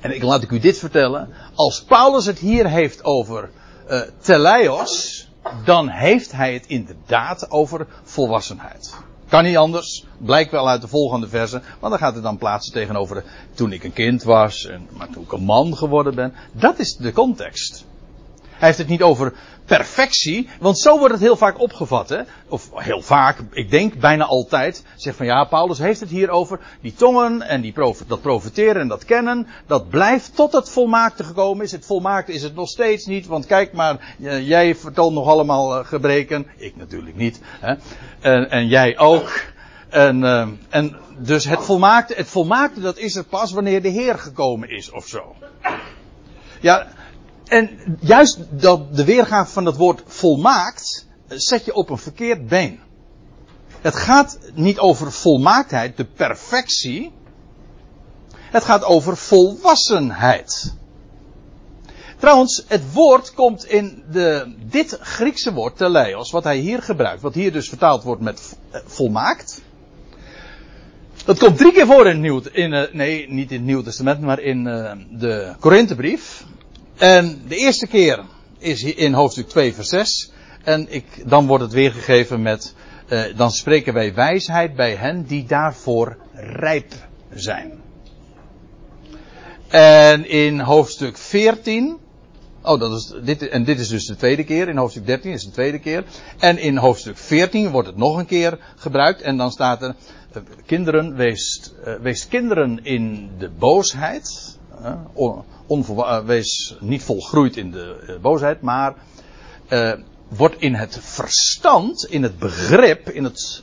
En 0.00 0.14
ik 0.14 0.22
laat 0.22 0.42
ik 0.42 0.50
u 0.50 0.58
dit 0.58 0.78
vertellen. 0.78 1.28
Als 1.54 1.84
Paulus 1.84 2.26
het 2.26 2.38
hier 2.38 2.68
heeft 2.68 3.04
over 3.04 3.50
uh, 3.88 4.00
teleios, 4.20 5.24
dan 5.64 5.88
heeft 5.88 6.32
hij 6.32 6.52
het 6.52 6.66
inderdaad 6.66 7.50
over 7.50 7.86
volwassenheid. 8.02 8.94
Kan 9.28 9.44
niet 9.44 9.56
anders. 9.56 10.04
Blijkt 10.18 10.50
wel 10.50 10.68
uit 10.68 10.80
de 10.80 10.88
volgende 10.88 11.28
verse. 11.28 11.62
Want 11.80 11.92
dan 11.92 11.98
gaat 11.98 12.14
het 12.14 12.22
dan 12.22 12.38
plaatsen 12.38 12.72
tegenover 12.72 13.24
toen 13.54 13.72
ik 13.72 13.84
een 13.84 13.92
kind 13.92 14.22
was. 14.22 14.66
En, 14.66 14.88
maar 14.90 15.08
toen 15.10 15.22
ik 15.22 15.32
een 15.32 15.44
man 15.44 15.76
geworden 15.76 16.14
ben. 16.14 16.34
Dat 16.52 16.78
is 16.78 16.96
de 16.96 17.12
context. 17.12 17.84
Hij 18.50 18.68
heeft 18.68 18.78
het 18.78 18.88
niet 18.88 19.02
over 19.02 19.34
perfectie, 19.64 20.48
want 20.60 20.78
zo 20.78 20.98
wordt 20.98 21.14
het 21.14 21.22
heel 21.22 21.36
vaak 21.36 21.60
opgevat. 21.60 22.08
Hè? 22.08 22.20
Of 22.48 22.70
heel 22.74 23.02
vaak, 23.02 23.38
ik 23.50 23.70
denk 23.70 23.94
bijna 24.00 24.24
altijd. 24.24 24.84
Zeg 24.96 25.14
van 25.14 25.26
ja, 25.26 25.44
Paulus 25.44 25.78
heeft 25.78 26.00
het 26.00 26.10
hier 26.10 26.30
over 26.30 26.60
die 26.80 26.94
tongen 26.94 27.42
en 27.42 27.60
die 27.60 27.74
dat 28.06 28.20
profiteren 28.20 28.80
en 28.80 28.88
dat 28.88 29.04
kennen. 29.04 29.46
Dat 29.66 29.88
blijft 29.88 30.36
tot 30.36 30.52
het 30.52 30.70
volmaakte 30.70 31.24
gekomen 31.24 31.64
is. 31.64 31.72
Het 31.72 31.86
volmaakte 31.86 32.32
is 32.32 32.42
het 32.42 32.54
nog 32.54 32.68
steeds 32.68 33.06
niet, 33.06 33.26
want 33.26 33.46
kijk 33.46 33.72
maar, 33.72 34.14
jij 34.42 34.74
vertoont 34.74 35.14
nog 35.14 35.26
allemaal 35.26 35.78
uh, 35.78 35.86
gebreken. 35.86 36.46
Ik 36.56 36.76
natuurlijk 36.76 37.16
niet. 37.16 37.40
Hè? 37.60 37.74
En, 38.20 38.50
en 38.50 38.66
jij 38.66 38.98
ook. 38.98 39.42
En, 39.88 40.22
uh, 40.22 40.48
en 40.68 40.96
dus 41.18 41.44
het 41.44 41.64
volmaakte, 41.64 42.14
het 42.14 42.28
volmaakte 42.28 42.80
dat 42.80 42.98
is 42.98 43.16
er 43.16 43.24
pas 43.24 43.52
wanneer 43.52 43.82
de 43.82 43.88
Heer 43.88 44.18
gekomen 44.18 44.70
is 44.70 44.90
of 44.90 45.06
zo. 45.06 45.34
Ja, 46.60 46.86
en 47.54 47.98
juist 48.00 48.38
dat 48.50 48.96
de 48.96 49.04
weergave 49.04 49.52
van 49.52 49.66
het 49.66 49.76
woord 49.76 50.02
volmaakt 50.06 51.06
zet 51.28 51.64
je 51.64 51.74
op 51.74 51.90
een 51.90 51.98
verkeerd 51.98 52.48
been. 52.48 52.80
Het 53.80 53.96
gaat 53.96 54.38
niet 54.54 54.78
over 54.78 55.12
volmaaktheid, 55.12 55.96
de 55.96 56.04
perfectie. 56.04 57.12
Het 58.34 58.64
gaat 58.64 58.84
over 58.84 59.16
volwassenheid. 59.16 60.74
Trouwens, 62.18 62.64
het 62.68 62.92
woord 62.92 63.34
komt 63.34 63.64
in 63.64 64.02
de, 64.10 64.54
dit 64.66 64.98
Griekse 65.00 65.52
woord, 65.52 65.76
teleios, 65.76 66.30
wat 66.30 66.44
hij 66.44 66.58
hier 66.58 66.82
gebruikt, 66.82 67.22
wat 67.22 67.34
hier 67.34 67.52
dus 67.52 67.68
vertaald 67.68 68.02
wordt 68.02 68.22
met 68.22 68.56
volmaakt. 68.86 69.62
Dat 71.24 71.38
komt 71.38 71.56
drie 71.56 71.72
keer 71.72 71.86
voor 71.86 72.06
in 72.06 72.12
het 72.12 72.20
Nieuw, 72.20 72.42
in, 72.52 72.88
nee, 72.92 73.28
niet 73.28 73.50
in 73.50 73.56
het 73.56 73.66
Nieuwe 73.66 73.82
Testament, 73.82 74.20
maar 74.20 74.40
in 74.40 74.64
de 75.10 75.54
Korinthebrief. 75.60 76.44
En 76.96 77.42
de 77.48 77.56
eerste 77.56 77.86
keer 77.86 78.24
is 78.58 78.82
in 78.82 79.12
hoofdstuk 79.12 79.48
2 79.48 79.74
vers 79.74 79.88
6. 79.88 80.32
En 80.64 80.86
ik, 80.92 81.04
dan 81.28 81.46
wordt 81.46 81.64
het 81.64 81.72
weergegeven 81.72 82.42
met, 82.42 82.74
uh, 83.08 83.22
dan 83.36 83.50
spreken 83.50 83.94
wij 83.94 84.14
wijsheid 84.14 84.76
bij 84.76 84.94
hen 84.94 85.24
die 85.24 85.44
daarvoor 85.44 86.16
rijp 86.32 86.92
zijn. 87.34 87.82
En 89.68 90.28
in 90.28 90.60
hoofdstuk 90.60 91.18
14, 91.18 91.96
oh 92.62 92.80
dat 92.80 92.92
is, 92.92 93.14
dit, 93.24 93.48
en 93.48 93.64
dit 93.64 93.78
is 93.78 93.88
dus 93.88 94.06
de 94.06 94.16
tweede 94.16 94.44
keer, 94.44 94.68
in 94.68 94.76
hoofdstuk 94.76 95.06
13 95.06 95.32
is 95.32 95.44
de 95.44 95.50
tweede 95.50 95.78
keer. 95.78 96.04
En 96.38 96.58
in 96.58 96.76
hoofdstuk 96.76 97.16
14 97.16 97.70
wordt 97.70 97.88
het 97.88 97.96
nog 97.96 98.16
een 98.16 98.26
keer 98.26 98.58
gebruikt 98.76 99.20
en 99.20 99.36
dan 99.36 99.50
staat 99.50 99.82
er, 99.82 99.94
uh, 100.36 100.42
kinderen, 100.66 101.16
wees, 101.16 101.72
uh, 101.86 101.94
wees 101.94 102.28
kinderen 102.28 102.84
in 102.84 103.30
de 103.38 103.50
boosheid. 103.50 104.58
Onvolwa- 105.66 106.24
wees 106.24 106.76
niet 106.80 107.02
volgroeid 107.02 107.56
in 107.56 107.70
de 107.70 108.04
uh, 108.08 108.16
boosheid, 108.20 108.60
maar 108.60 108.94
uh, 109.68 109.92
wordt 110.28 110.56
in 110.58 110.74
het 110.74 110.98
verstand, 111.00 112.04
in 112.04 112.22
het 112.22 112.38
begrip, 112.38 113.10
in 113.10 113.24
het, 113.24 113.62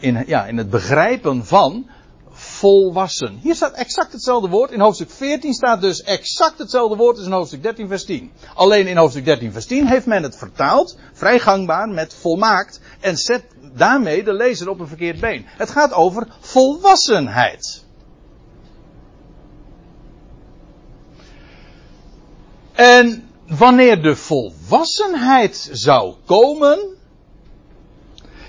in, 0.00 0.24
ja, 0.26 0.46
in 0.46 0.56
het 0.56 0.70
begrijpen 0.70 1.46
van 1.46 1.86
volwassen. 2.40 3.38
Hier 3.42 3.54
staat 3.54 3.74
exact 3.74 4.12
hetzelfde 4.12 4.48
woord. 4.48 4.70
In 4.70 4.80
hoofdstuk 4.80 5.10
14 5.10 5.52
staat 5.52 5.80
dus 5.80 6.02
exact 6.02 6.58
hetzelfde 6.58 6.96
woord 6.96 7.16
als 7.16 7.26
in 7.26 7.32
hoofdstuk 7.32 7.62
13 7.62 7.88
vers 7.88 8.04
10. 8.04 8.30
Alleen 8.54 8.86
in 8.86 8.96
hoofdstuk 8.96 9.24
13 9.24 9.52
vers 9.52 9.66
10 9.66 9.86
heeft 9.86 10.06
men 10.06 10.22
het 10.22 10.36
vertaald, 10.36 10.98
vrij 11.12 11.38
gangbaar, 11.38 11.88
met 11.88 12.14
volmaakt. 12.14 12.80
En 13.00 13.16
zet 13.16 13.44
daarmee 13.76 14.24
de 14.24 14.32
lezer 14.32 14.68
op 14.68 14.80
een 14.80 14.86
verkeerd 14.86 15.20
been. 15.20 15.44
Het 15.46 15.70
gaat 15.70 15.92
over 15.92 16.26
volwassenheid. 16.40 17.84
En 22.80 23.28
wanneer 23.46 24.02
de 24.02 24.16
volwassenheid 24.16 25.68
zou 25.72 26.14
komen, 26.24 26.78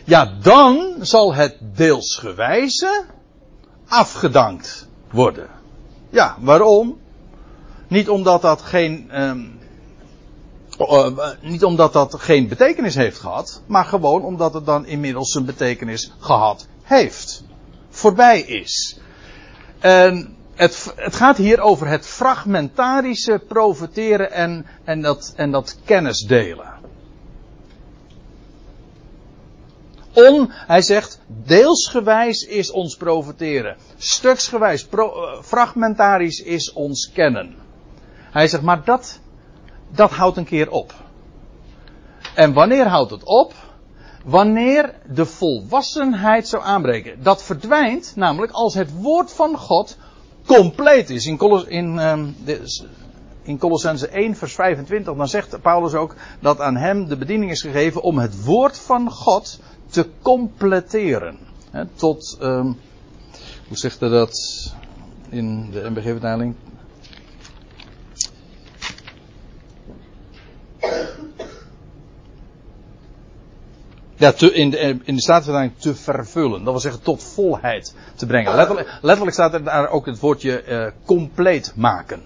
ja, 0.04 0.34
dan 0.42 0.96
zal 1.00 1.34
het 1.34 1.58
deelsgewijze 1.76 3.06
afgedankt 3.88 4.88
worden. 5.10 5.50
Ja, 6.10 6.38
waarom? 6.40 7.00
Niet 7.88 8.10
omdat 8.10 8.42
dat 8.42 8.62
geen, 8.62 9.22
um, 9.22 9.60
uh, 10.80 11.30
niet 11.42 11.64
omdat 11.64 11.94
dat 11.94 12.16
geen 12.20 12.48
betekenis 12.48 12.96
heeft 12.96 13.20
gehad, 13.20 13.62
maar 13.66 13.86
gewoon 13.86 14.24
omdat 14.24 14.54
het 14.54 14.66
dan 14.66 14.86
inmiddels 14.86 15.32
zijn 15.32 15.46
betekenis 15.46 16.12
gehad 16.20 16.68
heeft. 16.84 17.44
Voorbij 17.90 18.42
is. 18.42 19.00
En 19.80 20.36
het, 20.62 20.94
het, 20.96 21.16
gaat 21.16 21.38
hier 21.38 21.60
over 21.60 21.88
het 21.88 22.06
fragmentarische 22.06 23.44
profiteren 23.48 24.32
en, 24.32 24.66
en, 24.84 25.02
dat, 25.02 25.34
en 25.36 25.52
dat 25.52 25.78
kennisdelen. 25.86 26.80
On, 30.14 30.52
hij 30.52 30.82
zegt, 30.82 31.20
deelsgewijs 31.28 32.42
is 32.42 32.72
ons 32.72 32.96
profiteren. 32.96 33.78
Stuksgewijs, 33.98 34.88
uh, 34.94 35.42
fragmentarisch 35.42 36.40
is 36.40 36.74
ons 36.74 37.12
kennen. 37.14 37.56
Hij 38.32 38.48
zegt, 38.48 38.64
maar 38.64 38.84
dat, 38.86 39.20
dat 39.92 40.12
houdt 40.12 40.38
een 40.38 40.46
keer 40.46 40.70
op. 40.70 40.94
En 42.36 42.54
wanneer 42.54 42.88
houdt 42.88 43.12
het 43.12 43.24
op? 43.24 43.54
wanneer 44.26 44.94
de 45.10 45.26
volwassenheid 45.26 46.48
zou 46.48 46.64
aanbreken. 46.64 47.24
Dat 47.24 47.44
verdwijnt 47.44 48.14
namelijk 48.16 48.52
als 48.52 48.74
het 48.74 49.02
woord 49.02 49.34
van 49.34 49.58
God 49.58 49.98
compleet 50.46 51.10
is. 51.10 51.26
In, 51.26 51.38
Colos, 51.38 51.64
in, 51.64 51.98
um, 51.98 52.36
in 53.44 53.58
Colossense 53.58 54.08
1 54.08 54.36
vers 54.36 54.54
25 54.54 55.16
dan 55.16 55.28
zegt 55.28 55.62
Paulus 55.62 55.94
ook 55.94 56.16
dat 56.40 56.60
aan 56.60 56.76
hem 56.76 57.08
de 57.08 57.18
bediening 57.18 57.52
is 57.52 57.62
gegeven 57.62 58.02
om 58.02 58.18
het 58.18 58.44
woord 58.44 58.78
van 58.78 59.12
God 59.12 59.60
te 59.90 60.10
completeren. 60.22 61.38
Tot, 61.96 62.38
um, 62.42 62.78
hoe 63.68 63.78
zegt 63.78 64.00
hij 64.00 64.10
dat 64.10 64.74
in 65.30 65.72
de 65.72 65.90
MBG-vertaling? 65.90 66.56
In, 74.22 74.70
de, 74.70 74.98
in 75.04 75.16
de 75.16 75.72
te 75.78 75.96
vervullen. 75.96 76.64
Dat 76.64 76.74
wil 76.74 76.80
zeggen 76.80 77.02
tot 77.02 77.24
volheid 77.24 77.96
te 78.16 78.26
brengen. 78.26 78.56
Letterlijk, 79.02 79.34
staat 79.34 79.54
er 79.54 79.64
daar 79.64 79.90
ook 79.90 80.06
het 80.06 80.20
woordje 80.20 80.64
uh, 80.68 80.88
compleet 81.06 81.74
maken. 81.76 82.22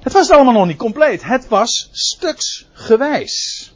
Het 0.00 0.12
was 0.12 0.30
allemaal 0.30 0.52
nog 0.52 0.66
niet 0.66 0.76
compleet. 0.76 1.24
Het 1.24 1.48
was 1.48 1.88
stuksgewijs. 1.92 3.72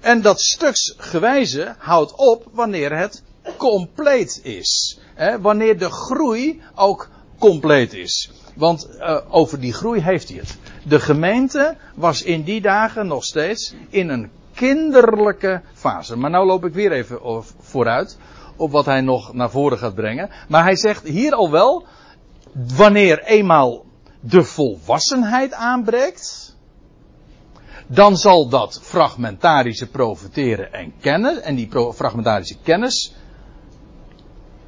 En 0.00 0.22
dat 0.22 0.40
stuksgewijze 0.40 1.74
houdt 1.78 2.14
op 2.14 2.48
wanneer 2.52 2.96
het 2.96 3.22
compleet 3.56 4.40
is. 4.42 4.98
Hè, 5.14 5.40
wanneer 5.40 5.78
de 5.78 5.90
groei 5.90 6.62
ook 6.74 7.08
compleet 7.38 7.92
is. 7.92 8.30
Want 8.54 8.88
uh, 8.90 9.18
over 9.28 9.60
die 9.60 9.72
groei 9.72 10.00
heeft 10.00 10.28
hij 10.28 10.38
het. 10.38 10.56
De 10.84 11.00
gemeente 11.00 11.76
was 11.94 12.22
in 12.22 12.42
die 12.42 12.60
dagen 12.60 13.06
nog 13.06 13.24
steeds 13.24 13.74
in 13.88 14.08
een 14.08 14.30
kinderlijke 14.58 15.62
fase. 15.72 16.16
Maar 16.16 16.30
nou 16.30 16.46
loop 16.46 16.64
ik 16.64 16.72
weer 16.72 16.92
even 16.92 17.44
vooruit 17.60 18.18
op 18.56 18.70
wat 18.70 18.84
hij 18.84 19.00
nog 19.00 19.32
naar 19.32 19.50
voren 19.50 19.78
gaat 19.78 19.94
brengen. 19.94 20.30
Maar 20.48 20.62
hij 20.62 20.76
zegt 20.76 21.06
hier 21.06 21.32
al 21.32 21.50
wel, 21.50 21.86
wanneer 22.76 23.22
eenmaal 23.22 23.84
de 24.20 24.42
volwassenheid 24.42 25.52
aanbreekt, 25.52 26.56
dan 27.86 28.16
zal 28.16 28.48
dat 28.48 28.80
fragmentarische 28.82 29.86
profiteren 29.90 30.72
en 30.72 30.92
kennen, 31.00 31.42
en 31.42 31.54
die 31.54 31.68
fragmentarische 31.94 32.56
kennis, 32.62 33.14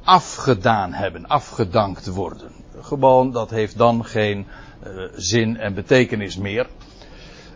afgedaan 0.03 0.93
hebben, 0.93 1.27
afgedankt 1.27 2.07
worden. 2.07 2.51
Gewoon, 2.81 3.31
dat 3.31 3.49
heeft 3.49 3.77
dan 3.77 4.05
geen 4.05 4.47
uh, 4.87 5.03
zin 5.15 5.57
en 5.57 5.73
betekenis 5.73 6.37
meer. 6.37 6.67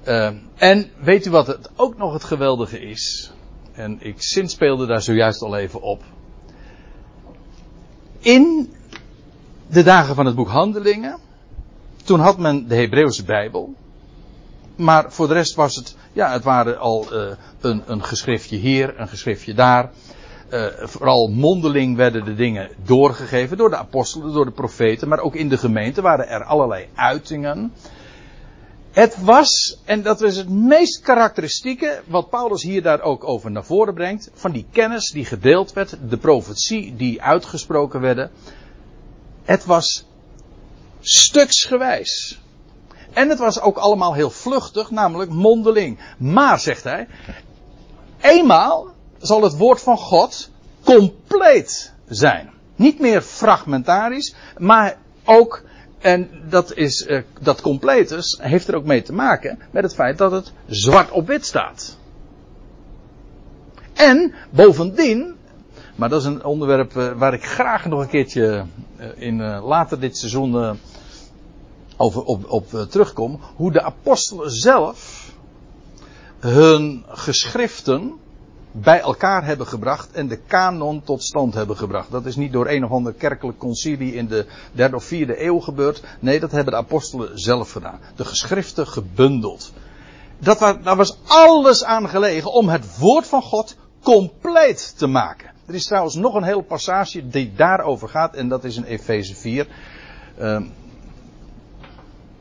Uh, 0.08 0.30
en 0.56 0.90
weet 1.00 1.26
u 1.26 1.30
wat 1.30 1.48
het 1.48 1.70
ook 1.76 1.98
nog 1.98 2.14
het 2.14 2.24
geweldige 2.24 2.80
is? 2.80 3.32
En 3.74 3.98
ik 4.00 4.16
zinspeelde 4.18 4.86
daar 4.86 5.02
zojuist 5.02 5.42
al 5.42 5.58
even 5.58 5.82
op. 5.82 6.04
In 8.20 8.74
de 9.68 9.84
dagen 9.84 10.16
van 10.16 10.26
het 10.26 10.36
boek 10.36 10.48
Handelingen, 10.48 11.18
toen 12.04 12.20
had 12.20 12.38
men 12.38 12.68
de 12.68 12.76
Hebreeuwse 12.76 13.24
Bijbel. 13.24 13.74
Maar 14.76 15.12
voor 15.12 15.28
de 15.28 15.34
rest 15.34 15.56
was 15.56 15.76
het, 15.76 15.96
ja, 16.14 16.32
het 16.32 16.44
waren 16.44 16.80
al 16.80 17.08
uh, 17.14 17.32
een, 17.62 17.84
een 17.86 18.04
geschriftje 18.04 18.58
hier, 18.58 19.00
een 19.00 19.08
geschriftje 19.08 19.54
daar. 19.54 19.92
Uh, 20.50 20.66
vooral 20.80 21.28
mondeling 21.28 21.96
werden 21.96 22.26
de 22.26 22.36
dingen 22.36 22.70
doorgegeven 22.84 23.58
door 23.58 23.70
de 23.70 23.78
apostelen, 23.78 24.34
door 24.34 24.46
de 24.46 24.52
profeten, 24.52 25.08
maar 25.08 25.20
ook 25.20 25.36
in 25.36 25.50
de 25.50 25.58
gemeente 25.58 26.02
waren 26.02 26.28
er 26.28 26.44
allerlei 26.44 26.88
uitingen. 26.96 27.74
Het 28.96 29.18
was, 29.22 29.78
en 29.86 30.02
dat 30.02 30.22
is 30.22 30.38
het 30.38 30.50
meest 30.50 31.02
karakteristieke, 31.02 32.02
wat 32.08 32.30
Paulus 32.30 32.64
hier 32.64 32.82
daar 32.82 33.02
ook 33.02 33.24
over 33.24 33.52
naar 33.52 33.66
voren 33.66 33.94
brengt, 33.94 34.30
van 34.34 34.52
die 34.52 34.66
kennis 34.72 35.12
die 35.12 35.26
gedeeld 35.26 35.74
werd, 35.74 35.98
de 36.10 36.18
profetie 36.18 36.96
die 36.96 37.22
uitgesproken 37.22 38.02
werden. 38.02 38.32
Het 39.44 39.66
was 39.66 40.06
stuksgewijs. 41.00 42.42
En 43.14 43.30
het 43.30 43.40
was 43.40 43.60
ook 43.60 43.78
allemaal 43.78 44.14
heel 44.14 44.30
vluchtig, 44.30 44.92
namelijk 44.92 45.32
mondeling. 45.32 46.00
Maar, 46.18 46.60
zegt 46.60 46.84
hij, 46.84 47.08
eenmaal 48.22 48.88
zal 49.18 49.42
het 49.42 49.58
woord 49.58 49.82
van 49.82 49.98
God 49.98 50.50
compleet 50.84 51.94
zijn. 52.08 52.52
Niet 52.76 53.00
meer 53.00 53.22
fragmentarisch, 53.22 54.36
maar 54.58 54.98
ook 55.24 55.64
en 56.06 56.30
dat, 56.50 56.74
is, 56.74 57.08
uh, 57.08 57.22
dat 57.42 57.62
completus 57.62 58.40
heeft 58.42 58.68
er 58.68 58.76
ook 58.76 58.86
mee 58.86 59.02
te 59.02 59.14
maken 59.14 59.60
met 59.72 59.84
het 59.84 59.94
feit 59.94 60.18
dat 60.18 60.32
het 60.32 60.52
zwart 60.68 61.12
op 61.12 61.28
wit 61.28 61.46
staat. 61.46 61.98
En 63.94 64.34
bovendien, 64.50 65.36
maar 65.96 66.10
dat 66.10 66.20
is 66.20 66.26
een 66.26 66.44
onderwerp 66.44 66.96
uh, 66.96 67.12
waar 67.12 67.34
ik 67.34 67.46
graag 67.46 67.86
nog 67.86 68.02
een 68.02 68.08
keertje 68.08 68.66
uh, 69.00 69.06
in 69.16 69.60
later 69.60 70.00
dit 70.00 70.18
seizoen 70.18 70.80
over, 71.98 72.24
op, 72.24 72.50
op 72.50 72.68
terugkom, 72.90 73.40
hoe 73.56 73.72
de 73.72 73.82
apostelen 73.82 74.52
zelf 74.52 75.32
hun 76.40 77.04
geschriften 77.08 78.14
bij 78.78 79.00
elkaar 79.00 79.46
hebben 79.46 79.68
gebracht 79.68 80.12
en 80.12 80.28
de 80.28 80.38
kanon 80.38 81.04
tot 81.04 81.24
stand 81.24 81.54
hebben 81.54 81.78
gebracht. 81.78 82.12
Dat 82.12 82.26
is 82.26 82.36
niet 82.36 82.52
door 82.54 82.68
een 82.68 82.84
of 82.84 82.92
ander 82.92 83.14
kerkelijk 83.14 83.58
concilie 83.58 84.16
in 84.16 84.28
de 84.28 84.46
derde 84.72 84.96
of 84.96 85.04
vierde 85.04 85.44
eeuw 85.44 85.60
gebeurd. 85.60 86.04
Nee, 86.20 86.40
dat 86.40 86.52
hebben 86.52 86.74
de 86.74 86.80
apostelen 86.80 87.40
zelf 87.40 87.72
gedaan. 87.72 88.00
De 88.16 88.26
geschriften 88.26 88.88
gebundeld. 88.88 89.74
Dat 90.38 90.60
was, 90.60 90.76
daar 90.84 90.96
was 90.96 91.18
alles 91.28 91.84
aan 91.84 92.10
gelegen 92.10 92.52
om 92.52 92.70
het 92.70 92.98
woord 92.98 93.28
van 93.28 93.42
God 93.42 93.76
compleet 94.04 94.98
te 94.98 95.08
maken. 95.08 95.52
Er 95.66 95.74
is 95.74 95.86
trouwens 95.86 96.16
nog 96.16 96.36
een 96.36 96.44
hele 96.44 96.64
passage 96.64 97.28
die 97.28 97.54
daarover 97.56 98.10
gaat 98.10 98.36
en 98.36 98.48
dat 98.48 98.64
is 98.64 98.78
in 98.78 98.84
Efeze 98.84 99.36
4. 99.36 99.68
Uh, 100.40 100.62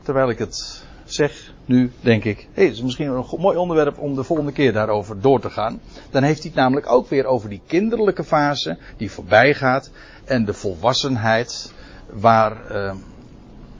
terwijl 0.03 0.29
ik 0.29 0.37
het 0.37 0.84
zeg, 1.05 1.53
nu 1.65 1.91
denk 2.01 2.23
ik, 2.23 2.47
hé, 2.53 2.63
hey, 2.63 2.71
is 2.71 2.81
misschien 2.81 3.07
een 3.07 3.25
mooi 3.37 3.57
onderwerp 3.57 3.99
om 3.99 4.15
de 4.15 4.23
volgende 4.23 4.51
keer 4.51 4.73
daarover 4.73 5.21
door 5.21 5.41
te 5.41 5.49
gaan. 5.49 5.79
Dan 6.09 6.23
heeft 6.23 6.39
hij 6.39 6.47
het 6.47 6.59
namelijk 6.59 6.91
ook 6.91 7.09
weer 7.09 7.25
over 7.25 7.49
die 7.49 7.61
kinderlijke 7.67 8.23
fase 8.23 8.77
die 8.97 9.11
voorbij 9.11 9.53
gaat 9.53 9.89
en 10.25 10.45
de 10.45 10.53
volwassenheid 10.53 11.73
waar 12.11 12.71
uh, 12.71 12.93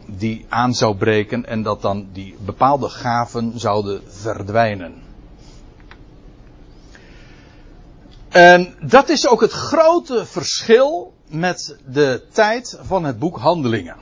die 0.08 0.46
aan 0.50 0.74
zou 0.74 0.96
breken 0.96 1.46
en 1.46 1.62
dat 1.62 1.82
dan 1.82 2.08
die 2.14 2.36
bepaalde 2.46 2.90
gaven 2.90 3.60
zouden 3.60 4.02
verdwijnen. 4.08 5.04
En 8.30 8.76
dat 8.82 9.10
is 9.10 9.28
ook 9.28 9.42
het 9.42 9.52
grote 9.52 10.26
verschil 10.26 11.14
met 11.28 11.78
de 11.86 12.24
tijd 12.32 12.78
van 12.82 13.04
het 13.04 13.20
boek 13.20 13.38
Handelingen. 13.38 13.98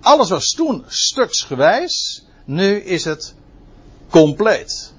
Alles 0.00 0.30
was 0.30 0.50
toen 0.50 0.84
stuksgewijs. 0.86 2.23
Nu 2.44 2.76
is 2.76 3.04
het 3.04 3.34
compleet. 4.10 4.92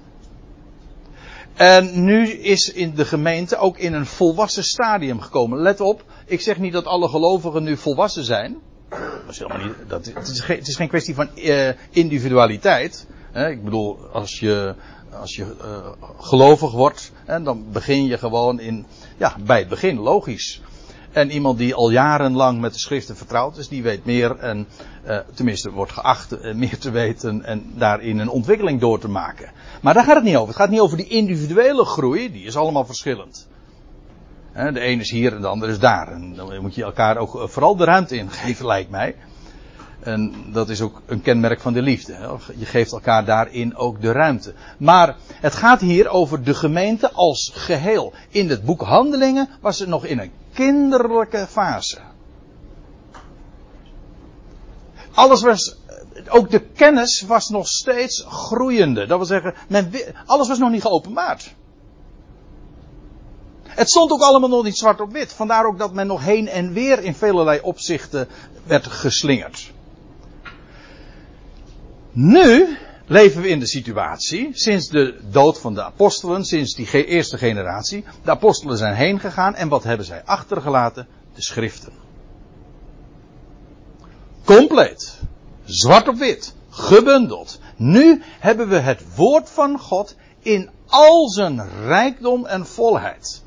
En 1.54 2.04
nu 2.04 2.28
is 2.28 2.72
in 2.72 2.94
de 2.94 3.04
gemeente 3.04 3.56
ook 3.56 3.78
in 3.78 3.92
een 3.92 4.06
volwassen 4.06 4.64
stadium 4.64 5.20
gekomen. 5.20 5.58
Let 5.58 5.80
op, 5.80 6.04
ik 6.26 6.40
zeg 6.40 6.58
niet 6.58 6.72
dat 6.72 6.84
alle 6.84 7.08
gelovigen 7.08 7.62
nu 7.62 7.76
volwassen 7.76 8.24
zijn. 8.24 8.56
Dat 8.88 9.00
is 9.30 9.38
helemaal 9.38 9.66
niet, 9.66 9.74
dat, 9.88 10.06
het, 10.06 10.28
is 10.28 10.40
geen, 10.40 10.58
het 10.58 10.68
is 10.68 10.76
geen 10.76 10.88
kwestie 10.88 11.14
van 11.14 11.28
uh, 11.34 11.68
individualiteit. 11.90 13.06
ik 13.32 13.64
bedoel, 13.64 13.98
als 14.12 14.38
je, 14.38 14.74
als 15.20 15.36
je 15.36 15.56
uh, 15.60 16.06
gelovig 16.18 16.72
wordt, 16.72 17.12
dan 17.42 17.64
begin 17.72 18.06
je 18.06 18.18
gewoon 18.18 18.60
in, 18.60 18.86
ja, 19.16 19.36
bij 19.44 19.58
het 19.58 19.68
begin, 19.68 19.98
logisch. 19.98 20.60
En 21.16 21.30
iemand 21.30 21.58
die 21.58 21.74
al 21.74 21.90
jarenlang 21.90 22.60
met 22.60 22.72
de 22.72 22.78
schriften 22.78 23.16
vertrouwd 23.16 23.56
is, 23.56 23.68
die 23.68 23.82
weet 23.82 24.04
meer 24.04 24.38
en 24.38 24.66
uh, 25.06 25.18
tenminste 25.34 25.70
wordt 25.70 25.92
geacht 25.92 26.32
uh, 26.32 26.54
meer 26.54 26.78
te 26.78 26.90
weten 26.90 27.44
en 27.44 27.72
daarin 27.74 28.18
een 28.18 28.28
ontwikkeling 28.28 28.80
door 28.80 28.98
te 28.98 29.08
maken. 29.08 29.50
Maar 29.82 29.94
daar 29.94 30.04
gaat 30.04 30.14
het 30.14 30.24
niet 30.24 30.36
over. 30.36 30.48
Het 30.48 30.56
gaat 30.56 30.70
niet 30.70 30.80
over 30.80 30.96
die 30.96 31.08
individuele 31.08 31.84
groei, 31.84 32.32
die 32.32 32.44
is 32.44 32.56
allemaal 32.56 32.84
verschillend. 32.84 33.48
de 34.52 34.86
een 34.86 35.00
is 35.00 35.10
hier 35.10 35.34
en 35.34 35.40
de 35.40 35.46
ander 35.46 35.68
is 35.68 35.78
daar. 35.78 36.08
En 36.08 36.34
dan 36.34 36.60
moet 36.60 36.74
je 36.74 36.82
elkaar 36.82 37.16
ook 37.16 37.34
uh, 37.34 37.46
vooral 37.46 37.76
de 37.76 37.84
ruimte 37.84 38.16
in 38.16 38.30
geven, 38.30 38.66
lijkt 38.66 38.90
mij. 38.90 39.16
En 40.06 40.34
dat 40.52 40.68
is 40.68 40.80
ook 40.80 41.02
een 41.06 41.22
kenmerk 41.22 41.60
van 41.60 41.72
de 41.72 41.82
liefde. 41.82 42.38
Je 42.56 42.66
geeft 42.66 42.92
elkaar 42.92 43.24
daarin 43.24 43.76
ook 43.76 44.00
de 44.00 44.12
ruimte. 44.12 44.54
Maar 44.78 45.16
het 45.28 45.54
gaat 45.54 45.80
hier 45.80 46.08
over 46.08 46.42
de 46.42 46.54
gemeente 46.54 47.12
als 47.12 47.50
geheel. 47.54 48.12
In 48.28 48.50
het 48.50 48.64
boek 48.64 48.80
Handelingen 48.80 49.48
was 49.60 49.78
het 49.78 49.88
nog 49.88 50.04
in 50.04 50.18
een 50.18 50.32
kinderlijke 50.52 51.46
fase. 51.48 51.98
Alles 55.12 55.42
was, 55.42 55.76
ook 56.28 56.50
de 56.50 56.60
kennis 56.60 57.24
was 57.26 57.48
nog 57.48 57.68
steeds 57.68 58.24
groeiende. 58.28 59.06
Dat 59.06 59.18
wil 59.18 59.26
zeggen, 59.26 59.54
men, 59.68 59.90
alles 60.26 60.48
was 60.48 60.58
nog 60.58 60.70
niet 60.70 60.82
geopenbaard. 60.82 61.54
Het 63.62 63.88
stond 63.88 64.10
ook 64.10 64.22
allemaal 64.22 64.48
nog 64.48 64.64
niet 64.64 64.78
zwart 64.78 65.00
op 65.00 65.12
wit. 65.12 65.32
Vandaar 65.32 65.66
ook 65.66 65.78
dat 65.78 65.92
men 65.92 66.06
nog 66.06 66.24
heen 66.24 66.48
en 66.48 66.72
weer 66.72 67.02
in 67.02 67.14
velelei 67.14 67.60
opzichten 67.62 68.28
werd 68.64 68.86
geslingerd. 68.86 69.74
Nu 72.16 72.76
leven 73.06 73.42
we 73.42 73.48
in 73.48 73.58
de 73.58 73.66
situatie, 73.66 74.50
sinds 74.52 74.88
de 74.88 75.18
dood 75.30 75.60
van 75.60 75.74
de 75.74 75.82
apostelen, 75.82 76.44
sinds 76.44 76.74
die 76.74 77.06
eerste 77.06 77.38
generatie, 77.38 78.04
de 78.24 78.30
apostelen 78.30 78.76
zijn 78.76 78.94
heen 78.94 79.20
gegaan 79.20 79.54
en 79.54 79.68
wat 79.68 79.84
hebben 79.84 80.06
zij 80.06 80.22
achtergelaten? 80.24 81.06
De 81.34 81.42
schriften. 81.42 81.92
Compleet. 84.44 85.20
Zwart 85.64 86.08
op 86.08 86.16
wit. 86.16 86.54
Gebundeld. 86.70 87.60
Nu 87.76 88.22
hebben 88.38 88.68
we 88.68 88.78
het 88.78 89.14
woord 89.14 89.50
van 89.50 89.78
God 89.78 90.16
in 90.40 90.70
al 90.86 91.28
zijn 91.28 91.68
rijkdom 91.86 92.46
en 92.46 92.66
volheid. 92.66 93.42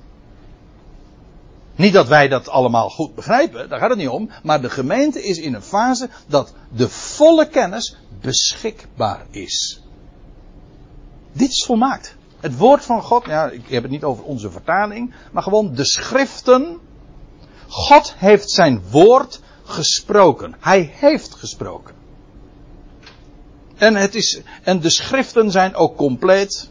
Niet 1.79 1.93
dat 1.93 2.07
wij 2.07 2.27
dat 2.27 2.49
allemaal 2.49 2.89
goed 2.89 3.15
begrijpen, 3.15 3.69
daar 3.69 3.79
gaat 3.79 3.89
het 3.89 3.97
niet 3.97 4.07
om. 4.07 4.29
Maar 4.43 4.61
de 4.61 4.69
gemeente 4.69 5.23
is 5.23 5.37
in 5.37 5.53
een 5.53 5.61
fase 5.61 6.09
dat 6.27 6.53
de 6.71 6.89
volle 6.89 7.47
kennis 7.47 7.95
beschikbaar 8.21 9.25
is. 9.31 9.81
Dit 11.31 11.49
is 11.49 11.65
volmaakt. 11.65 12.15
Het 12.39 12.57
woord 12.57 12.85
van 12.85 13.01
God, 13.01 13.25
ja, 13.25 13.49
ik 13.49 13.61
heb 13.67 13.81
het 13.81 13.91
niet 13.91 14.03
over 14.03 14.23
onze 14.23 14.51
vertaling, 14.51 15.13
maar 15.31 15.43
gewoon 15.43 15.75
de 15.75 15.85
schriften. 15.85 16.79
God 17.67 18.13
heeft 18.17 18.49
zijn 18.49 18.81
woord 18.89 19.41
gesproken. 19.63 20.55
Hij 20.59 20.91
heeft 20.93 21.35
gesproken. 21.35 21.95
En, 23.75 23.95
het 23.95 24.15
is, 24.15 24.41
en 24.63 24.79
de 24.79 24.89
schriften 24.89 25.51
zijn 25.51 25.75
ook 25.75 25.95
compleet. 25.95 26.69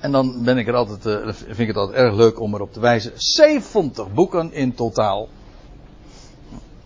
En 0.00 0.12
dan 0.12 0.44
ben 0.44 0.58
ik 0.58 0.68
er 0.68 0.74
altijd, 0.74 1.06
uh, 1.06 1.32
vind 1.32 1.58
ik 1.58 1.66
het 1.66 1.76
altijd 1.76 1.98
erg 1.98 2.14
leuk 2.14 2.40
om 2.40 2.54
erop 2.54 2.72
te 2.72 2.80
wijzen. 2.80 3.12
70 3.16 4.12
boeken 4.12 4.52
in 4.52 4.74
totaal. 4.74 5.28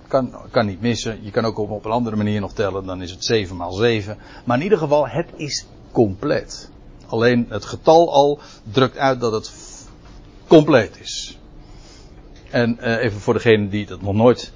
Kan, 0.08 0.34
kan 0.50 0.66
niet 0.66 0.80
missen. 0.80 1.18
Je 1.22 1.30
kan 1.30 1.44
ook 1.44 1.58
op, 1.58 1.70
op 1.70 1.84
een 1.84 1.90
andere 1.90 2.16
manier 2.16 2.40
nog 2.40 2.52
tellen. 2.52 2.86
Dan 2.86 3.02
is 3.02 3.10
het 3.10 3.24
7 3.24 3.56
maal 3.56 3.72
7. 3.72 4.18
Maar 4.44 4.56
in 4.56 4.62
ieder 4.62 4.78
geval, 4.78 5.08
het 5.08 5.28
is 5.36 5.66
compleet. 5.92 6.70
Alleen 7.06 7.46
het 7.48 7.64
getal 7.64 8.12
al 8.12 8.38
drukt 8.72 8.98
uit 8.98 9.20
dat 9.20 9.32
het 9.32 9.52
compleet 10.46 11.00
is. 11.00 11.38
En 12.50 12.78
uh, 12.80 13.02
even 13.02 13.20
voor 13.20 13.34
degenen 13.34 13.68
die 13.68 13.86
dat 13.86 14.02
nog 14.02 14.14
nooit 14.14 14.52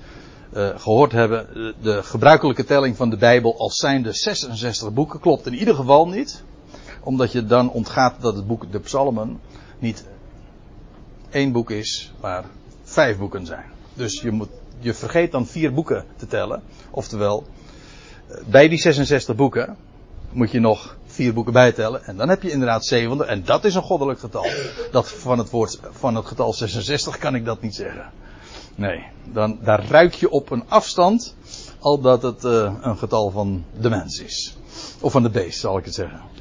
uh, 0.55 0.69
gehoord 0.77 1.13
hebben. 1.13 1.47
De 1.83 2.03
gebruikelijke 2.03 2.65
telling 2.65 2.97
van 2.97 3.11
de 3.11 3.17
Bijbel 3.17 3.59
als 3.59 3.77
zijn 3.77 4.03
de 4.03 4.13
66 4.13 4.93
boeken 4.93 5.21
klopt 5.21 5.47
in 5.47 5.55
ieder 5.55 5.75
geval 5.75 6.09
niet 6.09 6.45
omdat 7.09 7.33
je 7.33 7.45
dan 7.45 7.71
ontgaat 7.71 8.21
dat 8.21 8.37
het 8.37 8.47
boek 8.47 8.73
de 8.73 8.81
Psalmen 8.81 9.41
niet 9.79 10.05
één 11.31 11.53
boek 11.53 11.71
is, 11.71 12.13
maar 12.21 12.45
vijf 12.83 13.19
boeken 13.19 13.47
zijn. 13.47 13.65
Dus 13.95 14.21
je, 14.21 14.31
moet, 14.31 14.49
je 14.79 14.95
vergeet 14.95 15.33
dan 15.33 15.47
vier 15.47 15.73
boeken 15.75 16.05
te 16.17 16.27
tellen. 16.27 16.63
Oftewel, 16.91 17.47
bij 18.47 18.69
die 18.69 18.79
66 18.79 19.37
boeken 19.37 19.77
moet 20.31 20.51
je 20.51 20.61
nog 20.61 20.97
vier 21.07 21.35
boeken 21.35 21.53
bijtellen. 21.53 22.05
En 22.05 22.17
dan 22.17 22.29
heb 22.29 22.43
je 22.43 22.51
inderdaad 22.51 22.85
700. 22.85 23.31
En 23.31 23.45
dat 23.45 23.65
is 23.65 23.75
een 23.75 23.83
goddelijk 23.83 24.21
getal. 24.21 24.47
Dat 24.91 25.13
van 25.13 25.39
het 25.39 25.51
woord, 25.51 25.81
van 25.91 26.15
het 26.15 26.27
getal 26.27 26.53
66 26.53 27.19
kan 27.19 27.35
ik 27.35 27.45
dat 27.45 27.61
niet 27.61 27.75
zeggen. 27.75 28.11
Nee, 28.75 29.05
dan, 29.33 29.59
daar 29.63 29.85
ruik 29.85 30.15
je 30.15 30.31
op 30.31 30.51
een 30.51 30.65
afstand 30.69 31.35
al 31.79 32.01
dat 32.01 32.23
het 32.23 32.45
uh, 32.45 32.75
een 32.81 32.99
getal 32.99 33.31
van 33.31 33.65
de 33.81 33.89
mens 33.89 34.19
is. 34.19 34.57
Of 35.01 35.13
van 35.13 35.23
de 35.23 35.31
beest, 35.31 35.61
zal 35.61 35.79
ik 35.79 35.85
het 35.85 35.95
zeggen. 35.95 36.38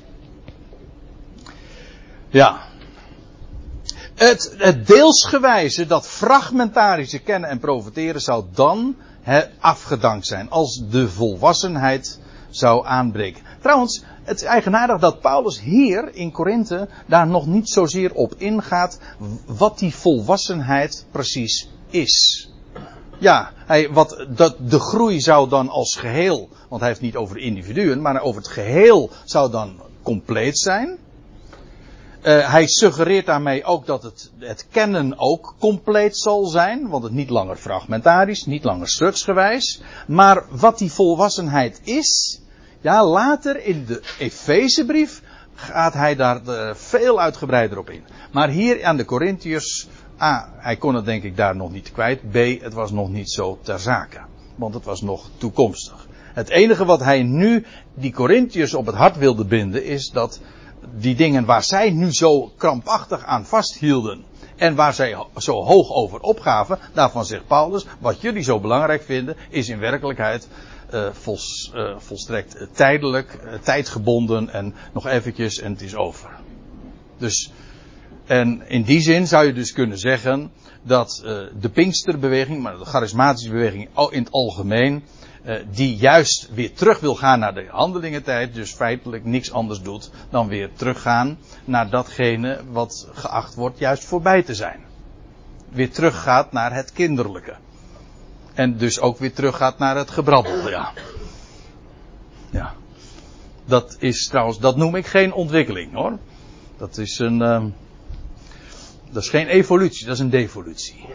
Ja. 2.29 2.59
Het, 4.15 4.55
het 4.57 4.87
deelsgewijze, 4.87 5.85
dat 5.85 6.07
fragmentarische 6.07 7.19
kennen 7.19 7.49
en 7.49 7.59
profiteren 7.59 8.21
zou 8.21 8.45
dan 8.53 8.95
afgedankt 9.59 10.25
zijn. 10.25 10.49
Als 10.49 10.83
de 10.89 11.09
volwassenheid 11.09 12.19
zou 12.49 12.85
aanbreken. 12.85 13.43
Trouwens, 13.61 14.03
het 14.23 14.41
is 14.41 14.47
eigenaardig 14.47 14.99
dat 14.99 15.21
Paulus 15.21 15.59
hier 15.59 16.15
in 16.15 16.31
Korinthe 16.31 16.87
daar 17.05 17.27
nog 17.27 17.45
niet 17.45 17.69
zozeer 17.69 18.13
op 18.13 18.33
ingaat 18.37 18.99
wat 19.45 19.79
die 19.79 19.95
volwassenheid 19.95 21.05
precies 21.11 21.69
is. 21.89 22.49
Ja, 23.19 23.51
hij, 23.65 23.89
wat, 23.91 24.25
dat, 24.29 24.55
de 24.59 24.79
groei 24.79 25.21
zou 25.21 25.49
dan 25.49 25.69
als 25.69 25.95
geheel, 25.95 26.49
want 26.69 26.81
hij 26.81 26.89
heeft 26.89 27.01
niet 27.01 27.15
over 27.15 27.37
individuen, 27.37 28.01
maar 28.01 28.21
over 28.21 28.41
het 28.41 28.51
geheel 28.51 29.09
zou 29.23 29.51
dan 29.51 29.81
compleet 30.03 30.59
zijn. 30.59 30.97
Uh, 32.27 32.51
hij 32.51 32.67
suggereert 32.67 33.25
daarmee 33.25 33.63
ook 33.63 33.85
dat 33.85 34.03
het, 34.03 34.31
het 34.39 34.67
kennen 34.71 35.13
ook 35.17 35.55
compleet 35.59 36.17
zal 36.17 36.45
zijn, 36.45 36.87
want 36.87 37.03
het 37.03 37.11
niet 37.11 37.29
langer 37.29 37.55
fragmentarisch, 37.55 38.45
niet 38.45 38.63
langer 38.63 38.87
stuksgewijs. 38.87 39.81
Maar 40.07 40.43
wat 40.49 40.77
die 40.77 40.91
volwassenheid 40.91 41.81
is, 41.83 42.41
ja, 42.81 43.05
later 43.05 43.65
in 43.65 43.85
de 43.85 44.01
Efezebrief 44.19 45.21
gaat 45.53 45.93
hij 45.93 46.15
daar 46.15 46.41
uh, 46.47 46.73
veel 46.73 47.19
uitgebreider 47.19 47.77
op 47.77 47.89
in. 47.89 48.03
Maar 48.31 48.49
hier 48.49 48.83
aan 48.83 48.97
de 48.97 49.05
Corinthiërs, 49.05 49.87
A, 50.21 50.53
hij 50.57 50.75
kon 50.75 50.95
het 50.95 51.05
denk 51.05 51.23
ik 51.23 51.37
daar 51.37 51.55
nog 51.55 51.71
niet 51.71 51.91
kwijt. 51.91 52.31
B, 52.31 52.61
het 52.61 52.73
was 52.73 52.91
nog 52.91 53.09
niet 53.09 53.31
zo 53.31 53.59
ter 53.61 53.79
zake. 53.79 54.19
Want 54.55 54.73
het 54.73 54.83
was 54.83 55.01
nog 55.01 55.29
toekomstig. 55.37 56.07
Het 56.33 56.49
enige 56.49 56.85
wat 56.85 57.03
hij 57.03 57.23
nu 57.23 57.65
die 57.93 58.13
Corinthiërs 58.13 58.73
op 58.73 58.85
het 58.85 58.95
hart 58.95 59.17
wilde 59.17 59.45
binden 59.45 59.85
is 59.85 60.09
dat 60.09 60.39
die 60.95 61.15
dingen 61.15 61.45
waar 61.45 61.63
zij 61.63 61.89
nu 61.89 62.13
zo 62.13 62.51
krampachtig 62.57 63.23
aan 63.23 63.45
vasthielden. 63.45 64.23
En 64.55 64.75
waar 64.75 64.93
zij 64.93 65.17
zo 65.37 65.63
hoog 65.63 65.91
over 65.91 66.19
opgaven, 66.19 66.79
daarvan 66.93 67.25
zegt 67.25 67.47
Paulus, 67.47 67.85
wat 67.99 68.21
jullie 68.21 68.43
zo 68.43 68.59
belangrijk 68.59 69.03
vinden, 69.03 69.35
is 69.49 69.69
in 69.69 69.79
werkelijkheid 69.79 70.47
vols, 71.11 71.71
uh, 71.75 71.95
volstrekt 71.97 72.67
tijdelijk, 72.71 73.39
uh, 73.45 73.53
tijdgebonden 73.53 74.49
en 74.49 74.73
nog 74.93 75.07
eventjes 75.07 75.59
en 75.59 75.71
het 75.71 75.81
is 75.81 75.95
over. 75.95 76.29
Dus, 77.17 77.51
en 78.25 78.63
in 78.67 78.83
die 78.83 79.01
zin 79.01 79.27
zou 79.27 79.45
je 79.45 79.53
dus 79.53 79.73
kunnen 79.73 79.97
zeggen 79.97 80.51
dat 80.83 81.21
de 81.59 81.69
Pinksterbeweging, 81.69 82.61
maar 82.61 82.77
de 82.77 82.85
charismatische 82.85 83.49
beweging 83.49 83.89
in 84.09 84.23
het 84.23 84.31
algemeen, 84.31 85.03
die 85.71 85.95
juist 85.95 86.49
weer 86.53 86.73
terug 86.73 86.99
wil 86.99 87.15
gaan 87.15 87.39
naar 87.39 87.53
de 87.53 87.65
handelingentijd, 87.69 88.53
dus 88.53 88.73
feitelijk 88.73 89.25
niks 89.25 89.51
anders 89.51 89.81
doet 89.81 90.11
dan 90.29 90.47
weer 90.47 90.69
teruggaan 90.73 91.37
naar 91.65 91.89
datgene 91.89 92.61
wat 92.71 93.07
geacht 93.13 93.55
wordt 93.55 93.79
juist 93.79 94.03
voorbij 94.03 94.43
te 94.43 94.55
zijn. 94.55 94.79
Weer 95.69 95.91
teruggaat 95.91 96.51
naar 96.51 96.73
het 96.73 96.91
kinderlijke. 96.91 97.55
En 98.53 98.77
dus 98.77 98.99
ook 98.99 99.17
weer 99.17 99.33
teruggaat 99.33 99.77
naar 99.77 99.95
het 99.95 100.09
gebrabbel, 100.09 100.69
ja. 100.69 100.91
Ja. 102.49 102.73
Dat 103.65 103.95
is 103.99 104.27
trouwens, 104.27 104.59
dat 104.59 104.75
noem 104.75 104.95
ik 104.95 105.05
geen 105.05 105.33
ontwikkeling 105.33 105.93
hoor. 105.93 106.17
Dat 106.77 106.97
is 106.97 107.19
een, 107.19 107.41
uh, 107.41 107.63
dat 109.11 109.23
is 109.23 109.29
geen 109.29 109.47
evolutie, 109.47 110.05
dat 110.05 110.15
is 110.15 110.21
een 110.21 110.29
devolutie. 110.29 111.05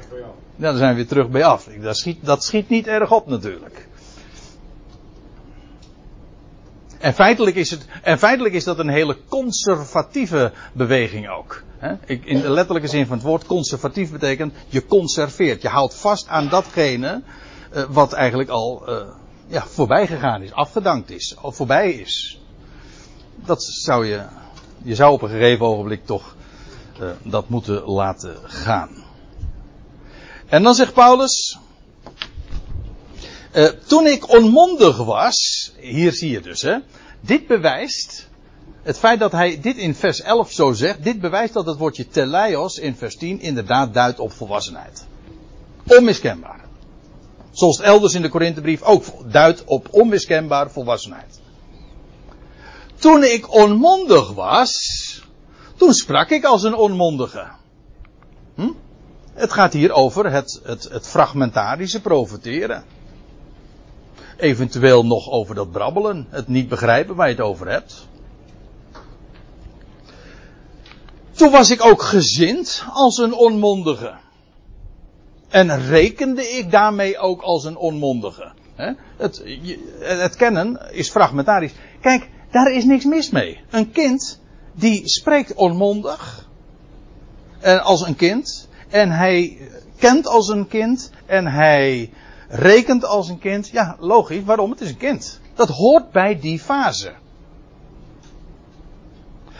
Ja, 0.56 0.68
dan 0.68 0.76
zijn 0.76 0.90
we 0.90 0.96
weer 0.96 1.06
terug 1.06 1.28
bij 1.28 1.44
af. 1.44 1.68
Dat 1.80 1.96
schiet, 1.96 2.24
dat 2.24 2.44
schiet 2.44 2.68
niet 2.68 2.86
erg 2.86 3.12
op 3.12 3.26
natuurlijk. 3.26 3.88
En 7.02 7.14
feitelijk 7.14 7.56
is, 7.56 7.70
het, 7.70 7.86
en 8.02 8.18
feitelijk 8.18 8.54
is 8.54 8.64
dat 8.64 8.78
een 8.78 8.88
hele 8.88 9.16
conservatieve 9.28 10.52
beweging 10.72 11.28
ook. 11.28 11.62
In 12.06 12.40
de 12.40 12.50
letterlijke 12.50 12.88
zin 12.88 13.06
van 13.06 13.16
het 13.16 13.26
woord 13.26 13.46
conservatief 13.46 14.10
betekent 14.10 14.54
je 14.68 14.86
conserveert. 14.86 15.62
Je 15.62 15.68
houdt 15.68 15.94
vast 15.94 16.28
aan 16.28 16.48
datgene 16.48 17.22
uh, 17.72 17.82
wat 17.88 18.12
eigenlijk 18.12 18.50
al 18.50 18.82
uh, 18.88 18.96
ja, 19.46 19.66
voorbij 19.66 20.06
gegaan 20.06 20.42
is, 20.42 20.52
afgedankt 20.52 21.10
is, 21.10 21.36
al 21.36 21.52
voorbij 21.52 21.92
is. 21.92 22.40
Dat 23.34 23.62
zou 23.62 24.06
je, 24.06 24.22
je 24.82 24.94
zou 24.94 25.12
op 25.12 25.22
een 25.22 25.30
gegeven 25.30 25.66
ogenblik 25.66 26.06
toch 26.06 26.36
uh, 27.00 27.10
dat 27.22 27.48
moeten 27.48 27.82
laten 27.84 28.36
gaan. 28.42 29.04
En 30.46 30.62
dan 30.62 30.74
zegt 30.74 30.92
Paulus, 30.92 31.58
uh, 33.54 33.64
toen 33.86 34.06
ik 34.06 34.32
onmondig 34.32 34.96
was, 34.96 35.72
hier 35.80 36.12
zie 36.12 36.30
je 36.30 36.40
dus, 36.40 36.62
hè. 36.62 36.76
Dit 37.20 37.46
bewijst, 37.46 38.28
het 38.82 38.98
feit 38.98 39.20
dat 39.20 39.32
hij 39.32 39.60
dit 39.60 39.76
in 39.76 39.94
vers 39.94 40.20
11 40.20 40.52
zo 40.52 40.72
zegt, 40.72 41.04
dit 41.04 41.20
bewijst 41.20 41.52
dat 41.52 41.66
het 41.66 41.78
woordje 41.78 42.08
teleios 42.08 42.78
in 42.78 42.96
vers 42.96 43.16
10 43.16 43.40
inderdaad 43.40 43.94
duidt 43.94 44.18
op 44.18 44.32
volwassenheid. 44.32 45.04
Onmiskenbaar. 45.86 46.60
Zoals 47.50 47.76
het 47.76 47.86
elders 47.86 48.14
in 48.14 48.22
de 48.22 48.28
Korinthebrief 48.28 48.82
ook 48.82 49.04
duidt 49.32 49.64
op 49.64 49.88
onmiskenbaar 49.90 50.70
volwassenheid. 50.70 51.40
Toen 52.94 53.24
ik 53.24 53.54
onmondig 53.54 54.32
was, 54.32 54.80
toen 55.76 55.94
sprak 55.94 56.30
ik 56.30 56.44
als 56.44 56.62
een 56.62 56.74
onmondige. 56.74 57.46
Hm? 58.54 58.70
Het 59.34 59.52
gaat 59.52 59.72
hier 59.72 59.92
over 59.92 60.30
het, 60.30 60.60
het, 60.62 60.88
het 60.90 61.08
fragmentarische 61.08 62.00
profeteren. 62.00 62.84
Eventueel 64.42 65.06
nog 65.06 65.30
over 65.30 65.54
dat 65.54 65.70
brabbelen, 65.70 66.26
het 66.30 66.48
niet 66.48 66.68
begrijpen 66.68 67.14
waar 67.14 67.28
je 67.28 67.34
het 67.34 67.44
over 67.44 67.68
hebt. 67.68 68.06
Toen 71.30 71.50
was 71.50 71.70
ik 71.70 71.84
ook 71.84 72.02
gezind 72.02 72.84
als 72.92 73.18
een 73.18 73.32
onmondige. 73.34 74.14
En 75.48 75.86
rekende 75.86 76.42
ik 76.42 76.70
daarmee 76.70 77.18
ook 77.18 77.42
als 77.42 77.64
een 77.64 77.76
onmondige. 77.76 78.52
Het, 79.16 79.44
het 80.00 80.36
kennen 80.36 80.92
is 80.92 81.10
fragmentarisch. 81.10 81.74
Kijk, 82.00 82.28
daar 82.50 82.72
is 82.72 82.84
niks 82.84 83.04
mis 83.04 83.30
mee. 83.30 83.60
Een 83.70 83.90
kind 83.90 84.40
die 84.74 85.08
spreekt 85.08 85.54
onmondig. 85.54 86.48
En 87.60 87.82
als 87.82 88.06
een 88.06 88.16
kind. 88.16 88.68
En 88.88 89.10
hij 89.10 89.58
kent 89.98 90.26
als 90.26 90.48
een 90.48 90.68
kind. 90.68 91.10
En 91.26 91.46
hij 91.46 92.10
rekent 92.52 93.04
als 93.04 93.28
een 93.28 93.38
kind. 93.38 93.68
Ja, 93.68 93.96
logisch. 93.98 94.44
Waarom? 94.44 94.70
Het 94.70 94.80
is 94.80 94.88
een 94.88 94.96
kind. 94.96 95.40
Dat 95.54 95.68
hoort 95.68 96.10
bij 96.10 96.40
die 96.40 96.58
fase. 96.58 97.12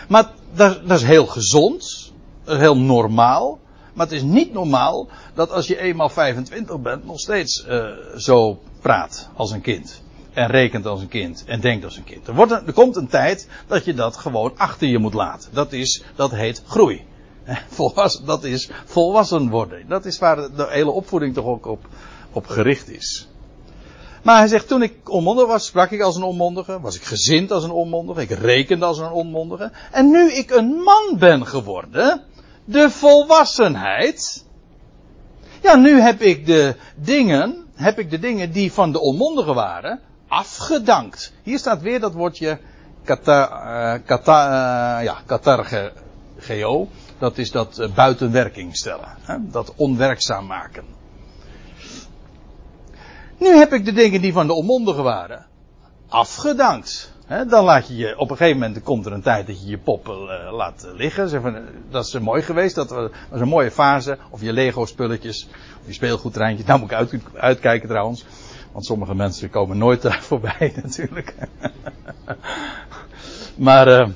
Maar 0.09 0.31
dat, 0.55 0.89
dat 0.89 0.99
is 0.99 1.07
heel 1.07 1.27
gezond. 1.27 2.13
Dat 2.45 2.55
is 2.55 2.61
heel 2.61 2.77
normaal. 2.77 3.59
Maar 3.95 4.07
het 4.07 4.15
is 4.15 4.23
niet 4.23 4.53
normaal 4.53 5.09
dat 5.35 5.51
als 5.51 5.67
je 5.67 5.79
eenmaal 5.79 6.09
25 6.09 6.81
bent 6.81 7.05
nog 7.05 7.21
steeds 7.21 7.67
uh, 7.69 7.87
zo 8.17 8.63
praat 8.81 9.29
als 9.35 9.51
een 9.51 9.61
kind. 9.61 10.03
En 10.33 10.47
rekent 10.47 10.87
als 10.87 11.01
een 11.01 11.09
kind. 11.09 11.45
En 11.47 11.61
denkt 11.61 11.85
als 11.85 11.97
een 11.97 12.05
kind. 12.05 12.29
Er, 12.29 12.35
wordt 12.35 12.53
er 12.53 12.73
komt 12.73 12.97
een 12.97 13.09
tijd 13.09 13.49
dat 13.67 13.85
je 13.85 13.95
dat 13.95 14.17
gewoon 14.17 14.53
achter 14.57 14.89
je 14.89 14.99
moet 14.99 15.15
laten. 15.15 15.51
Dat, 15.53 15.73
is, 15.73 16.05
dat 16.15 16.31
heet 16.31 16.63
groei. 16.67 17.05
Volwassen, 17.69 18.27
dat 18.27 18.45
is 18.45 18.71
volwassen 18.85 19.49
worden. 19.49 19.89
Dat 19.89 20.05
is 20.05 20.19
waar 20.19 20.37
de 20.37 20.67
hele 20.69 20.91
opvoeding 20.91 21.35
toch 21.35 21.45
ook 21.45 21.67
op, 21.67 21.87
op 22.33 22.47
gericht 22.47 22.91
is. 22.91 23.29
Maar 24.23 24.39
hij 24.39 24.49
zegt, 24.49 24.69
toen 24.69 24.83
ik 24.83 25.11
onmondig 25.11 25.47
was, 25.47 25.67
sprak 25.67 25.91
ik 25.91 26.01
als 26.01 26.17
een 26.17 26.23
onmondige. 26.23 26.81
Was 26.81 26.97
ik 26.97 27.03
gezind 27.03 27.51
als 27.51 27.65
een 27.65 27.71
onmondige. 27.71 28.21
Ik 28.21 28.31
rekende 28.31 28.85
als 28.85 28.99
een 28.99 29.11
onmondige. 29.11 29.73
En 29.91 30.11
nu 30.11 30.33
ik 30.33 30.51
een 30.51 30.69
man 30.69 31.17
ben 31.19 31.47
geworden, 31.47 32.23
de 32.65 32.91
volwassenheid. 32.91 34.45
Ja, 35.63 35.77
nu 35.77 36.01
heb 36.01 36.21
ik 36.21 36.47
de 36.47 36.77
dingen, 36.97 37.67
heb 37.75 37.99
ik 37.99 38.11
de 38.11 38.19
dingen 38.19 38.53
die 38.53 38.73
van 38.73 38.93
de 38.93 39.01
onmondigen 39.01 39.55
waren, 39.55 40.01
afgedankt. 40.29 41.33
Hier 41.43 41.59
staat 41.59 41.83
weer 41.83 42.01
dat 42.01 42.13
woordje 42.13 42.59
kata, 43.05 43.49
uh, 43.95 44.01
kata, 44.07 44.99
uh, 44.99 45.05
ja, 45.05 45.17
katargeo. 45.27 46.89
Dat 47.19 47.39
is 47.39 47.51
dat 47.51 47.79
uh, 47.79 47.95
buitenwerking 47.95 48.77
stellen. 48.77 49.17
Hè? 49.21 49.37
Dat 49.41 49.73
onwerkzaam 49.77 50.47
maken. 50.47 50.85
Nu 53.43 53.57
heb 53.57 53.73
ik 53.73 53.85
de 53.85 53.93
dingen 53.93 54.21
die 54.21 54.33
van 54.33 54.47
de 54.47 54.53
onmondigen 54.53 55.03
waren 55.03 55.47
afgedankt. 56.09 57.13
Dan 57.49 57.65
laat 57.65 57.89
je 57.89 57.97
je, 57.97 58.19
op 58.19 58.31
een 58.31 58.37
gegeven 58.37 58.61
moment 58.61 58.83
komt 58.83 59.07
er 59.07 59.13
een 59.13 59.23
tijd 59.23 59.47
dat 59.47 59.63
je 59.63 59.71
je 59.71 59.79
poppen 59.79 60.23
uh, 60.23 60.53
laat 60.53 60.89
liggen. 60.95 61.29
Zeg 61.29 61.41
van, 61.41 61.57
dat 61.91 62.07
is 62.07 62.19
mooi 62.19 62.43
geweest, 62.43 62.75
dat 62.75 62.91
was 63.31 63.41
een 63.41 63.49
mooie 63.49 63.71
fase. 63.71 64.19
Of 64.31 64.41
je 64.41 64.53
Lego 64.53 64.87
spulletjes, 64.87 65.49
of 65.81 65.87
je 65.87 65.93
speelgoedtreintjes. 65.93 66.67
Nou 66.67 66.81
moet 66.81 66.91
ik 66.91 66.97
uit, 66.97 67.15
uitkijken 67.35 67.89
trouwens. 67.89 68.25
Want 68.73 68.85
sommige 68.85 69.15
mensen 69.15 69.51
komen 69.51 69.79
nooit 69.79 70.03
daar 70.03 70.23
voorbij 70.29 70.73
natuurlijk. 70.83 71.35
maar, 73.67 73.89
uh, 73.89 74.09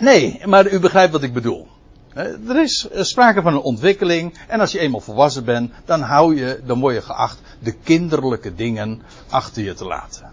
nee, 0.00 0.40
maar 0.44 0.72
u 0.72 0.80
begrijpt 0.80 1.12
wat 1.12 1.22
ik 1.22 1.32
bedoel. 1.32 1.68
Er 2.14 2.62
is 2.62 2.88
sprake 2.92 3.42
van 3.42 3.54
een 3.54 3.60
ontwikkeling. 3.60 4.38
En 4.48 4.60
als 4.60 4.72
je 4.72 4.78
eenmaal 4.78 5.00
volwassen 5.00 5.44
bent, 5.44 5.72
dan 5.84 6.00
hou 6.00 6.36
je, 6.36 6.60
dan 6.64 6.80
word 6.80 6.94
je 6.94 7.02
geacht 7.02 7.40
de 7.58 7.72
kinderlijke 7.72 8.54
dingen 8.54 9.02
achter 9.28 9.62
je 9.62 9.74
te 9.74 9.84
laten. 9.84 10.32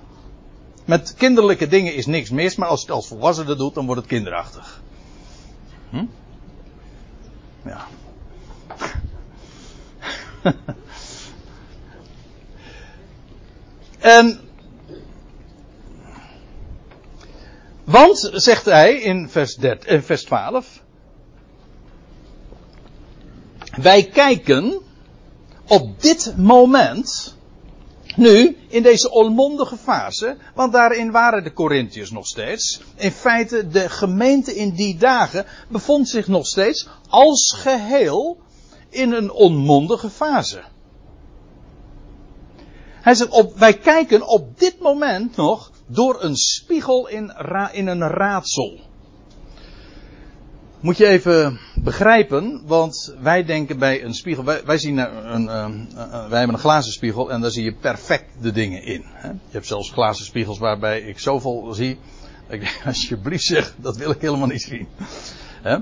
Met 0.86 1.14
kinderlijke 1.14 1.68
dingen 1.68 1.96
is 1.96 2.06
niks 2.06 2.30
mis, 2.30 2.56
maar 2.56 2.68
als 2.68 2.80
je 2.82 2.86
het 2.86 2.96
als 2.96 3.08
volwassene 3.08 3.56
doet, 3.56 3.74
dan 3.74 3.86
wordt 3.86 4.02
het 4.02 4.10
kinderachtig. 4.10 4.82
Hm? 5.90 6.06
Ja. 7.66 7.88
en. 14.00 14.40
Want, 17.84 18.30
zegt 18.34 18.66
hij 18.66 18.94
in 18.94 19.30
vers, 19.30 19.56
13, 19.56 19.90
in 19.90 20.04
vers 20.04 20.24
12. 20.24 20.81
Wij 23.76 24.04
kijken 24.04 24.82
op 25.68 26.02
dit 26.02 26.34
moment 26.38 27.36
nu, 28.16 28.58
in 28.68 28.84
deze 28.84 29.12
onmondige 29.12 29.78
fase, 29.78 30.38
want 30.56 30.74
daarin 30.74 31.12
waren 31.12 31.44
de 31.44 31.54
Corinthiërs 31.54 32.12
nog 32.12 32.28
steeds. 32.28 32.82
In 32.96 33.12
feite, 33.12 33.68
de 33.68 33.90
gemeente 33.90 34.56
in 34.56 34.70
die 34.70 34.98
dagen 34.98 35.46
bevond 35.70 36.10
zich 36.10 36.28
nog 36.28 36.46
steeds 36.46 36.88
als 37.10 37.56
geheel 37.58 38.38
in 38.90 39.12
een 39.12 39.32
onmondige 39.32 40.10
fase. 40.10 40.64
Hij 43.02 43.14
zegt, 43.14 43.32
op, 43.32 43.58
wij 43.58 43.78
kijken 43.78 44.28
op 44.28 44.60
dit 44.60 44.80
moment 44.80 45.36
nog 45.36 45.72
door 45.88 46.24
een 46.24 46.36
spiegel 46.36 47.08
in, 47.08 47.34
in 47.72 47.88
een 47.88 48.08
raadsel. 48.08 48.80
Moet 50.82 50.98
je 50.98 51.08
even 51.08 51.60
begrijpen, 51.76 52.62
want 52.66 53.16
wij 53.20 53.44
denken 53.44 53.80
bij 53.80 54.04
een 54.04 54.14
spiegel, 54.14 54.44
wij, 54.44 54.78
zien 54.78 54.98
een, 54.98 55.48
een, 55.48 55.90
wij 56.30 56.38
hebben 56.38 56.56
een 56.56 56.58
glazen 56.58 56.92
spiegel 56.92 57.32
en 57.32 57.42
daar 57.42 57.52
zie 57.52 57.64
je 57.64 57.74
perfect 57.74 58.26
de 58.42 58.52
dingen 58.52 58.84
in. 58.84 59.04
Hè? 59.06 59.28
Je 59.28 59.36
hebt 59.52 59.68
zelfs 59.68 59.92
glazen 59.92 60.26
spiegels 60.26 60.60
waarbij 60.60 61.02
ik 61.02 61.20
zoveel 61.20 61.74
zie, 61.74 62.00
ik 62.50 62.60
denk, 62.60 62.82
alsjeblieft 62.86 63.44
zeg, 63.44 63.74
dat 63.78 63.98
wil 63.98 64.12
ik 64.12 64.22
helemaal 64.22 64.48
niet 64.48 64.62
zien. 64.62 64.88
Hè? 65.62 65.78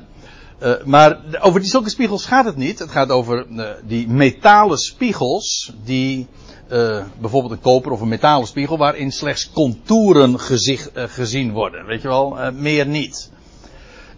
Uh, 0.63 0.83
maar 0.85 1.19
over 1.39 1.59
die 1.59 1.69
zulke 1.69 1.89
spiegels 1.89 2.25
gaat 2.25 2.45
het 2.45 2.55
niet. 2.55 2.79
Het 2.79 2.91
gaat 2.91 3.09
over 3.09 3.45
uh, 3.49 3.69
die 3.83 4.07
metalen 4.07 4.77
spiegels 4.77 5.73
die 5.83 6.27
uh, 6.71 7.03
bijvoorbeeld 7.19 7.53
een 7.53 7.61
koper 7.61 7.91
of 7.91 8.01
een 8.01 8.07
metalen 8.07 8.47
spiegel 8.47 8.77
waarin 8.77 9.11
slechts 9.11 9.51
contouren 9.51 10.39
gezicht, 10.39 10.91
gezien 10.93 11.51
worden. 11.51 11.85
Weet 11.85 12.01
je 12.01 12.07
wel, 12.07 12.51
meer 12.53 12.87
niet. 12.87 13.29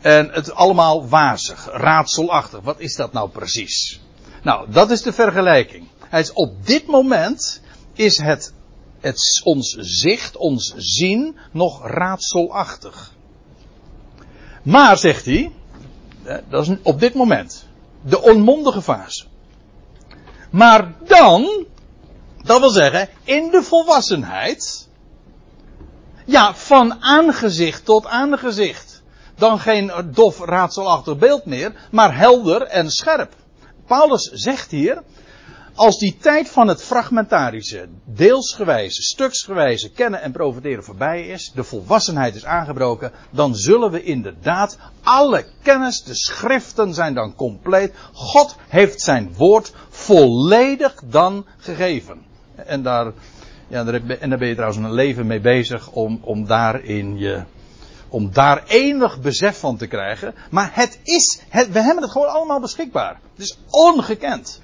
En 0.02 0.30
het 0.32 0.54
allemaal 0.54 1.08
wazig, 1.08 1.70
raadselachtig. 1.72 2.60
Wat 2.60 2.80
is 2.80 2.96
dat 2.96 3.14
nou 3.14 3.30
precies? 3.30 4.02
Nou, 4.44 4.72
dat 4.72 4.92
is 4.92 5.02
de 5.02 5.14
vergelijking. 5.14 5.88
Hij 6.00 6.20
is 6.20 6.34
op 6.34 6.66
dit 6.66 6.88
moment 6.88 7.62
is 7.94 8.18
het, 8.18 8.54
het 9.00 9.42
ons 9.44 9.76
zicht, 9.80 10.38
ons 10.38 10.74
zien 10.78 11.38
nog 11.52 11.88
raadselachtig. 11.88 13.14
Maar, 14.64 14.98
zegt 14.98 15.26
hij, 15.26 15.52
dat 16.50 16.68
is 16.68 16.76
op 16.82 17.00
dit 17.00 17.14
moment 17.14 17.66
de 18.02 18.22
onmondige 18.22 18.82
fase. 18.82 19.26
Maar 20.50 20.94
dan, 21.04 21.66
dat 22.44 22.60
wil 22.60 22.70
zeggen, 22.70 23.10
in 23.24 23.50
de 23.52 23.64
volwassenheid, 23.64 24.88
ja, 26.26 26.56
van 26.56 27.02
aangezicht 27.02 27.86
tot 27.86 28.06
aangezicht 28.06 28.91
dan 29.42 29.60
geen 29.60 29.92
dof 30.14 30.40
raadselachtig 30.40 31.18
beeld 31.18 31.46
meer, 31.46 31.74
maar 31.92 32.18
helder 32.18 32.62
en 32.62 32.92
scherp. 32.92 33.34
Paulus 33.86 34.30
zegt 34.34 34.72
hier, 34.72 35.04
als 35.76 35.98
die 35.98 36.18
tijd 36.18 36.50
van 36.50 36.68
het 36.68 36.84
fragmentarische, 36.84 37.88
deelsgewijze, 38.06 39.02
stuksgewijze 39.02 39.92
kennen 39.92 40.22
en 40.22 40.32
profiteren 40.32 40.84
voorbij 40.84 41.28
is, 41.28 41.52
de 41.56 41.64
volwassenheid 41.64 42.36
is 42.36 42.46
aangebroken, 42.46 43.12
dan 43.30 43.56
zullen 43.56 43.92
we 43.92 44.04
inderdaad 44.04 44.78
alle 45.04 45.46
kennis, 45.62 46.04
de 46.04 46.16
schriften 46.16 46.94
zijn 46.94 47.14
dan 47.14 47.36
compleet. 47.36 47.94
God 48.14 48.56
heeft 48.68 49.02
zijn 49.02 49.34
woord 49.38 49.74
volledig 49.90 51.02
dan 51.06 51.46
gegeven. 51.58 52.22
En 52.56 52.84
daar, 52.84 53.12
ja, 53.68 53.86
en 54.20 54.30
daar 54.30 54.40
ben 54.40 54.48
je 54.48 54.56
trouwens 54.56 54.84
een 54.84 54.94
leven 54.94 55.28
mee 55.28 55.42
bezig 55.42 55.92
om, 55.92 56.20
om 56.24 56.46
daarin 56.46 57.18
je 57.18 57.44
om 58.12 58.32
daar 58.34 58.64
enig 58.68 59.22
besef 59.22 59.60
van 59.60 59.78
te 59.78 59.88
krijgen. 59.88 60.36
Maar 60.50 60.70
het 60.74 61.00
is, 61.04 61.42
we 61.52 61.80
hebben 61.80 62.04
het 62.04 62.12
gewoon 62.12 62.30
allemaal 62.30 62.60
beschikbaar. 62.60 63.20
Het 63.36 63.46
is 63.46 63.58
ongekend. 63.70 64.62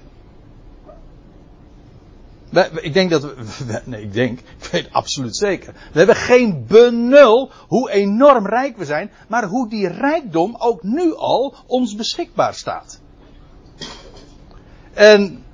We, 2.50 2.70
ik 2.80 2.92
denk 2.92 3.10
dat 3.10 3.22
we, 3.34 3.80
nee, 3.84 4.02
ik 4.02 4.12
denk, 4.12 4.38
ik 4.38 4.68
weet 4.70 4.92
absoluut 4.92 5.36
zeker. 5.36 5.74
We 5.92 5.98
hebben 5.98 6.16
geen 6.16 6.64
benul 6.66 7.50
hoe 7.68 7.90
enorm 7.90 8.46
rijk 8.46 8.76
we 8.76 8.84
zijn, 8.84 9.10
maar 9.28 9.44
hoe 9.44 9.68
die 9.68 9.88
rijkdom 9.88 10.56
ook 10.58 10.82
nu 10.82 11.14
al 11.14 11.54
ons 11.66 11.94
beschikbaar 11.94 12.54
staat. 12.54 13.00
En, 14.94 15.44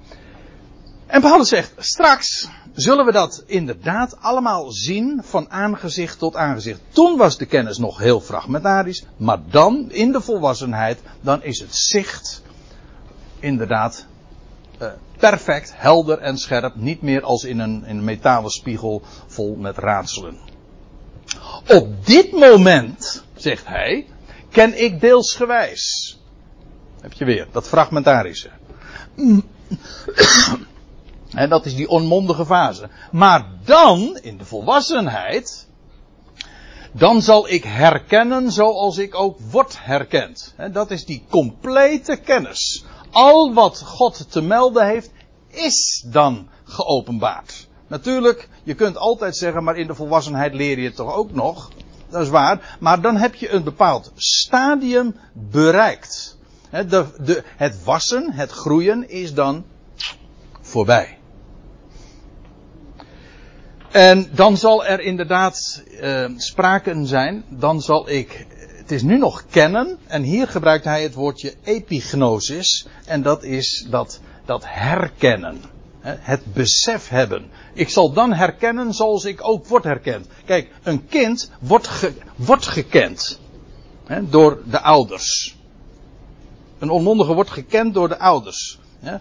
en 1.06 1.20
Paulus 1.20 1.48
zegt, 1.48 1.72
straks, 1.78 2.48
zullen 2.74 3.04
we 3.04 3.12
dat 3.12 3.42
inderdaad 3.46 4.16
allemaal 4.20 4.72
zien 4.72 5.20
van 5.24 5.50
aangezicht 5.50 6.18
tot 6.18 6.36
aangezicht. 6.36 6.80
Toen 6.88 7.16
was 7.16 7.38
de 7.38 7.46
kennis 7.46 7.78
nog 7.78 7.98
heel 7.98 8.20
fragmentarisch, 8.20 9.04
maar 9.16 9.38
dan 9.50 9.90
in 9.90 10.12
de 10.12 10.20
volwassenheid, 10.20 11.00
dan 11.20 11.42
is 11.42 11.58
het 11.58 11.76
zicht 11.76 12.42
inderdaad 13.38 14.06
uh, 14.82 14.88
perfect, 15.16 15.72
helder 15.76 16.18
en 16.18 16.38
scherp, 16.38 16.74
niet 16.74 17.02
meer 17.02 17.22
als 17.22 17.44
in 17.44 17.58
een, 17.58 17.84
in 17.84 17.96
een 17.96 18.04
metalen 18.04 18.50
spiegel 18.50 19.02
vol 19.26 19.56
met 19.56 19.78
raadselen. 19.78 20.38
Op 21.68 22.06
dit 22.06 22.32
moment, 22.32 23.24
zegt 23.34 23.66
hij, 23.66 24.06
ken 24.50 24.82
ik 24.82 25.00
deelsgewijs. 25.00 26.18
Heb 27.00 27.12
je 27.12 27.24
weer, 27.24 27.46
dat 27.52 27.68
fragmentarische. 27.68 28.50
En 31.34 31.48
dat 31.48 31.66
is 31.66 31.74
die 31.74 31.88
onmondige 31.88 32.46
fase. 32.46 32.88
Maar 33.12 33.46
dan, 33.64 34.18
in 34.22 34.36
de 34.36 34.44
volwassenheid, 34.44 35.66
Dan 36.96 37.22
zal 37.22 37.48
ik 37.48 37.64
herkennen 37.64 38.52
zoals 38.52 38.98
ik 38.98 39.14
ook 39.14 39.38
word 39.50 39.84
herkend. 39.84 40.54
Dat 40.72 40.90
is 40.90 41.04
die 41.04 41.24
complete 41.30 42.16
kennis. 42.16 42.84
Al 43.10 43.54
wat 43.54 43.82
God 43.86 44.30
te 44.30 44.42
melden 44.42 44.86
heeft, 44.86 45.10
is 45.50 46.06
dan 46.06 46.48
geopenbaard. 46.64 47.68
Natuurlijk, 47.86 48.48
je 48.62 48.74
kunt 48.74 48.96
altijd 48.96 49.36
zeggen, 49.36 49.64
maar 49.64 49.76
in 49.76 49.86
de 49.86 49.94
volwassenheid 49.94 50.54
leer 50.54 50.78
je 50.78 50.84
het 50.84 50.96
toch 50.96 51.14
ook 51.14 51.32
nog. 51.32 51.70
Dat 52.08 52.22
is 52.22 52.28
waar. 52.28 52.76
Maar 52.80 53.00
dan 53.00 53.16
heb 53.16 53.34
je 53.34 53.50
een 53.50 53.64
bepaald 53.64 54.12
stadium 54.14 55.16
bereikt. 55.32 56.38
De, 56.70 57.42
het 57.56 57.84
wassen, 57.84 58.32
het 58.32 58.50
groeien 58.50 59.08
is 59.08 59.34
dan 59.34 59.64
voorbij. 60.60 61.18
En 63.94 64.28
dan 64.32 64.56
zal 64.56 64.86
er 64.86 65.00
inderdaad 65.00 65.82
uh, 66.00 66.28
sprake 66.36 67.06
zijn. 67.06 67.44
Dan 67.48 67.80
zal 67.80 68.08
ik. 68.08 68.46
Het 68.76 68.90
is 68.90 69.02
nu 69.02 69.18
nog 69.18 69.44
kennen. 69.50 69.98
En 70.06 70.22
hier 70.22 70.48
gebruikt 70.48 70.84
hij 70.84 71.02
het 71.02 71.14
woordje 71.14 71.54
epignosis. 71.62 72.86
En 73.06 73.22
dat 73.22 73.42
is 73.42 73.86
dat, 73.90 74.20
dat 74.44 74.62
herkennen. 74.66 75.60
Het 76.00 76.52
besef 76.52 77.08
hebben. 77.08 77.50
Ik 77.74 77.88
zal 77.88 78.12
dan 78.12 78.32
herkennen 78.32 78.94
zoals 78.94 79.24
ik 79.24 79.48
ook 79.48 79.66
word 79.66 79.84
herkend. 79.84 80.26
Kijk, 80.44 80.70
een 80.82 81.06
kind 81.06 81.50
wordt, 81.60 81.88
ge, 81.88 82.12
wordt 82.36 82.66
gekend. 82.66 83.40
Hè, 84.04 84.28
door 84.28 84.62
de 84.64 84.80
ouders. 84.80 85.56
Een 86.78 86.90
onmondige 86.90 87.34
wordt 87.34 87.50
gekend 87.50 87.94
door 87.94 88.08
de 88.08 88.18
ouders. 88.18 88.78
Hè, 89.00 89.16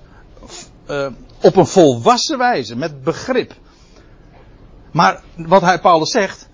uh, 0.89 1.11
op 1.41 1.55
een 1.55 1.67
volwassen 1.67 2.38
wijze, 2.38 2.76
met 2.76 3.03
begrip. 3.03 3.61
Maar 4.94 5.22
wat 5.36 5.62
hij 5.62 5.80
Paulus 5.80 6.12
zegt, 6.12 6.50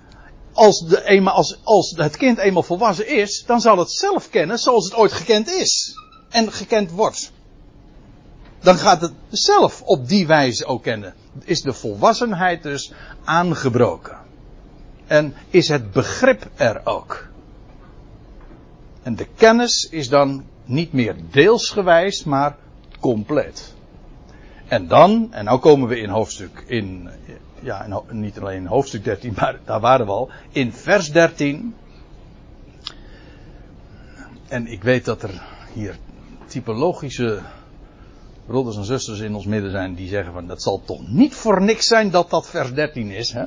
als, 0.54 0.80
de, 0.80 1.06
eenmaal, 1.06 1.34
als, 1.34 1.60
als 1.64 1.94
het 1.96 2.18
kind 2.18 2.38
eenmaal 2.38 2.64
volwassen 2.64 3.08
is, 3.08 3.44
dan 3.46 3.62
zal 3.62 3.78
het 3.78 3.92
zelf 3.92 4.30
kennen 4.30 4.58
zoals 4.58 4.86
het 4.86 4.96
ooit 4.96 5.12
gekend 5.12 5.48
is. 5.48 5.94
En 6.30 6.52
gekend 6.52 6.92
wordt. 6.92 7.32
Dan 8.60 8.78
gaat 8.78 9.02
het 9.02 9.14
zelf 9.30 9.82
op 9.82 10.08
die 10.08 10.28
wijze 10.28 10.66
ook 10.66 10.84
kennen. 10.84 11.14
Is 11.44 11.62
de 11.62 11.74
volwassenheid 11.74 12.64
dus 12.64 12.92
aangebroken. 13.24 14.18
En 15.08 15.34
is 15.50 15.68
het 15.68 15.92
begrip 15.92 16.50
er 16.56 16.82
ook. 16.84 17.28
En 19.04 19.16
de 19.16 19.28
kennis 19.36 19.88
is 19.92 20.10
dan 20.10 20.46
niet 20.66 20.94
meer 20.94 21.16
deelsgewijs, 21.32 22.24
maar 22.24 22.56
compleet. 23.00 23.74
En 24.68 24.88
dan, 24.88 25.34
en 25.34 25.46
nou 25.46 25.60
komen 25.60 25.88
we 25.88 26.00
in 26.00 26.10
hoofdstuk, 26.10 26.64
in, 26.68 27.10
ja, 27.62 28.03
niet 28.12 28.39
alleen 28.39 28.68
hoofdstuk 28.68 29.03
13, 29.03 29.34
maar 29.36 29.60
daar 29.66 29.80
waren 29.80 30.05
we 30.05 30.12
al, 30.12 30.30
in 30.51 30.74
vers 30.74 31.12
13. 31.12 31.76
En 34.47 34.68
ik 34.68 34.84
weet 34.84 35.05
dat 35.05 35.24
er 35.24 35.41
hier 35.74 35.97
typologische 36.47 37.41
broeders 38.45 38.78
en 38.78 38.86
zusters 38.86 39.20
in 39.20 39.36
ons 39.36 39.45
midden 39.45 39.72
zijn 39.72 39.95
die 39.95 40.07
zeggen 40.07 40.34
van 40.34 40.47
dat 40.47 40.62
zal 40.62 40.82
toch 40.86 41.07
niet 41.07 41.36
voor 41.36 41.62
niks 41.62 41.86
zijn 41.88 42.12
dat 42.12 42.30
dat 42.30 42.49
vers 42.49 42.74
13 42.74 43.12
is. 43.12 43.34
Hè? 43.34 43.43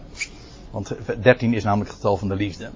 Want 0.71 0.93
13 1.23 1.55
is 1.55 1.65
namelijk 1.65 1.91
het 1.91 1.99
getal 1.99 2.17
van 2.17 2.29
de 2.29 2.35
liefde. 2.35 2.71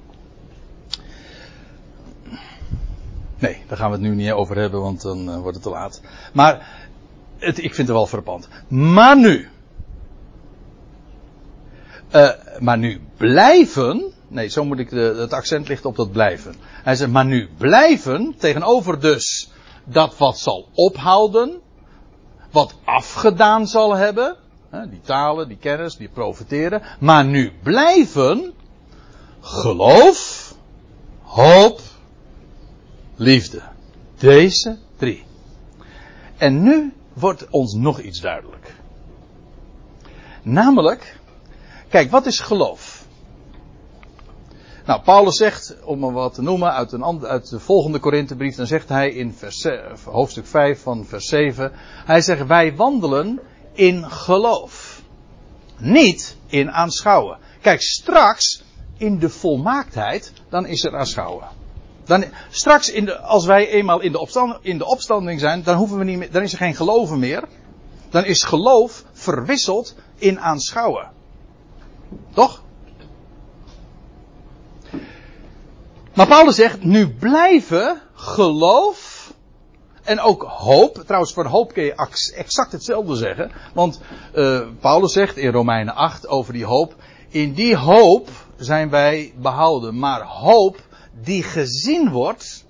Nee, 3.38 3.62
daar 3.66 3.76
gaan 3.78 3.90
we 3.90 3.96
het 3.96 4.04
nu 4.04 4.14
niet 4.14 4.30
over 4.30 4.56
hebben, 4.56 4.80
want 4.80 5.02
dan 5.02 5.28
uh, 5.28 5.36
wordt 5.36 5.54
het 5.54 5.62
te 5.62 5.70
laat. 5.70 6.00
Maar 6.32 6.88
het, 7.38 7.58
ik 7.58 7.74
vind 7.74 7.88
het 7.88 7.96
wel 7.96 8.06
verpand. 8.06 8.48
Maar 8.68 9.18
nu. 9.18 9.48
Uh, 12.14 12.30
maar 12.58 12.78
nu 12.78 13.00
blijven. 13.16 14.12
Nee, 14.28 14.48
zo 14.48 14.64
moet 14.64 14.78
ik 14.78 14.90
de, 14.90 15.14
het 15.18 15.32
accent 15.32 15.68
lichten 15.68 15.90
op 15.90 15.96
dat 15.96 16.12
blijven. 16.12 16.54
Hij 16.62 16.94
zegt, 16.94 17.10
maar 17.10 17.26
nu 17.26 17.48
blijven 17.58 18.34
tegenover 18.38 19.00
dus 19.00 19.50
dat 19.84 20.16
wat 20.18 20.38
zal 20.38 20.68
ophouden 20.74 21.60
wat 22.56 22.74
afgedaan 22.84 23.66
zal 23.66 23.96
hebben. 23.96 24.36
Die 24.90 25.00
talen, 25.00 25.48
die 25.48 25.56
kennis, 25.56 25.96
die 25.96 26.08
profiteren. 26.08 26.82
Maar 27.00 27.24
nu 27.24 27.52
blijven 27.62 28.52
geloof, 29.40 30.54
hoop, 31.22 31.80
liefde. 33.16 33.62
Deze 34.18 34.78
drie. 34.96 35.24
En 36.36 36.62
nu 36.62 36.92
wordt 37.12 37.46
ons 37.50 37.74
nog 37.74 38.00
iets 38.00 38.20
duidelijk. 38.20 38.74
Namelijk, 40.42 41.20
kijk, 41.88 42.10
wat 42.10 42.26
is 42.26 42.40
geloof? 42.40 43.04
Nou, 44.86 45.00
Paulus 45.02 45.36
zegt, 45.36 45.76
om 45.84 45.98
maar 45.98 46.12
wat 46.12 46.34
te 46.34 46.42
noemen 46.42 46.72
uit, 46.72 46.92
een, 46.92 47.26
uit 47.26 47.48
de 47.48 47.60
volgende 47.60 47.98
Korinthebrief, 47.98 48.56
dan 48.56 48.66
zegt 48.66 48.88
hij 48.88 49.10
in 49.10 49.32
vers, 49.32 49.66
hoofdstuk 50.04 50.46
5 50.46 50.82
van 50.82 51.06
vers 51.06 51.26
7, 51.26 51.72
hij 52.04 52.20
zegt, 52.20 52.46
wij 52.46 52.76
wandelen 52.76 53.40
in 53.72 54.10
geloof. 54.10 55.02
Niet 55.78 56.36
in 56.46 56.70
aanschouwen. 56.70 57.38
Kijk, 57.60 57.82
straks, 57.82 58.64
in 58.96 59.18
de 59.18 59.28
volmaaktheid, 59.28 60.32
dan 60.48 60.66
is 60.66 60.84
er 60.84 60.96
aanschouwen. 60.96 61.48
Dan, 62.04 62.24
straks, 62.50 62.90
in 62.90 63.04
de, 63.04 63.18
als 63.18 63.46
wij 63.46 63.68
eenmaal 63.68 64.00
in 64.00 64.12
de, 64.12 64.18
opstand, 64.18 64.58
in 64.60 64.78
de 64.78 64.86
opstanding 64.86 65.40
zijn, 65.40 65.62
dan, 65.62 65.76
hoeven 65.76 65.98
we 65.98 66.04
niet 66.04 66.32
dan 66.32 66.42
is 66.42 66.52
er 66.52 66.58
geen 66.58 66.74
geloven 66.74 67.18
meer. 67.18 67.44
Dan 68.10 68.24
is 68.24 68.42
geloof 68.42 69.04
verwisseld 69.12 69.94
in 70.16 70.40
aanschouwen. 70.40 71.10
Toch? 72.34 72.62
Maar 76.14 76.26
Paulus 76.26 76.54
zegt, 76.54 76.84
nu 76.84 77.10
blijven 77.10 78.02
geloof 78.14 79.16
en 80.02 80.20
ook 80.20 80.42
hoop. 80.42 81.02
Trouwens, 81.06 81.32
voor 81.32 81.46
hoop 81.46 81.72
kun 81.72 81.84
je 81.84 82.08
exact 82.34 82.72
hetzelfde 82.72 83.16
zeggen. 83.16 83.50
Want 83.74 84.00
uh, 84.34 84.60
Paulus 84.80 85.12
zegt 85.12 85.36
in 85.36 85.52
Romeinen 85.52 85.94
8 85.94 86.28
over 86.28 86.52
die 86.52 86.64
hoop. 86.64 86.94
In 87.28 87.52
die 87.52 87.76
hoop 87.76 88.28
zijn 88.56 88.90
wij 88.90 89.32
behouden. 89.36 89.98
Maar 89.98 90.22
hoop 90.22 90.80
die 91.22 91.42
gezien 91.42 92.10
wordt, 92.10 92.64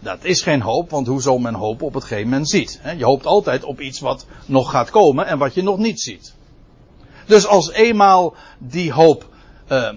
dat 0.00 0.24
is 0.24 0.42
geen 0.42 0.62
hoop. 0.62 0.90
Want 0.90 1.06
hoe 1.06 1.22
zal 1.22 1.38
men 1.38 1.54
hopen 1.54 1.86
op 1.86 1.94
hetgeen 1.94 2.28
men 2.28 2.46
ziet? 2.46 2.80
Je 2.96 3.04
hoopt 3.04 3.26
altijd 3.26 3.64
op 3.64 3.80
iets 3.80 4.00
wat 4.00 4.26
nog 4.46 4.70
gaat 4.70 4.90
komen 4.90 5.26
en 5.26 5.38
wat 5.38 5.54
je 5.54 5.62
nog 5.62 5.78
niet 5.78 6.00
ziet. 6.00 6.34
Dus 7.30 7.46
als 7.46 7.70
eenmaal 7.70 8.34
die 8.58 8.92
hoop 8.92 9.28
uh, 9.68 9.88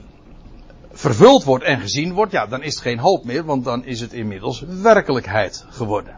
vervuld 0.91 1.43
wordt 1.43 1.63
en 1.63 1.79
gezien 1.79 2.13
wordt, 2.13 2.31
ja, 2.31 2.45
dan 2.47 2.63
is 2.63 2.73
het 2.73 2.83
geen 2.83 2.99
hoop 2.99 3.23
meer, 3.25 3.45
want 3.45 3.63
dan 3.63 3.85
is 3.85 3.99
het 3.99 4.13
inmiddels 4.13 4.63
werkelijkheid 4.81 5.65
geworden. 5.69 6.15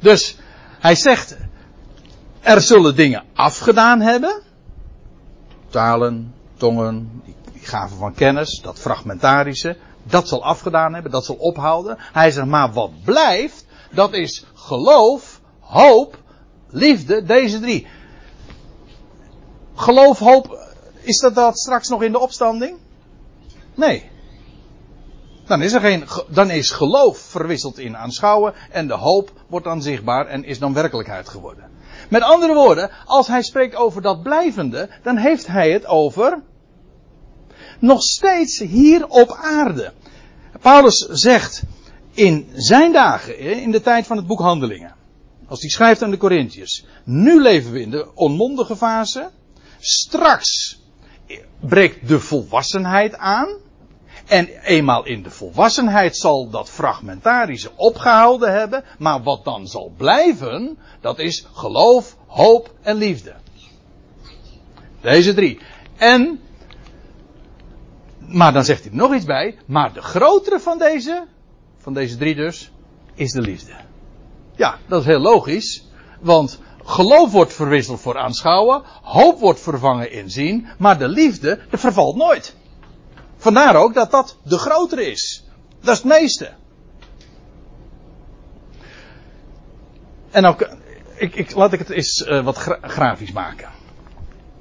Dus 0.00 0.36
hij 0.78 0.94
zegt, 0.94 1.36
er 2.40 2.60
zullen 2.60 2.96
dingen 2.96 3.24
afgedaan 3.34 4.00
hebben. 4.00 4.42
Talen, 5.68 6.34
tongen, 6.56 7.22
die 7.24 7.62
gaven 7.66 7.96
van 7.96 8.14
kennis, 8.14 8.60
dat 8.62 8.78
fragmentarische, 8.78 9.76
dat 10.02 10.28
zal 10.28 10.44
afgedaan 10.44 10.94
hebben, 10.94 11.12
dat 11.12 11.24
zal 11.24 11.36
ophouden. 11.36 11.96
Hij 11.98 12.30
zegt, 12.30 12.46
maar 12.46 12.72
wat 12.72 12.90
blijft, 13.04 13.66
dat 13.90 14.12
is 14.12 14.44
geloof, 14.54 15.40
hoop, 15.60 16.18
liefde, 16.68 17.22
deze 17.22 17.60
drie. 17.60 17.86
Geloof, 19.80 20.18
hoop, 20.18 20.58
is 21.00 21.18
dat 21.18 21.34
dat 21.34 21.58
straks 21.58 21.88
nog 21.88 22.02
in 22.02 22.12
de 22.12 22.18
opstanding? 22.18 22.76
Nee. 23.74 24.10
Dan 25.46 25.62
is 25.62 25.72
er 25.72 25.80
geen, 25.80 26.04
dan 26.28 26.50
is 26.50 26.70
geloof 26.70 27.18
verwisseld 27.18 27.78
in 27.78 27.96
aanschouwen 27.96 28.54
en 28.70 28.86
de 28.86 28.94
hoop 28.94 29.32
wordt 29.48 29.66
dan 29.66 29.82
zichtbaar 29.82 30.26
en 30.26 30.44
is 30.44 30.58
dan 30.58 30.72
werkelijkheid 30.72 31.28
geworden. 31.28 31.70
Met 32.08 32.22
andere 32.22 32.54
woorden, 32.54 32.90
als 33.06 33.26
hij 33.26 33.42
spreekt 33.42 33.74
over 33.74 34.02
dat 34.02 34.22
blijvende, 34.22 34.88
dan 35.02 35.16
heeft 35.16 35.46
hij 35.46 35.70
het 35.70 35.86
over 35.86 36.42
nog 37.78 38.02
steeds 38.02 38.58
hier 38.58 39.06
op 39.06 39.38
aarde. 39.42 39.92
Paulus 40.60 40.96
zegt 41.10 41.62
in 42.14 42.48
zijn 42.54 42.92
dagen, 42.92 43.38
in 43.38 43.70
de 43.70 43.80
tijd 43.80 44.06
van 44.06 44.16
het 44.16 44.26
boek 44.26 44.40
Handelingen, 44.40 44.94
als 45.48 45.60
hij 45.60 45.70
schrijft 45.70 46.02
aan 46.02 46.10
de 46.10 46.16
Corinthiërs, 46.16 46.84
nu 47.04 47.40
leven 47.40 47.72
we 47.72 47.80
in 47.80 47.90
de 47.90 48.14
onmondige 48.14 48.76
fase, 48.76 49.30
straks 49.80 50.78
breekt 51.60 52.08
de 52.08 52.20
volwassenheid 52.20 53.16
aan. 53.16 53.48
En 54.26 54.48
eenmaal 54.62 55.06
in 55.06 55.22
de 55.22 55.30
volwassenheid 55.30 56.16
zal 56.16 56.50
dat 56.50 56.70
fragmentarische 56.70 57.70
opgehouden 57.76 58.52
hebben. 58.52 58.84
Maar 58.98 59.22
wat 59.22 59.44
dan 59.44 59.66
zal 59.66 59.92
blijven, 59.96 60.78
dat 61.00 61.18
is 61.18 61.46
geloof, 61.52 62.16
hoop 62.26 62.74
en 62.82 62.96
liefde. 62.96 63.34
Deze 65.00 65.34
drie. 65.34 65.60
En, 65.96 66.40
maar 68.18 68.52
dan 68.52 68.64
zegt 68.64 68.84
hij 68.84 68.92
nog 68.94 69.14
iets 69.14 69.24
bij. 69.24 69.58
Maar 69.66 69.92
de 69.92 70.02
grotere 70.02 70.60
van 70.60 70.78
deze, 70.78 71.26
van 71.78 71.94
deze 71.94 72.16
drie 72.16 72.34
dus, 72.34 72.70
is 73.14 73.32
de 73.32 73.40
liefde. 73.40 73.72
Ja, 74.56 74.78
dat 74.88 75.00
is 75.00 75.06
heel 75.06 75.20
logisch. 75.20 75.88
Want 76.20 76.60
Geloof 76.84 77.32
wordt 77.32 77.52
verwisseld 77.52 78.00
voor 78.00 78.18
aanschouwen. 78.18 78.82
Hoop 79.02 79.38
wordt 79.38 79.60
vervangen 79.60 80.12
in 80.12 80.30
zien. 80.30 80.68
Maar 80.78 80.98
de 80.98 81.08
liefde, 81.08 81.60
de 81.70 81.78
vervalt 81.78 82.16
nooit. 82.16 82.56
Vandaar 83.36 83.76
ook 83.76 83.94
dat 83.94 84.10
dat 84.10 84.36
de 84.42 84.58
grotere 84.58 85.10
is. 85.10 85.44
Dat 85.80 85.94
is 85.94 86.02
het 86.02 86.20
meeste. 86.20 86.50
En 90.30 90.42
nou, 90.42 90.56
ik, 91.16 91.34
ik, 91.34 91.54
laat 91.54 91.72
ik 91.72 91.78
het 91.78 91.90
eens 91.90 92.26
uh, 92.26 92.44
wat 92.44 92.56
gra 92.56 92.78
grafisch 92.82 93.32
maken. 93.32 93.68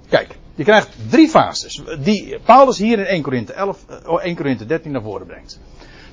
Kijk, 0.09 0.38
je 0.55 0.63
krijgt 0.63 0.89
drie 1.09 1.30
fases. 1.30 1.82
Die 1.99 2.39
Paulus 2.39 2.78
hier 2.78 2.99
in 2.99 3.05
1 3.05 3.22
Korinthe 3.22 3.53
11, 3.53 3.86
uh, 4.05 4.24
1 4.24 4.36
Korinthe 4.36 4.65
13 4.65 4.91
naar 4.91 5.01
voren 5.01 5.28
brengt. 5.28 5.59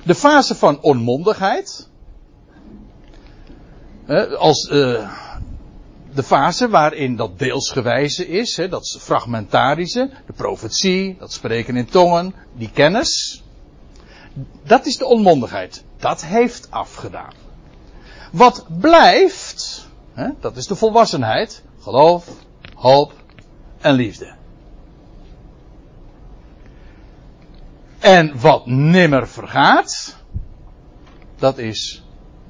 De 0.03 0.15
fase 0.15 0.55
van 0.55 0.81
onmondigheid. 0.81 1.89
Uh, 4.07 4.33
als 4.33 4.69
de 6.17 6.23
fase 6.23 6.69
waarin 6.69 7.15
dat 7.15 7.39
deelsgewijze 7.39 8.27
is, 8.27 8.55
hè, 8.55 8.67
dat 8.67 8.97
fragmentarische, 8.99 10.09
de 10.25 10.33
profetie, 10.33 11.17
dat 11.19 11.31
spreken 11.31 11.75
in 11.75 11.85
tongen, 11.85 12.33
die 12.53 12.71
kennis. 12.71 13.43
Dat 14.63 14.85
is 14.85 14.97
de 14.97 15.05
onmondigheid. 15.05 15.83
Dat 15.97 16.25
heeft 16.25 16.71
afgedaan. 16.71 17.33
Wat 18.31 18.65
blijft, 18.79 19.87
hè, 20.13 20.29
dat 20.39 20.57
is 20.57 20.67
de 20.67 20.75
volwassenheid, 20.75 21.63
geloof, 21.81 22.27
hoop 22.73 23.13
en 23.81 23.93
liefde. 23.93 24.35
En 27.99 28.39
wat 28.39 28.65
nimmer 28.65 29.27
vergaat, 29.27 30.15
dat 31.35 31.57
is 31.57 32.03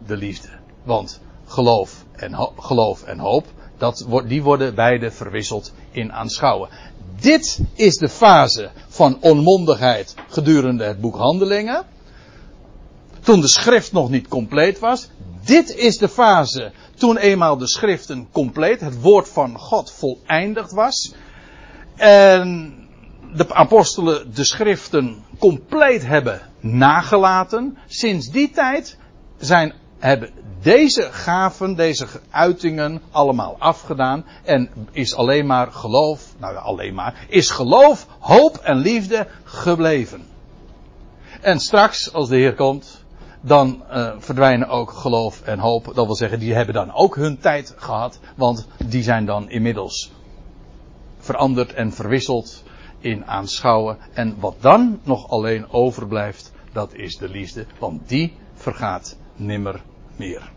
de 0.05 0.17
liefde. 0.17 0.49
Want 0.83 1.21
geloof 1.45 2.05
en, 2.11 2.35
geloof 2.57 3.03
en 3.03 3.19
hoop, 3.19 3.55
dat, 3.77 4.05
die 4.27 4.43
worden 4.43 4.75
beide 4.75 5.11
verwisseld 5.11 5.73
in 5.91 6.13
aanschouwen. 6.13 6.69
Dit 7.19 7.59
is 7.75 7.97
de 7.97 8.09
fase 8.09 8.69
van 8.87 9.17
onmondigheid 9.21 10.15
gedurende 10.29 10.83
het 10.83 11.01
boek 11.01 11.15
Handelingen. 11.15 11.85
Toen 13.19 13.41
de 13.41 13.47
schrift 13.47 13.91
nog 13.91 14.09
niet 14.09 14.27
compleet 14.27 14.79
was. 14.79 15.09
Dit 15.43 15.75
is 15.75 15.97
de 15.97 16.09
fase 16.09 16.71
toen 16.97 17.17
eenmaal 17.17 17.57
de 17.57 17.67
schriften 17.67 18.27
compleet, 18.31 18.79
het 18.79 19.01
woord 19.01 19.29
van 19.29 19.57
God 19.59 19.91
voleindigd 19.91 20.71
was. 20.71 21.13
En 21.95 22.73
de 23.35 23.53
apostelen 23.53 24.33
de 24.33 24.43
schriften 24.43 25.23
compleet 25.39 26.05
hebben 26.05 26.41
nagelaten. 26.59 27.77
Sinds 27.87 28.29
die 28.29 28.51
tijd 28.51 28.97
zijn, 29.37 29.73
hebben 29.99 30.29
deze 30.61 31.01
gaven, 31.01 31.75
deze 31.75 32.07
uitingen 32.29 33.01
allemaal 33.11 33.55
afgedaan. 33.59 34.25
En 34.43 34.69
is 34.91 35.15
alleen 35.15 35.45
maar 35.45 35.71
geloof, 35.71 36.33
nou 36.37 36.53
ja, 36.53 36.59
alleen 36.59 36.93
maar, 36.93 37.25
is 37.27 37.49
geloof, 37.49 38.07
hoop 38.19 38.57
en 38.57 38.77
liefde 38.77 39.27
gebleven. 39.43 40.25
En 41.41 41.59
straks, 41.59 42.13
als 42.13 42.29
de 42.29 42.35
Heer 42.35 42.55
komt, 42.55 43.05
dan 43.41 43.83
uh, 43.91 44.11
verdwijnen 44.17 44.67
ook 44.67 44.91
geloof 44.91 45.41
en 45.41 45.59
hoop. 45.59 45.91
Dat 45.93 46.05
wil 46.05 46.15
zeggen, 46.15 46.39
die 46.39 46.53
hebben 46.53 46.73
dan 46.73 46.93
ook 46.93 47.15
hun 47.15 47.39
tijd 47.39 47.73
gehad, 47.77 48.19
want 48.35 48.67
die 48.85 49.03
zijn 49.03 49.25
dan 49.25 49.49
inmiddels 49.49 50.11
veranderd 51.19 51.73
en 51.73 51.93
verwisseld 51.93 52.63
in 52.99 53.25
aanschouwen. 53.25 53.97
En 54.13 54.35
wat 54.39 54.55
dan 54.59 54.99
nog 55.03 55.29
alleen 55.29 55.71
overblijft, 55.71 56.51
dat 56.71 56.93
is 56.93 57.17
de 57.17 57.29
liefde, 57.29 57.65
want 57.79 58.09
die 58.09 58.33
vergaat 58.53 59.17
nimmer 59.37 59.81
meer. 60.17 60.56